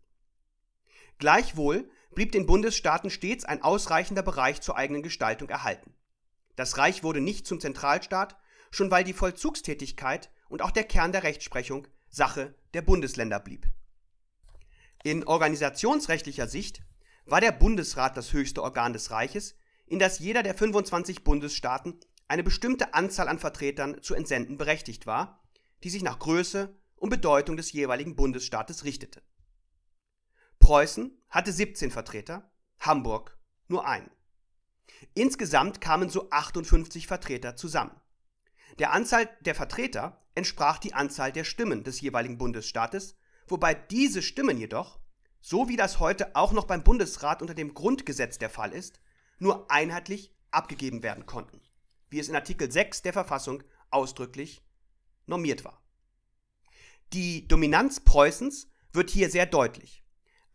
Gleichwohl 1.20 1.90
blieb 2.14 2.32
den 2.32 2.46
Bundesstaaten 2.46 3.10
stets 3.10 3.46
ein 3.46 3.62
ausreichender 3.62 4.24
Bereich 4.24 4.62
zur 4.62 4.78
eigenen 4.78 5.04
Gestaltung 5.04 5.50
erhalten. 5.50 5.94
Das 6.56 6.78
Reich 6.78 7.04
wurde 7.04 7.22
nicht 7.22 7.46
zum 7.46 7.60
Zentralstaat, 7.60 8.38
schon 8.72 8.92
weil 8.92 9.04
die 9.04 9.14
Vollzugstätigkeit 9.14 10.32
und 10.50 10.62
auch 10.62 10.72
der 10.72 10.84
Kern 10.84 11.12
der 11.12 11.24
Rechtsprechung 11.24 11.88
Sache 12.10 12.56
der 12.74 12.82
Bundesländer 12.82 13.40
blieb. 13.40 13.68
In 15.04 15.26
organisationsrechtlicher 15.26 16.48
Sicht 16.48 16.82
war 17.26 17.42
der 17.42 17.52
Bundesrat 17.52 18.18
das 18.18 18.34
höchste 18.34 18.64
Organ 18.64 18.94
des 18.94 19.12
Reiches, 19.12 19.56
in 19.86 20.00
das 20.00 20.20
jeder 20.20 20.44
der 20.44 20.56
25 20.56 21.24
Bundesstaaten 21.24 22.00
eine 22.28 22.44
bestimmte 22.44 22.94
Anzahl 22.94 23.28
an 23.30 23.40
Vertretern 23.40 24.02
zu 24.02 24.16
entsenden 24.16 24.58
berechtigt 24.58 25.06
war, 25.06 25.44
die 25.84 25.90
sich 25.90 26.04
nach 26.04 26.20
Größe 26.20 26.76
und 26.96 27.10
Bedeutung 27.10 27.58
des 27.58 27.72
jeweiligen 27.72 28.16
Bundesstaates 28.16 28.84
richtete. 28.84 29.22
Preußen 30.60 31.18
hatte 31.30 31.52
17 31.52 31.92
Vertreter, 31.92 32.52
Hamburg 32.80 33.38
nur 33.68 33.88
einen. 33.88 34.10
Insgesamt 35.14 35.82
kamen 35.82 36.10
so 36.10 36.30
58 36.30 37.08
Vertreter 37.08 37.56
zusammen. 37.56 38.00
Der 38.80 38.94
Anzahl 38.94 39.30
der 39.42 39.56
Vertreter 39.56 40.24
entsprach 40.36 40.78
die 40.78 40.94
Anzahl 40.94 41.32
der 41.32 41.44
Stimmen 41.44 41.84
des 41.84 42.02
jeweiligen 42.02 42.38
Bundesstaates, 42.38 43.18
wobei 43.48 43.74
diese 43.74 44.22
Stimmen 44.22 44.58
jedoch, 44.58 45.00
so 45.42 45.68
wie 45.68 45.78
das 45.78 46.00
heute 46.00 46.36
auch 46.36 46.52
noch 46.52 46.66
beim 46.66 46.84
Bundesrat 46.84 47.42
unter 47.42 47.54
dem 47.54 47.74
Grundgesetz 47.74 48.38
der 48.38 48.50
Fall 48.50 48.74
ist, 48.74 49.00
nur 49.40 49.70
einheitlich 49.72 50.34
abgegeben 50.52 51.04
werden 51.04 51.26
konnten, 51.26 51.62
wie 52.10 52.20
es 52.20 52.30
in 52.30 52.36
Artikel 52.36 52.72
6 52.72 53.02
der 53.02 53.14
Verfassung 53.14 53.64
ausdrücklich 53.90 54.64
normiert 55.26 55.64
war. 55.64 55.82
Die 57.14 57.48
Dominanz 57.48 58.00
Preußens 58.00 58.70
wird 58.92 59.10
hier 59.10 59.30
sehr 59.30 59.46
deutlich. 59.46 60.04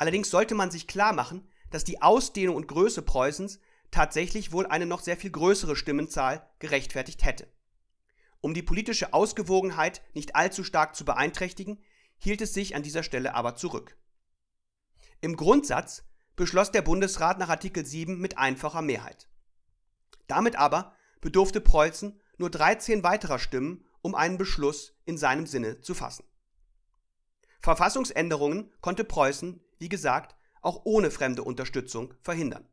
Allerdings 0.02 0.30
sollte 0.30 0.56
man 0.56 0.72
sich 0.72 0.88
klar 0.88 1.12
machen, 1.12 1.48
dass 1.70 1.84
die 1.84 2.02
Ausdehnung 2.02 2.56
und 2.56 2.66
Größe 2.66 3.02
Preußens 3.02 3.60
tatsächlich 3.92 4.50
wohl 4.50 4.66
eine 4.66 4.84
noch 4.84 4.98
sehr 4.98 5.16
viel 5.16 5.30
größere 5.30 5.76
Stimmenzahl 5.76 6.44
gerechtfertigt 6.58 7.24
hätte. 7.24 7.46
Um 8.40 8.52
die 8.52 8.64
politische 8.64 9.14
Ausgewogenheit 9.14 10.02
nicht 10.12 10.34
allzu 10.34 10.64
stark 10.64 10.96
zu 10.96 11.04
beeinträchtigen, 11.04 11.80
hielt 12.18 12.40
es 12.40 12.52
sich 12.52 12.74
an 12.74 12.82
dieser 12.82 13.04
Stelle 13.04 13.36
aber 13.36 13.54
zurück. 13.54 13.96
Im 15.20 15.36
Grundsatz 15.36 16.02
beschloss 16.34 16.72
der 16.72 16.82
Bundesrat 16.82 17.38
nach 17.38 17.48
Artikel 17.48 17.86
7 17.86 18.18
mit 18.18 18.38
einfacher 18.38 18.82
Mehrheit. 18.82 19.28
Damit 20.26 20.56
aber 20.56 20.96
bedurfte 21.20 21.60
Preußen 21.60 22.20
nur 22.38 22.50
13 22.50 23.04
weiterer 23.04 23.38
Stimmen, 23.38 23.84
um 24.00 24.16
einen 24.16 24.36
Beschluss 24.36 24.96
in 25.04 25.16
seinem 25.16 25.46
Sinne 25.46 25.80
zu 25.80 25.94
fassen. 25.94 26.24
Verfassungsänderungen 27.60 28.72
konnte 28.80 29.04
Preußen, 29.04 29.60
wie 29.82 29.88
gesagt, 29.88 30.36
auch 30.60 30.82
ohne 30.84 31.10
fremde 31.10 31.42
Unterstützung 31.42 32.14
verhindern. 32.20 32.68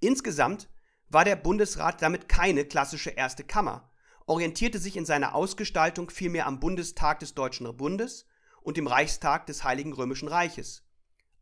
Insgesamt 0.00 0.70
war 1.10 1.22
der 1.22 1.36
Bundesrat 1.36 2.00
damit 2.00 2.30
keine 2.30 2.64
klassische 2.64 3.10
erste 3.10 3.44
Kammer, 3.44 3.92
orientierte 4.24 4.78
sich 4.78 4.96
in 4.96 5.04
seiner 5.04 5.34
Ausgestaltung 5.34 6.08
vielmehr 6.08 6.46
am 6.46 6.60
Bundestag 6.60 7.18
des 7.18 7.34
Deutschen 7.34 7.76
Bundes 7.76 8.24
und 8.62 8.78
dem 8.78 8.86
Reichstag 8.86 9.44
des 9.44 9.64
Heiligen 9.64 9.92
Römischen 9.92 10.28
Reiches, 10.28 10.82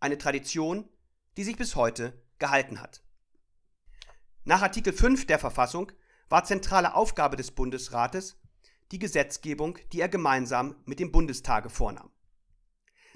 eine 0.01 0.19
Tradition, 0.19 0.89
die 1.37 1.45
sich 1.45 1.57
bis 1.57 1.77
heute 1.77 2.21
gehalten 2.41 2.81
hat. 2.81 3.05
Nach 4.43 4.63
Artikel 4.63 4.93
5 4.93 5.29
der 5.29 5.39
Verfassung 5.39 5.93
war 6.29 6.43
zentrale 6.43 6.97
Aufgabe 6.97 7.37
des 7.37 7.53
Bundesrates 7.53 8.37
die 8.91 8.99
Gesetzgebung, 8.99 9.79
die 9.93 10.01
er 10.01 10.09
gemeinsam 10.09 10.75
mit 10.87 10.99
dem 10.99 11.13
Bundestage 11.13 11.71
vornahm. 11.71 12.11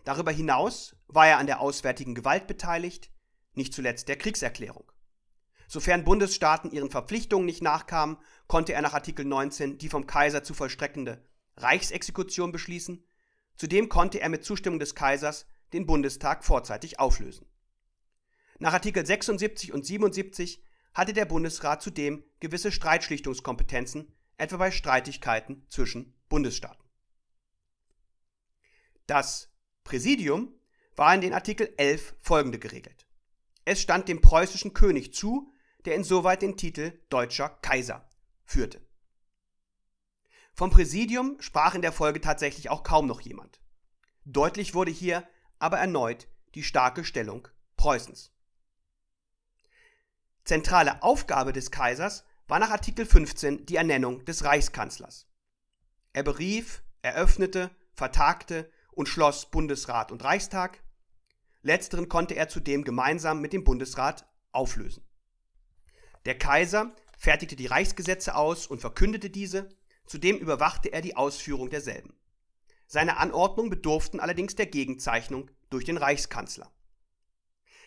Darüber 0.05 0.30
hinaus 0.30 0.96
war 1.09 1.28
er 1.28 1.38
an 1.38 1.46
der 1.46 1.61
auswärtigen 1.61 2.14
Gewalt 2.14 2.46
beteiligt, 2.46 3.11
nicht 3.55 3.74
zuletzt 3.74 4.09
der 4.09 4.16
Kriegserklärung. 4.16 4.90
Sofern 5.68 6.05
Bundesstaaten 6.05 6.70
ihren 6.72 6.90
Verpflichtungen 6.90 7.46
nicht 7.46 7.62
nachkamen, 7.62 8.16
konnte 8.48 8.72
er 8.72 8.82
nach 8.82 8.94
Artikel 8.94 9.24
19 9.24 9.78
die 9.78 9.88
vom 9.88 10.07
Kaiser 10.07 10.42
zu 10.42 10.55
vollstreckende 10.55 11.24
Reichsexekution 11.57 12.51
beschließen. 12.51 13.05
Zudem 13.57 13.88
konnte 13.88 14.20
er 14.20 14.30
mit 14.30 14.44
Zustimmung 14.44 14.80
des 14.80 14.94
Kaisers 14.94 15.46
den 15.72 15.86
Bundestag 15.86 16.44
vorzeitig 16.44 16.98
auflösen. 16.98 17.46
Nach 18.59 18.72
Artikel 18.72 19.07
76 19.07 19.72
und 19.72 19.86
77 19.86 20.62
hatte 20.92 21.12
der 21.12 21.24
Bundesrat 21.24 21.82
zudem 21.82 22.24
gewisse 22.40 22.72
Streitschlichtungskompetenzen, 22.72 24.12
etwa 24.38 24.57
bei 24.57 24.70
Streitigkeiten 24.70 25.66
zwischen 25.68 26.14
Bundesstaaten. 26.28 26.84
Das 29.07 29.49
Präsidium 29.84 30.54
war 30.96 31.14
in 31.14 31.20
den 31.20 31.32
Artikel 31.32 31.72
11 31.76 32.14
folgende 32.20 32.58
geregelt. 32.58 33.06
Es 33.64 33.80
stand 33.80 34.08
dem 34.08 34.20
preußischen 34.20 34.74
König 34.74 35.14
zu, 35.14 35.52
der 35.84 35.94
insoweit 35.94 36.42
den 36.42 36.56
Titel 36.56 36.98
Deutscher 37.08 37.48
Kaiser 37.62 38.08
führte. 38.44 38.80
Vom 40.54 40.70
Präsidium 40.70 41.40
sprach 41.40 41.74
in 41.74 41.82
der 41.82 41.92
Folge 41.92 42.20
tatsächlich 42.20 42.68
auch 42.68 42.82
kaum 42.82 43.06
noch 43.06 43.20
jemand. 43.20 43.60
Deutlich 44.24 44.74
wurde 44.74 44.90
hier 44.90 45.26
aber 45.58 45.78
erneut 45.78 46.28
die 46.54 46.62
starke 46.62 47.04
Stellung 47.04 47.48
Preußens. 47.76 48.32
Zentrale 50.44 51.02
Aufgabe 51.02 51.52
des 51.52 51.70
Kaisers 51.70 52.24
war 52.48 52.58
nach 52.58 52.70
Artikel 52.70 53.06
15 53.06 53.66
die 53.66 53.76
Ernennung 53.76 54.24
des 54.24 54.44
Reichskanzlers. 54.44 55.28
Er 56.12 56.24
berief, 56.24 56.82
eröffnete, 57.02 57.70
vertagte 57.94 58.70
und 59.01 59.09
schloss 59.09 59.46
Bundesrat 59.46 60.12
und 60.12 60.22
Reichstag. 60.24 60.82
Letzteren 61.62 62.11
konnte 62.11 62.34
er 62.34 62.51
zudem 62.51 62.84
gemeinsam 62.84 63.40
mit 63.40 63.55
dem 63.55 63.64
Bundesrat 63.64 64.28
auflösen. 64.53 65.03
Der 66.26 66.36
Kaiser 66.36 66.94
fertigte 67.16 67.57
die 67.57 67.64
Reichsgesetze 67.64 68.34
aus 68.34 68.66
und 68.66 68.82
verkündete 68.82 69.30
diese, 69.30 69.70
zudem 70.05 70.36
überwachte 70.36 70.92
er 70.92 71.01
die 71.01 71.16
Ausführung 71.16 71.70
derselben. 71.70 72.12
Seine 72.86 73.16
Anordnungen 73.16 73.70
bedurften 73.70 74.20
allerdings 74.20 74.55
der 74.55 74.66
Gegenzeichnung 74.66 75.51
durch 75.70 75.86
den 75.86 75.96
Reichskanzler. 75.96 76.70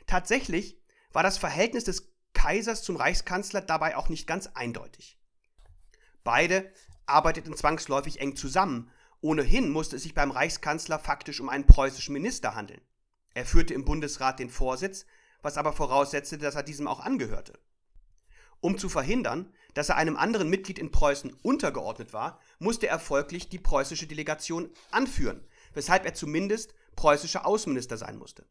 Tatsächlich 0.08 0.82
war 1.12 1.22
das 1.22 1.38
Verhältnis 1.38 1.84
des 1.84 2.12
Kaisers 2.34 2.82
zum 2.82 2.96
Reichskanzler 2.96 3.62
dabei 3.62 3.98
auch 3.98 4.10
nicht 4.10 4.26
ganz 4.26 4.48
eindeutig. 4.48 5.20
Beide 6.24 6.74
arbeiteten 7.06 7.56
zwangsläufig 7.56 8.20
eng 8.20 8.36
zusammen, 8.36 8.90
ohnehin 9.24 9.70
musste 9.70 9.96
es 9.96 10.04
sich 10.04 10.14
beim 10.14 10.32
Reichskanzler 10.32 11.00
faktisch 11.00 11.40
um 11.40 11.48
einen 11.48 11.66
preußischen 11.66 12.14
Minister 12.14 12.56
handeln. 12.56 12.82
Er 13.34 13.46
führte 13.46 13.74
im 13.74 13.86
Bundesrat 13.86 14.38
den 14.38 14.50
Vorsitz, 14.50 15.06
was 15.42 15.58
aber 15.58 15.74
voraussetzte, 15.74 16.38
dass 16.38 16.56
er 16.56 16.64
diesem 16.64 16.88
auch 16.88 17.00
angehörte. 17.00 17.54
Um 18.60 18.78
zu 18.78 18.90
verhindern, 18.90 19.52
dass 19.74 19.90
er 19.90 19.96
einem 19.96 20.18
anderen 20.18 20.50
Mitglied 20.50 20.78
in 20.78 20.92
Preußen 20.92 21.34
untergeordnet 21.42 22.14
war, 22.14 22.40
musste 22.60 22.88
er 22.88 23.00
folglich 23.00 23.50
die 23.50 23.60
preußische 23.60 24.08
Delegation 24.08 24.70
anführen, 24.92 25.46
weshalb 25.74 26.06
er 26.06 26.14
zumindest 26.14 26.74
preußischer 26.96 27.46
Außenminister 27.46 27.98
sein 27.98 28.18
musste. 28.18 28.46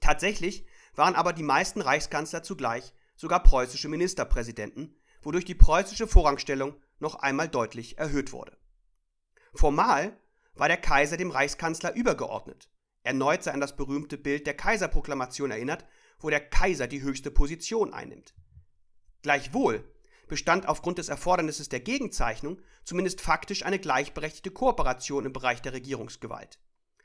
Tatsächlich 0.00 0.66
waren 0.94 1.14
aber 1.14 1.32
die 1.32 1.42
meisten 1.42 1.80
Reichskanzler 1.80 2.42
zugleich 2.42 2.94
sogar 3.16 3.42
preußische 3.42 3.88
Ministerpräsidenten, 3.88 4.96
wodurch 5.22 5.44
die 5.44 5.54
preußische 5.54 6.06
Vorrangstellung 6.06 6.74
noch 6.98 7.16
einmal 7.16 7.48
deutlich 7.48 7.98
erhöht 7.98 8.32
wurde. 8.32 8.57
Formal 9.54 10.18
war 10.54 10.68
der 10.68 10.76
Kaiser 10.76 11.16
dem 11.16 11.30
Reichskanzler 11.30 11.94
übergeordnet. 11.94 12.68
Erneut 13.02 13.42
sei 13.42 13.52
an 13.52 13.60
das 13.60 13.76
berühmte 13.76 14.18
Bild 14.18 14.46
der 14.46 14.56
Kaiserproklamation 14.56 15.50
erinnert, 15.50 15.86
wo 16.18 16.30
der 16.30 16.40
Kaiser 16.40 16.86
die 16.86 17.02
höchste 17.02 17.30
Position 17.30 17.94
einnimmt. 17.94 18.34
Gleichwohl 19.22 19.84
bestand 20.26 20.68
aufgrund 20.68 20.98
des 20.98 21.08
Erfordernisses 21.08 21.68
der 21.68 21.80
Gegenzeichnung 21.80 22.60
zumindest 22.84 23.20
faktisch 23.20 23.64
eine 23.64 23.78
gleichberechtigte 23.78 24.50
Kooperation 24.50 25.24
im 25.26 25.32
Bereich 25.32 25.62
der 25.62 25.72
Regierungsgewalt. 25.72 26.58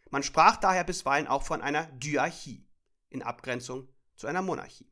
Man 0.09 0.23
sprach 0.23 0.57
daher 0.57 0.83
bisweilen 0.83 1.27
auch 1.27 1.43
von 1.43 1.61
einer 1.61 1.85
Dyarchie 1.93 2.67
in 3.09 3.23
Abgrenzung 3.23 3.87
zu 4.15 4.27
einer 4.27 4.41
Monarchie. 4.41 4.91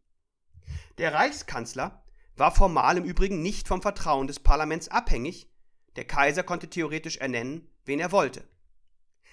Der 0.97 1.14
Reichskanzler 1.14 2.04
war 2.36 2.56
formal 2.56 2.97
im 2.97 3.04
Übrigen 3.04 3.41
nicht 3.41 3.68
vom 3.68 3.82
Vertrauen 3.82 4.28
des 4.28 4.39
Parlaments 4.39 4.88
abhängig, 4.88 5.51
der 5.95 6.05
Kaiser 6.05 6.43
konnte 6.43 6.69
theoretisch 6.69 7.17
ernennen, 7.17 7.69
wen 7.85 7.99
er 7.99 8.11
wollte. 8.11 8.47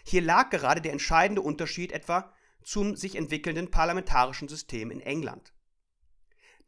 Hier 0.04 0.22
lag 0.22 0.50
gerade 0.50 0.80
der 0.80 0.92
entscheidende 0.92 1.42
Unterschied 1.42 1.92
etwa 1.92 2.32
zum 2.62 2.96
sich 2.96 3.16
entwickelnden 3.16 3.70
parlamentarischen 3.70 4.48
System 4.48 4.90
in 4.90 5.00
England. 5.00 5.52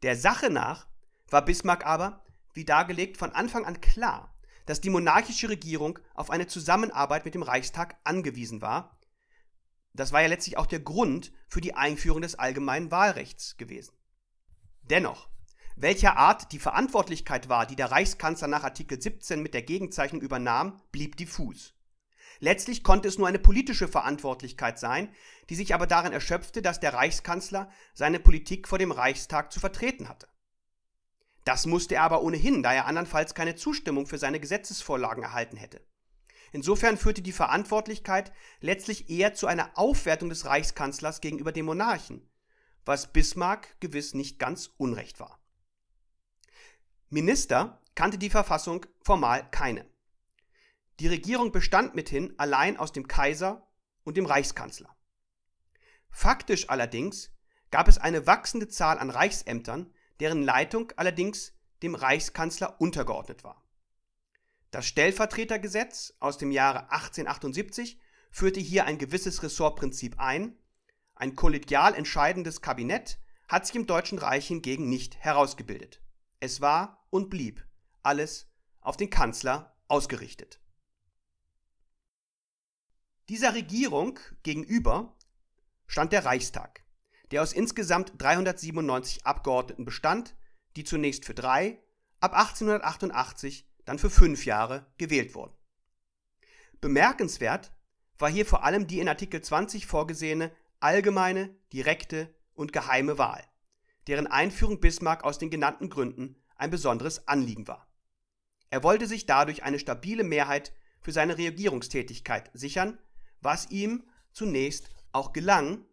Der 0.03 0.15
Sache 0.15 0.49
nach 0.49 0.87
war 1.27 1.43
Bismarck 1.43 1.85
aber, 1.85 2.23
wie 2.53 2.65
dargelegt, 2.65 3.17
von 3.17 3.31
Anfang 3.31 3.65
an 3.65 3.81
klar, 3.81 4.35
dass 4.65 4.81
die 4.81 4.89
monarchische 4.89 5.49
Regierung 5.49 5.99
auf 6.13 6.29
eine 6.29 6.47
Zusammenarbeit 6.47 7.25
mit 7.25 7.33
dem 7.33 7.43
Reichstag 7.43 7.97
angewiesen 8.03 8.61
war. 8.61 8.99
Das 9.93 10.11
war 10.11 10.21
ja 10.21 10.27
letztlich 10.27 10.57
auch 10.57 10.67
der 10.67 10.79
Grund 10.79 11.31
für 11.47 11.61
die 11.61 11.73
Einführung 11.73 12.21
des 12.21 12.35
allgemeinen 12.35 12.91
Wahlrechts 12.91 13.57
gewesen. 13.57 13.93
Dennoch, 14.83 15.30
welcher 15.81 16.15
Art 16.17 16.51
die 16.51 16.59
Verantwortlichkeit 16.59 17.49
war, 17.49 17.65
die 17.65 17.75
der 17.75 17.91
Reichskanzler 17.91 18.47
nach 18.47 18.63
Artikel 18.63 19.01
17 19.01 19.41
mit 19.41 19.55
der 19.55 19.63
Gegenzeichnung 19.63 20.21
übernahm, 20.21 20.79
blieb 20.91 21.17
diffus. 21.17 21.73
Letztlich 22.39 22.83
konnte 22.83 23.07
es 23.07 23.17
nur 23.17 23.27
eine 23.27 23.39
politische 23.39 23.87
Verantwortlichkeit 23.87 24.77
sein, 24.77 25.13
die 25.49 25.55
sich 25.55 25.73
aber 25.73 25.87
darin 25.87 26.13
erschöpfte, 26.13 26.61
dass 26.61 26.79
der 26.79 26.93
Reichskanzler 26.93 27.71
seine 27.93 28.19
Politik 28.19 28.67
vor 28.67 28.77
dem 28.77 28.91
Reichstag 28.91 29.51
zu 29.51 29.59
vertreten 29.59 30.07
hatte. 30.07 30.27
Das 31.45 31.65
musste 31.65 31.95
er 31.95 32.03
aber 32.03 32.21
ohnehin, 32.21 32.61
da 32.61 32.73
er 32.73 32.85
andernfalls 32.85 33.33
keine 33.33 33.55
Zustimmung 33.55 34.05
für 34.05 34.19
seine 34.19 34.39
Gesetzesvorlagen 34.39 35.23
erhalten 35.23 35.57
hätte. 35.57 35.81
Insofern 36.51 36.97
führte 36.97 37.23
die 37.23 37.31
Verantwortlichkeit 37.31 38.31
letztlich 38.59 39.09
eher 39.09 39.33
zu 39.33 39.47
einer 39.47 39.71
Aufwertung 39.75 40.29
des 40.29 40.45
Reichskanzlers 40.45 41.21
gegenüber 41.21 41.51
dem 41.51 41.65
Monarchen, 41.65 42.29
was 42.85 43.11
Bismarck 43.11 43.79
gewiss 43.79 44.13
nicht 44.13 44.37
ganz 44.37 44.69
unrecht 44.77 45.19
war. 45.19 45.40
Minister 47.13 47.81
kannte 47.93 48.17
die 48.17 48.29
Verfassung 48.29 48.85
formal 49.03 49.45
keine. 49.51 49.85
Die 51.01 51.09
Regierung 51.09 51.51
bestand 51.51 51.93
mithin 51.93 52.33
allein 52.39 52.77
aus 52.77 52.93
dem 52.93 53.05
Kaiser 53.05 53.67
und 54.05 54.15
dem 54.15 54.25
Reichskanzler. 54.25 54.95
Faktisch 56.09 56.69
allerdings 56.69 57.29
gab 57.69 57.89
es 57.89 57.97
eine 57.97 58.27
wachsende 58.27 58.69
Zahl 58.69 58.97
an 58.97 59.09
Reichsämtern, 59.09 59.93
deren 60.21 60.41
Leitung 60.41 60.93
allerdings 60.95 61.51
dem 61.83 61.95
Reichskanzler 61.95 62.79
untergeordnet 62.79 63.43
war. 63.43 63.61
Das 64.69 64.85
Stellvertretergesetz 64.85 66.13
aus 66.21 66.37
dem 66.37 66.49
Jahre 66.49 66.91
1878 66.91 67.99
führte 68.31 68.61
hier 68.61 68.85
ein 68.85 68.97
gewisses 68.97 69.43
Ressortprinzip 69.43 70.17
ein, 70.17 70.57
ein 71.15 71.35
kollegial 71.35 71.93
entscheidendes 71.93 72.61
Kabinett 72.61 73.19
hat 73.49 73.67
sich 73.67 73.75
im 73.75 73.85
Deutschen 73.85 74.17
Reich 74.17 74.47
hingegen 74.47 74.87
nicht 74.87 75.17
herausgebildet. 75.17 76.01
Es 76.39 76.61
war 76.61 77.00
und 77.11 77.29
blieb 77.29 77.63
alles 78.01 78.49
auf 78.79 78.97
den 78.97 79.11
Kanzler 79.11 79.77
ausgerichtet. 79.87 80.59
Dieser 83.29 83.53
Regierung 83.53 84.19
gegenüber 84.41 85.15
stand 85.85 86.11
der 86.11 86.25
Reichstag, 86.25 86.83
der 87.29 87.43
aus 87.43 87.53
insgesamt 87.53 88.13
397 88.17 89.25
Abgeordneten 89.25 89.85
bestand, 89.85 90.35
die 90.75 90.83
zunächst 90.83 91.25
für 91.25 91.35
drei, 91.35 91.79
ab 92.19 92.33
1888 92.33 93.69
dann 93.85 93.99
für 93.99 94.09
fünf 94.09 94.45
Jahre 94.45 94.91
gewählt 94.97 95.35
wurden. 95.35 95.55
Bemerkenswert 96.79 97.71
war 98.17 98.29
hier 98.29 98.45
vor 98.45 98.63
allem 98.63 98.87
die 98.87 98.99
in 98.99 99.07
Artikel 99.07 99.41
20 99.41 99.85
vorgesehene 99.85 100.51
allgemeine, 100.79 101.55
direkte 101.73 102.33
und 102.53 102.73
geheime 102.73 103.17
Wahl, 103.17 103.43
deren 104.07 104.27
Einführung 104.27 104.79
Bismarck 104.79 105.23
aus 105.23 105.37
den 105.37 105.49
genannten 105.49 105.89
Gründen 105.89 106.40
ein 106.61 106.69
besonderes 106.69 107.27
Anliegen 107.27 107.67
war. 107.67 107.87
Er 108.69 108.83
wollte 108.83 109.07
sich 109.07 109.25
dadurch 109.25 109.63
eine 109.63 109.79
stabile 109.79 110.23
Mehrheit 110.23 110.71
für 111.01 111.11
seine 111.11 111.37
Regierungstätigkeit 111.37 112.49
sichern, 112.53 112.99
was 113.41 113.69
ihm 113.71 114.03
zunächst 114.31 114.89
auch 115.11 115.33
gelang, 115.33 115.83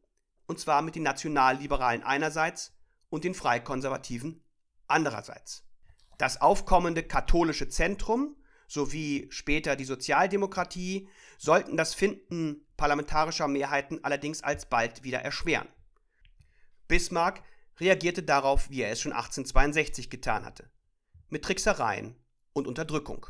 und 0.47 0.61
zwar 0.61 0.83
mit 0.83 0.95
den 0.95 1.03
Nationalliberalen 1.03 2.03
einerseits 2.03 2.73
und 3.09 3.25
den 3.25 3.35
Freikonservativen 3.35 4.43
andererseits. 4.87 5.65
Das 6.19 6.41
aufkommende 6.41 7.03
katholische 7.03 7.69
Zentrum 7.69 8.37
sowie 8.67 9.27
später 9.31 9.77
die 9.77 9.85
Sozialdemokratie 9.85 11.09
sollten 11.39 11.77
das 11.77 11.95
Finden 11.95 12.67
parlamentarischer 12.77 13.49
Mehrheiten 13.49 14.05
allerdings 14.05 14.43
alsbald 14.43 15.03
wieder 15.03 15.21
erschweren. 15.21 15.69
Bismarck 16.87 17.43
reagierte 17.81 18.23
darauf, 18.23 18.71
wie 18.71 18.83
er 18.83 18.91
es 18.91 19.01
schon 19.01 19.13
1862 19.13 20.11
getan 20.11 20.45
hatte, 20.45 20.71
mit 21.29 21.45
Tricksereien 21.45 22.17
und 22.53 22.67
Unterdrückung. 22.67 23.27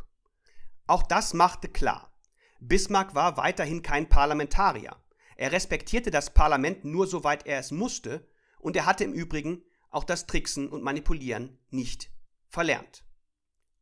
Auch 0.87 1.03
das 1.03 1.35
machte 1.35 1.69
klar, 1.69 2.13
Bismarck 2.61 3.15
war 3.15 3.37
weiterhin 3.37 3.83
kein 3.83 4.09
Parlamentarier. 4.09 4.97
Er 5.37 5.53
respektierte 5.53 6.11
das 6.11 6.35
Parlament 6.35 6.85
nur 6.85 7.07
soweit 7.07 7.47
er 7.47 7.59
es 7.61 7.71
musste 7.71 8.27
und 8.59 8.75
er 8.75 8.87
hatte 8.87 9.05
im 9.05 9.13
Übrigen 9.13 9.63
auch 9.91 10.05
das 10.05 10.27
Tricksen 10.27 10.69
und 10.69 10.83
Manipulieren 10.83 11.59
nicht 11.71 12.11
verlernt. 12.49 13.05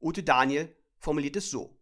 Ute 0.01 0.23
Daniel 0.23 0.77
formuliert 0.99 1.37
es 1.37 1.51
so. 1.51 1.81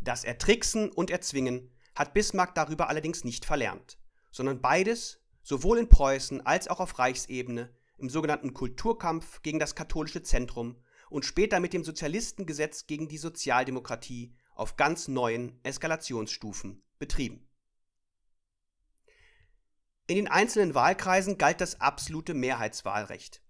Das 0.00 0.24
Ertricksen 0.24 0.90
und 0.90 1.10
Erzwingen 1.10 1.70
hat 1.94 2.14
Bismarck 2.14 2.54
darüber 2.54 2.88
allerdings 2.88 3.24
nicht 3.24 3.44
verlernt, 3.44 3.98
sondern 4.30 4.60
beides, 4.60 5.23
sowohl 5.44 5.78
in 5.78 5.88
Preußen 5.88 6.44
als 6.44 6.66
auch 6.66 6.80
auf 6.80 6.98
Reichsebene, 6.98 7.72
im 7.98 8.10
sogenannten 8.10 8.54
Kulturkampf 8.54 9.42
gegen 9.42 9.60
das 9.60 9.76
katholische 9.76 10.22
Zentrum 10.22 10.82
und 11.10 11.24
später 11.24 11.60
mit 11.60 11.72
dem 11.72 11.84
Sozialistengesetz 11.84 12.86
gegen 12.86 13.06
die 13.08 13.18
Sozialdemokratie 13.18 14.34
auf 14.56 14.76
ganz 14.76 15.06
neuen 15.06 15.60
Eskalationsstufen 15.62 16.82
betrieben. 16.98 17.48
In 20.06 20.16
den 20.16 20.28
einzelnen 20.28 20.74
Wahlkreisen 20.74 21.38
galt 21.38 21.60
das 21.60 21.80
absolute 21.80 22.34
Mehrheitswahlrecht. 22.34 23.42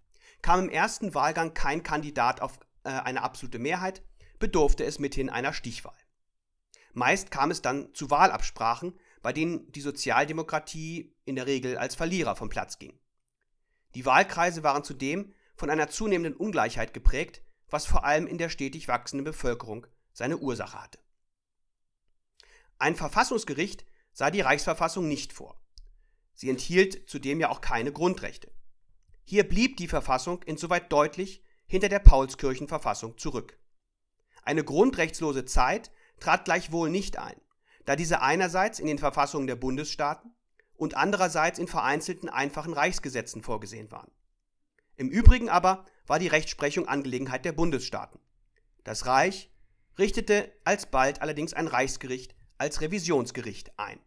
Kam 0.42 0.60
im 0.64 0.68
ersten 0.68 1.14
Wahlgang 1.14 1.54
kein 1.54 1.82
Kandidat 1.82 2.40
auf 2.42 2.60
äh, 2.84 2.90
eine 2.90 3.22
absolute 3.22 3.58
Mehrheit, 3.58 4.02
bedurfte 4.38 4.84
es 4.84 4.98
mithin 4.98 5.30
einer 5.30 5.52
Stichwahl. 5.52 5.96
Meist 6.92 7.30
kam 7.30 7.50
es 7.50 7.62
dann 7.62 7.92
zu 7.94 8.10
Wahlabsprachen, 8.10 8.98
bei 9.24 9.32
denen 9.32 9.72
die 9.72 9.80
Sozialdemokratie 9.80 11.16
in 11.24 11.34
der 11.34 11.46
Regel 11.46 11.78
als 11.78 11.94
Verlierer 11.94 12.36
vom 12.36 12.50
Platz 12.50 12.78
ging. 12.78 13.00
Die 13.94 14.04
Wahlkreise 14.04 14.62
waren 14.62 14.84
zudem 14.84 15.32
von 15.56 15.70
einer 15.70 15.88
zunehmenden 15.88 16.36
Ungleichheit 16.36 16.92
geprägt, 16.92 17.40
was 17.70 17.86
vor 17.86 18.04
allem 18.04 18.26
in 18.26 18.36
der 18.36 18.50
stetig 18.50 18.86
wachsenden 18.86 19.24
Bevölkerung 19.24 19.86
seine 20.12 20.36
Ursache 20.36 20.78
hatte. 20.78 20.98
Ein 22.76 22.96
Verfassungsgericht 22.96 23.86
sah 24.12 24.30
die 24.30 24.42
Reichsverfassung 24.42 25.08
nicht 25.08 25.32
vor. 25.32 25.58
Sie 26.34 26.50
enthielt 26.50 27.08
zudem 27.08 27.40
ja 27.40 27.48
auch 27.48 27.62
keine 27.62 27.92
Grundrechte. 27.92 28.52
Hier 29.24 29.48
blieb 29.48 29.78
die 29.78 29.88
Verfassung 29.88 30.42
insoweit 30.42 30.92
deutlich 30.92 31.42
hinter 31.64 31.88
der 31.88 32.00
Paulskirchenverfassung 32.00 33.16
zurück. 33.16 33.58
Eine 34.42 34.64
grundrechtslose 34.64 35.46
Zeit 35.46 35.90
trat 36.20 36.44
gleichwohl 36.44 36.90
nicht 36.90 37.16
ein, 37.16 37.40
da 37.84 37.96
diese 37.96 38.22
einerseits 38.22 38.78
in 38.78 38.86
den 38.86 38.98
Verfassungen 38.98 39.46
der 39.46 39.56
Bundesstaaten 39.56 40.34
und 40.76 40.96
andererseits 40.96 41.58
in 41.58 41.68
vereinzelten 41.68 42.28
einfachen 42.28 42.72
Reichsgesetzen 42.72 43.42
vorgesehen 43.42 43.90
waren. 43.90 44.10
Im 44.96 45.08
Übrigen 45.08 45.48
aber 45.48 45.86
war 46.06 46.18
die 46.18 46.28
Rechtsprechung 46.28 46.88
Angelegenheit 46.88 47.44
der 47.44 47.52
Bundesstaaten. 47.52 48.20
Das 48.84 49.06
Reich 49.06 49.50
richtete 49.98 50.52
alsbald 50.64 51.22
allerdings 51.22 51.54
ein 51.54 51.68
Reichsgericht 51.68 52.34
als 52.58 52.80
Revisionsgericht 52.80 53.78
ein. 53.78 53.98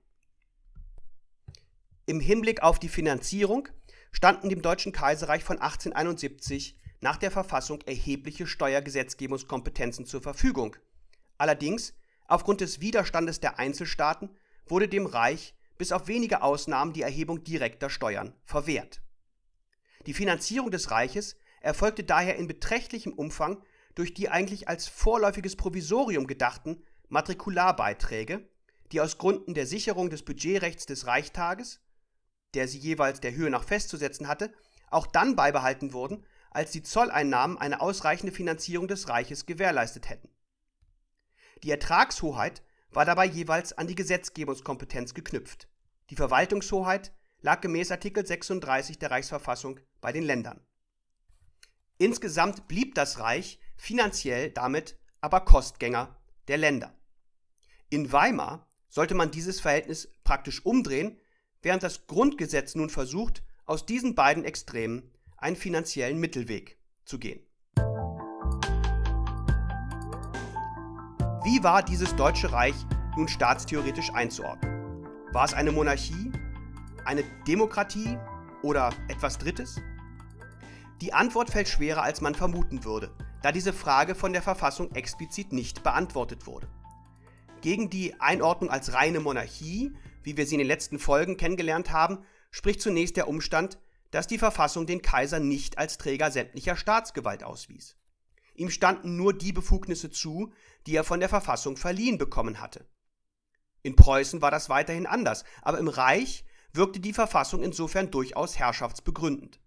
Im 2.05 2.19
Hinblick 2.19 2.61
auf 2.61 2.79
die 2.79 2.89
Finanzierung 2.89 3.67
standen 4.11 4.49
dem 4.49 4.61
Deutschen 4.61 4.93
Kaiserreich 4.93 5.43
von 5.43 5.57
1871 5.57 6.77
nach 7.01 7.17
der 7.17 7.31
Verfassung 7.31 7.81
erhebliche 7.81 8.47
Steuergesetzgebungskompetenzen 8.47 10.05
zur 10.05 10.21
Verfügung. 10.21 10.75
Allerdings, 11.37 11.93
aufgrund 12.27 12.61
des 12.61 12.81
Widerstandes 12.81 13.39
der 13.39 13.59
Einzelstaaten, 13.59 14.29
wurde 14.67 14.87
dem 14.87 15.05
Reich 15.05 15.55
bis 15.77 15.91
auf 15.91 16.07
wenige 16.07 16.41
Ausnahmen 16.41 16.93
die 16.93 17.01
Erhebung 17.01 17.43
direkter 17.43 17.89
Steuern 17.89 18.33
verwehrt. 18.43 19.01
Die 20.05 20.13
Finanzierung 20.13 20.71
des 20.71 20.91
Reiches 20.91 21.37
erfolgte 21.61 22.03
daher 22.03 22.35
in 22.35 22.47
beträchtlichem 22.47 23.13
Umfang 23.13 23.61
durch 23.95 24.13
die 24.13 24.29
eigentlich 24.29 24.67
als 24.67 24.87
vorläufiges 24.87 25.55
Provisorium 25.55 26.27
gedachten 26.27 26.83
Matrikularbeiträge, 27.09 28.47
die 28.91 29.01
aus 29.01 29.17
Gründen 29.17 29.53
der 29.53 29.65
Sicherung 29.65 30.09
des 30.09 30.23
Budgetrechts 30.23 30.85
des 30.85 31.07
Reichstages, 31.07 31.81
der 32.53 32.67
sie 32.67 32.77
jeweils 32.77 33.19
der 33.19 33.33
Höhe 33.33 33.49
nach 33.49 33.63
festzusetzen 33.63 34.27
hatte, 34.27 34.53
auch 34.89 35.07
dann 35.07 35.35
beibehalten 35.35 35.93
wurden, 35.93 36.25
als 36.51 36.71
die 36.71 36.83
Zolleinnahmen 36.83 37.57
eine 37.57 37.81
ausreichende 37.81 38.31
Finanzierung 38.31 38.87
des 38.87 39.09
Reiches 39.09 39.45
gewährleistet 39.45 40.09
hätten. 40.09 40.29
Die 41.63 41.71
Ertragshoheit 41.71 42.63
war 42.91 43.05
dabei 43.05 43.25
jeweils 43.25 43.73
an 43.73 43.87
die 43.87 43.95
Gesetzgebungskompetenz 43.95 45.13
geknüpft. 45.13 45.67
Die 46.09 46.15
Verwaltungshoheit 46.15 47.13
lag 47.41 47.61
gemäß 47.61 47.91
Artikel 47.91 48.25
36 48.25 48.99
der 48.99 49.11
Reichsverfassung 49.11 49.79
bei 50.01 50.11
den 50.11 50.23
Ländern. 50.23 50.61
Insgesamt 51.97 52.67
blieb 52.67 52.95
das 52.95 53.19
Reich 53.19 53.59
finanziell 53.75 54.51
damit 54.51 54.97
aber 55.21 55.41
Kostgänger 55.41 56.15
der 56.47 56.57
Länder. 56.57 56.93
In 57.89 58.11
Weimar 58.11 58.67
sollte 58.89 59.15
man 59.15 59.31
dieses 59.31 59.59
Verhältnis 59.59 60.11
praktisch 60.23 60.65
umdrehen, 60.65 61.19
während 61.61 61.83
das 61.83 62.07
Grundgesetz 62.07 62.75
nun 62.75 62.89
versucht, 62.89 63.43
aus 63.65 63.85
diesen 63.85 64.15
beiden 64.15 64.45
Extremen 64.45 65.11
einen 65.37 65.55
finanziellen 65.55 66.19
Mittelweg 66.19 66.77
zu 67.05 67.19
gehen. 67.19 67.46
Wie 71.47 71.63
war 71.63 71.81
dieses 71.81 72.13
Deutsche 72.13 72.51
Reich 72.51 72.75
nun 73.15 73.29
staatstheoretisch 73.29 74.13
einzuordnen? 74.13 75.07
War 75.31 75.45
es 75.45 75.53
eine 75.53 75.71
Monarchie, 75.71 76.33
eine 77.05 77.23
Demokratie 77.47 78.17
oder 78.63 78.89
etwas 79.07 79.37
Drittes? 79.37 79.79
Die 80.99 81.13
Antwort 81.13 81.49
fällt 81.49 81.69
schwerer, 81.69 82.03
als 82.03 82.19
man 82.19 82.35
vermuten 82.35 82.83
würde, 82.83 83.15
da 83.43 83.53
diese 83.53 83.71
Frage 83.71 84.13
von 84.13 84.33
der 84.33 84.41
Verfassung 84.41 84.91
explizit 84.91 85.53
nicht 85.53 85.83
beantwortet 85.83 86.47
wurde. 86.47 86.67
Gegen 87.61 87.89
die 87.89 88.19
Einordnung 88.19 88.69
als 88.69 88.91
reine 88.91 89.21
Monarchie, 89.21 89.93
wie 90.23 90.35
wir 90.35 90.45
sie 90.45 90.55
in 90.55 90.59
den 90.59 90.67
letzten 90.67 90.99
Folgen 90.99 91.37
kennengelernt 91.37 91.93
haben, 91.93 92.25
spricht 92.51 92.81
zunächst 92.81 93.15
der 93.15 93.29
Umstand, 93.29 93.79
dass 94.11 94.27
die 94.27 94.37
Verfassung 94.37 94.85
den 94.85 95.01
Kaiser 95.01 95.39
nicht 95.39 95.77
als 95.77 95.97
Träger 95.97 96.29
sämtlicher 96.29 96.75
Staatsgewalt 96.75 97.45
auswies. 97.45 97.95
Ihm 98.57 98.71
standen 98.71 99.15
nur 99.15 99.33
die 99.33 99.53
Befugnisse 99.53 100.09
zu, 100.09 100.51
die 100.87 100.95
er 100.95 101.03
von 101.03 101.19
der 101.19 101.29
Verfassung 101.29 101.77
verliehen 101.77 102.17
bekommen 102.17 102.59
hatte. 102.59 102.89
In 103.83 103.95
Preußen 103.95 104.41
war 104.41 104.49
das 104.49 104.67
weiterhin 104.67 105.05
anders, 105.05 105.43
aber 105.61 105.77
im 105.77 105.87
Reich 105.87 106.43
wirkte 106.73 106.99
die 106.99 107.13
Verfassung 107.13 107.61
insofern 107.61 108.09
durchaus 108.09 108.57
herrschaftsbegründend. 108.57 109.59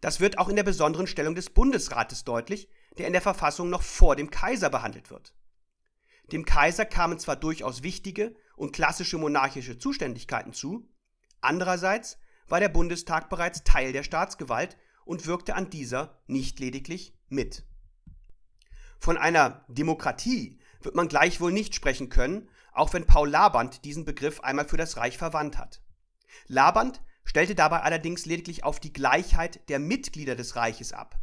Das 0.00 0.18
wird 0.18 0.38
auch 0.38 0.48
in 0.48 0.56
der 0.56 0.64
besonderen 0.64 1.06
Stellung 1.06 1.36
des 1.36 1.50
Bundesrates 1.50 2.24
deutlich, 2.24 2.68
der 2.98 3.06
in 3.06 3.12
der 3.12 3.22
Verfassung 3.22 3.70
noch 3.70 3.82
vor 3.82 4.16
dem 4.16 4.30
Kaiser 4.30 4.68
behandelt 4.68 5.10
wird. 5.10 5.32
Dem 6.32 6.44
Kaiser 6.44 6.84
kamen 6.84 7.20
zwar 7.20 7.36
durchaus 7.36 7.84
wichtige 7.84 8.34
und 8.56 8.72
klassische 8.72 9.18
monarchische 9.18 9.78
Zuständigkeiten 9.78 10.52
zu, 10.52 10.88
andererseits 11.40 12.18
war 12.48 12.58
der 12.58 12.68
Bundestag 12.68 13.30
bereits 13.30 13.62
Teil 13.62 13.92
der 13.92 14.02
Staatsgewalt 14.02 14.76
und 15.04 15.26
wirkte 15.26 15.54
an 15.54 15.70
dieser 15.70 16.20
nicht 16.26 16.58
lediglich 16.58 17.14
mit. 17.32 17.64
Von 18.98 19.18
einer 19.18 19.64
Demokratie 19.68 20.60
wird 20.80 20.94
man 20.94 21.08
gleichwohl 21.08 21.52
nicht 21.52 21.74
sprechen 21.74 22.08
können, 22.08 22.48
auch 22.72 22.92
wenn 22.92 23.06
Paul 23.06 23.28
Laband 23.28 23.84
diesen 23.84 24.04
Begriff 24.04 24.40
einmal 24.40 24.68
für 24.68 24.76
das 24.76 24.96
Reich 24.96 25.18
verwandt 25.18 25.58
hat. 25.58 25.82
Laband 26.46 27.02
stellte 27.24 27.54
dabei 27.54 27.80
allerdings 27.80 28.26
lediglich 28.26 28.64
auf 28.64 28.80
die 28.80 28.92
Gleichheit 28.92 29.68
der 29.68 29.78
Mitglieder 29.78 30.36
des 30.36 30.56
Reiches 30.56 30.92
ab. 30.92 31.20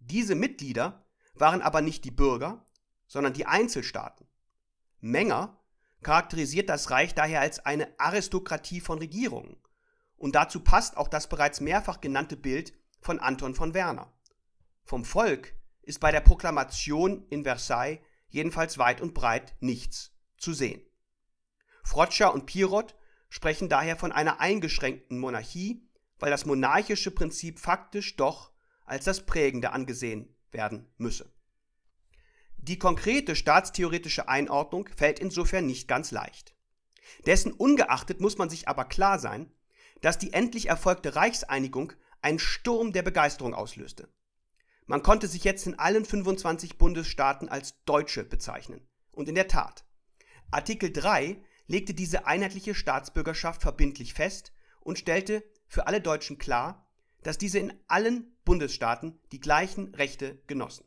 Diese 0.00 0.34
Mitglieder 0.34 1.06
waren 1.34 1.62
aber 1.62 1.80
nicht 1.80 2.04
die 2.04 2.10
Bürger, 2.10 2.66
sondern 3.06 3.32
die 3.32 3.46
Einzelstaaten. 3.46 4.26
Menger 5.00 5.60
charakterisiert 6.02 6.68
das 6.68 6.90
Reich 6.90 7.14
daher 7.14 7.40
als 7.40 7.64
eine 7.64 7.88
Aristokratie 7.98 8.80
von 8.80 8.98
Regierungen. 8.98 9.56
Und 10.16 10.34
dazu 10.34 10.60
passt 10.60 10.96
auch 10.96 11.08
das 11.08 11.28
bereits 11.28 11.60
mehrfach 11.60 12.00
genannte 12.00 12.36
Bild 12.36 12.72
von 13.00 13.18
Anton 13.18 13.54
von 13.54 13.74
Werner. 13.74 14.13
Vom 14.84 15.04
Volk 15.04 15.54
ist 15.82 16.00
bei 16.00 16.12
der 16.12 16.20
Proklamation 16.20 17.26
in 17.30 17.44
Versailles 17.44 18.00
jedenfalls 18.28 18.78
weit 18.78 19.00
und 19.00 19.14
breit 19.14 19.54
nichts 19.60 20.14
zu 20.36 20.52
sehen. 20.52 20.82
Frotscher 21.82 22.32
und 22.32 22.46
Pirot 22.46 22.94
sprechen 23.28 23.68
daher 23.68 23.96
von 23.96 24.12
einer 24.12 24.40
eingeschränkten 24.40 25.18
Monarchie, 25.18 25.88
weil 26.18 26.30
das 26.30 26.46
monarchische 26.46 27.10
Prinzip 27.10 27.58
faktisch 27.58 28.16
doch 28.16 28.52
als 28.84 29.04
das 29.04 29.26
prägende 29.26 29.72
angesehen 29.72 30.34
werden 30.50 30.92
müsse. 30.98 31.32
Die 32.56 32.78
konkrete 32.78 33.36
staatstheoretische 33.36 34.28
Einordnung 34.28 34.88
fällt 34.96 35.18
insofern 35.18 35.66
nicht 35.66 35.88
ganz 35.88 36.10
leicht. 36.10 36.54
Dessen 37.26 37.52
ungeachtet 37.52 38.20
muss 38.20 38.38
man 38.38 38.48
sich 38.48 38.68
aber 38.68 38.84
klar 38.84 39.18
sein, 39.18 39.52
dass 40.00 40.18
die 40.18 40.32
endlich 40.32 40.68
erfolgte 40.68 41.16
Reichseinigung 41.16 41.92
einen 42.22 42.38
Sturm 42.38 42.92
der 42.92 43.02
Begeisterung 43.02 43.54
auslöste. 43.54 44.08
Man 44.86 45.02
konnte 45.02 45.28
sich 45.28 45.44
jetzt 45.44 45.66
in 45.66 45.78
allen 45.78 46.04
25 46.04 46.76
Bundesstaaten 46.76 47.48
als 47.48 47.82
Deutsche 47.84 48.24
bezeichnen. 48.24 48.86
Und 49.12 49.28
in 49.28 49.34
der 49.34 49.48
Tat, 49.48 49.84
Artikel 50.50 50.92
3 50.92 51.42
legte 51.66 51.94
diese 51.94 52.26
einheitliche 52.26 52.74
Staatsbürgerschaft 52.74 53.62
verbindlich 53.62 54.12
fest 54.12 54.52
und 54.80 54.98
stellte 54.98 55.42
für 55.66 55.86
alle 55.86 56.00
Deutschen 56.00 56.36
klar, 56.36 56.86
dass 57.22 57.38
diese 57.38 57.58
in 57.58 57.72
allen 57.88 58.36
Bundesstaaten 58.44 59.18
die 59.32 59.40
gleichen 59.40 59.94
Rechte 59.94 60.42
genossen. 60.46 60.84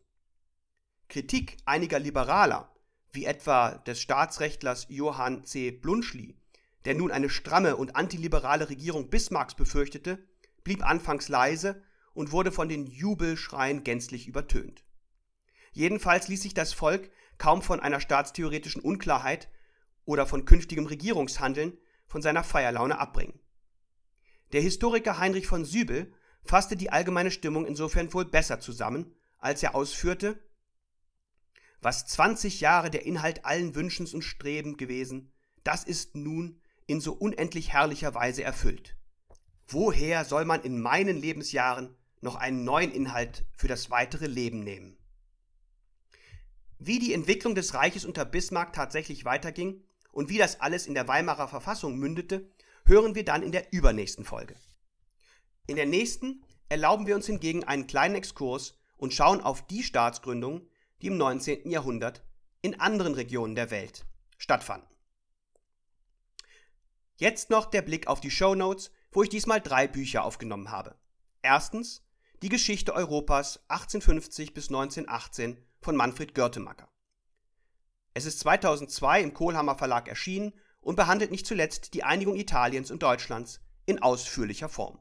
Kritik 1.09 1.57
einiger 1.65 1.99
Liberaler, 1.99 2.71
wie 3.11 3.25
etwa 3.25 3.79
des 3.79 3.99
Staatsrechtlers 3.99 4.85
Johann 4.89 5.45
C. 5.45 5.71
Blunschli, 5.71 6.37
der 6.85 6.93
nun 6.93 7.11
eine 7.11 7.29
stramme 7.29 7.75
und 7.75 7.95
antiliberale 7.95 8.69
Regierung 8.69 9.09
Bismarcks 9.09 9.55
befürchtete, 9.55 10.23
blieb 10.63 10.85
anfangs 10.85 11.27
leise 11.29 11.81
und 12.17 12.31
wurde 12.31 12.51
von 12.51 12.67
den 12.67 12.87
Jubelschreien 12.87 13.83
gänzlich 13.83 14.27
übertönt. 14.27 14.83
Jedenfalls 15.71 16.27
ließ 16.27 16.41
sich 16.41 16.55
das 16.55 16.73
Volk 16.73 17.11
kaum 17.37 17.61
von 17.61 17.79
einer 17.79 18.01
staatstheoretischen 18.01 18.81
Unklarheit 18.81 19.49
oder 20.03 20.25
von 20.25 20.43
künftigem 20.43 20.87
Regierungshandeln 20.87 21.77
von 22.07 22.23
seiner 22.23 22.43
Feierlaune 22.43 22.97
abbringen. 22.97 23.39
Der 24.51 24.61
Historiker 24.61 25.19
Heinrich 25.19 25.45
von 25.45 25.63
Sübel 25.63 26.11
fasste 26.41 26.75
die 26.75 26.89
allgemeine 26.89 27.29
Stimmung 27.29 27.67
insofern 27.67 28.11
wohl 28.11 28.25
besser 28.25 28.59
zusammen, 28.59 29.13
als 29.37 29.61
er 29.61 29.75
ausführte, 29.75 30.39
was 31.81 32.07
20 32.07 32.61
Jahre 32.61 32.89
der 32.89 33.05
Inhalt 33.05 33.45
allen 33.45 33.75
Wünschens 33.75 34.15
und 34.15 34.23
Streben 34.23 34.77
gewesen, 34.77 35.31
das 35.63 35.83
ist 35.83 36.15
nun 36.15 36.59
in 36.87 36.99
so 36.99 37.13
unendlich 37.13 37.73
herrlicher 37.73 38.15
Weise 38.15 38.41
erfüllt. 38.43 38.97
Woher 39.67 40.25
soll 40.25 40.45
man 40.45 40.63
in 40.63 40.81
meinen 40.81 41.17
Lebensjahren 41.17 41.95
noch 42.21 42.35
einen 42.35 42.63
neuen 42.63 42.91
Inhalt 42.91 43.45
für 43.55 43.67
das 43.67 43.89
weitere 43.89 44.27
Leben 44.27 44.59
nehmen? 44.59 44.97
Wie 46.79 46.99
die 46.99 47.13
Entwicklung 47.13 47.55
des 47.55 47.73
Reiches 47.73 48.05
unter 48.05 48.25
Bismarck 48.25 48.73
tatsächlich 48.73 49.25
weiterging 49.25 49.83
und 50.11 50.29
wie 50.29 50.37
das 50.37 50.61
alles 50.61 50.87
in 50.87 50.93
der 50.93 51.07
Weimarer 51.07 51.47
Verfassung 51.47 51.97
mündete, 51.97 52.49
hören 52.85 53.15
wir 53.15 53.25
dann 53.25 53.43
in 53.43 53.51
der 53.51 53.73
übernächsten 53.73 54.25
Folge. 54.25 54.55
In 55.67 55.75
der 55.75 55.85
nächsten 55.85 56.43
erlauben 56.69 57.07
wir 57.07 57.15
uns 57.15 57.25
hingegen 57.25 57.63
einen 57.63 57.87
kleinen 57.87 58.15
Exkurs 58.15 58.77
und 58.95 59.13
schauen 59.13 59.41
auf 59.41 59.65
die 59.67 59.83
Staatsgründungen, 59.83 60.67
die 61.01 61.07
im 61.07 61.17
19. 61.17 61.69
Jahrhundert 61.69 62.23
in 62.61 62.79
anderen 62.79 63.13
Regionen 63.13 63.55
der 63.55 63.71
Welt 63.71 64.05
stattfanden. 64.37 64.89
Jetzt 67.17 67.49
noch 67.49 67.65
der 67.65 67.81
Blick 67.81 68.07
auf 68.07 68.21
die 68.21 68.31
Show 68.31 68.55
Notes, 68.55 68.91
wo 69.11 69.23
ich 69.23 69.29
diesmal 69.29 69.61
drei 69.61 69.87
Bücher 69.87 70.23
aufgenommen 70.23 70.69
habe. 70.69 70.95
Erstens 71.41 72.06
Die 72.43 72.49
Geschichte 72.49 72.93
Europas 72.93 73.61
1850 73.67 74.53
bis 74.53 74.67
1918 74.67 75.57
von 75.81 75.95
Manfred 75.95 76.35
Görtemacker. 76.35 76.87
Es 78.13 78.25
ist 78.25 78.41
2002 78.41 79.23
im 79.23 79.33
Kohlhammer 79.33 79.75
Verlag 79.75 80.07
erschienen 80.07 80.53
und 80.79 80.97
behandelt 80.97 81.31
nicht 81.31 81.47
zuletzt 81.47 81.95
die 81.95 82.03
Einigung 82.03 82.35
Italiens 82.35 82.91
und 82.91 83.01
Deutschlands 83.01 83.59
in 83.87 84.03
ausführlicher 84.03 84.69
Form. 84.69 84.99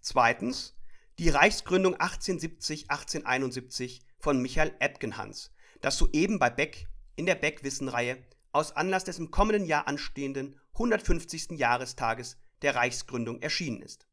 Zweitens 0.00 0.74
Die 1.20 1.28
Reichsgründung 1.28 1.94
1870-1871 1.94 4.00
von 4.18 4.42
Michael 4.42 4.74
Epgenhans, 4.80 5.52
das 5.80 5.96
soeben 5.96 6.40
bei 6.40 6.50
Beck 6.50 6.88
in 7.14 7.26
der 7.26 7.36
Beck-Wissen-Reihe 7.36 8.20
aus 8.50 8.72
Anlass 8.72 9.04
des 9.04 9.20
im 9.20 9.30
kommenden 9.30 9.64
Jahr 9.64 9.86
anstehenden 9.86 10.58
150. 10.72 11.52
Jahrestages 11.52 12.36
der 12.62 12.74
Reichsgründung 12.74 13.40
erschienen 13.42 13.80
ist. 13.80 14.09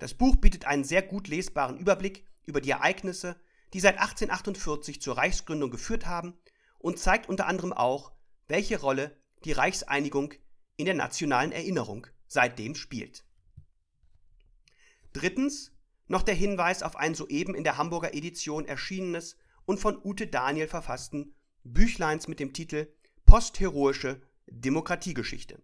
Das 0.00 0.14
Buch 0.14 0.36
bietet 0.36 0.64
einen 0.64 0.82
sehr 0.82 1.02
gut 1.02 1.28
lesbaren 1.28 1.76
Überblick 1.76 2.24
über 2.46 2.62
die 2.62 2.70
Ereignisse, 2.70 3.38
die 3.74 3.80
seit 3.80 3.98
1848 3.98 5.00
zur 5.00 5.18
Reichsgründung 5.18 5.70
geführt 5.70 6.06
haben 6.06 6.38
und 6.78 6.98
zeigt 6.98 7.28
unter 7.28 7.46
anderem 7.46 7.74
auch, 7.74 8.12
welche 8.48 8.80
Rolle 8.80 9.16
die 9.44 9.52
Reichseinigung 9.52 10.32
in 10.76 10.86
der 10.86 10.94
nationalen 10.94 11.52
Erinnerung 11.52 12.06
seitdem 12.26 12.74
spielt. 12.74 13.24
Drittens 15.12 15.76
noch 16.08 16.22
der 16.22 16.34
Hinweis 16.34 16.82
auf 16.82 16.96
ein 16.96 17.14
soeben 17.14 17.54
in 17.54 17.62
der 17.62 17.76
Hamburger 17.76 18.14
Edition 18.14 18.64
erschienenes 18.64 19.36
und 19.66 19.80
von 19.80 20.00
Ute 20.02 20.26
Daniel 20.26 20.66
verfassten 20.66 21.34
Büchleins 21.62 22.26
mit 22.26 22.40
dem 22.40 22.54
Titel 22.54 22.90
Postheroische 23.26 24.22
Demokratiegeschichte. 24.46 25.62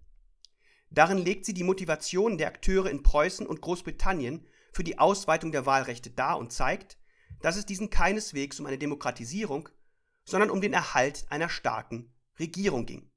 Darin 0.90 1.18
legt 1.18 1.44
sie 1.44 1.54
die 1.54 1.64
Motivation 1.64 2.38
der 2.38 2.48
Akteure 2.48 2.90
in 2.90 3.02
Preußen 3.02 3.46
und 3.46 3.60
Großbritannien 3.60 4.46
für 4.72 4.84
die 4.84 4.98
Ausweitung 4.98 5.52
der 5.52 5.66
Wahlrechte 5.66 6.10
dar 6.10 6.38
und 6.38 6.52
zeigt, 6.52 6.98
dass 7.40 7.56
es 7.56 7.66
diesen 7.66 7.90
keineswegs 7.90 8.60
um 8.60 8.66
eine 8.66 8.78
Demokratisierung, 8.78 9.68
sondern 10.24 10.50
um 10.50 10.60
den 10.60 10.72
Erhalt 10.72 11.26
einer 11.28 11.48
starken 11.48 12.12
Regierung 12.38 12.86
ging. 12.86 13.10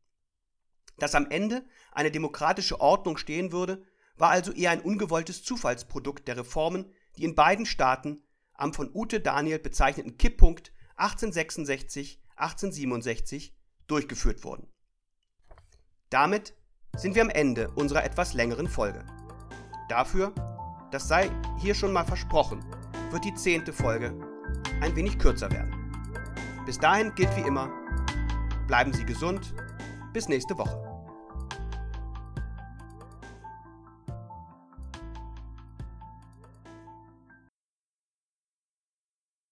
Dass 0.98 1.16
am 1.16 1.30
Ende 1.30 1.66
eine 1.91 2.12
demokratische 2.12 2.82
Ordnung 2.82 3.18
stehen 3.18 3.52
würde, 3.52 3.84
war 4.18 4.30
also 4.30 4.52
eher 4.52 4.72
ein 4.72 4.82
ungewolltes 4.82 5.44
Zufallsprodukt 5.44 6.28
der 6.28 6.38
Reformen, 6.38 6.91
die 7.16 7.24
in 7.24 7.36
beiden 7.36 7.66
Staaten 7.66 8.22
am 8.54 8.74
von 8.74 8.94
Ute 8.94 9.22
Daniel 9.22 9.60
bezeichneten 9.60 10.18
Kipppunkt 10.18 10.74
1866-1867 10.98 13.54
durchgeführt 13.88 14.44
wurden. 14.44 14.68
Damit 16.10 16.54
sind 16.95 17.16
wir 17.16 17.22
am 17.22 17.30
Ende 17.30 17.70
unserer 17.76 18.03
etwas 18.03 18.34
längeren 18.34 18.68
Folge. 18.68 19.03
Dafür, 19.88 20.34
das 20.91 21.07
sei 21.07 21.30
hier 21.60 21.74
schon 21.74 21.94
mal 21.94 22.06
versprochen, 22.06 22.64
wird 23.11 23.26
die 23.26 23.34
zehnte 23.34 23.74
Folge 23.74 24.14
ein 24.82 24.95
wenig 24.95 25.18
kürzer 25.20 25.52
werden. 25.52 25.74
Bis 26.66 26.78
dahin 26.78 27.14
gilt 27.16 27.36
wie 27.36 27.48
immer, 27.48 27.70
bleiben 28.68 28.94
Sie 28.94 29.06
gesund, 29.06 29.53
bis 30.14 30.28
nächste 30.28 30.57
Woche. 30.57 30.89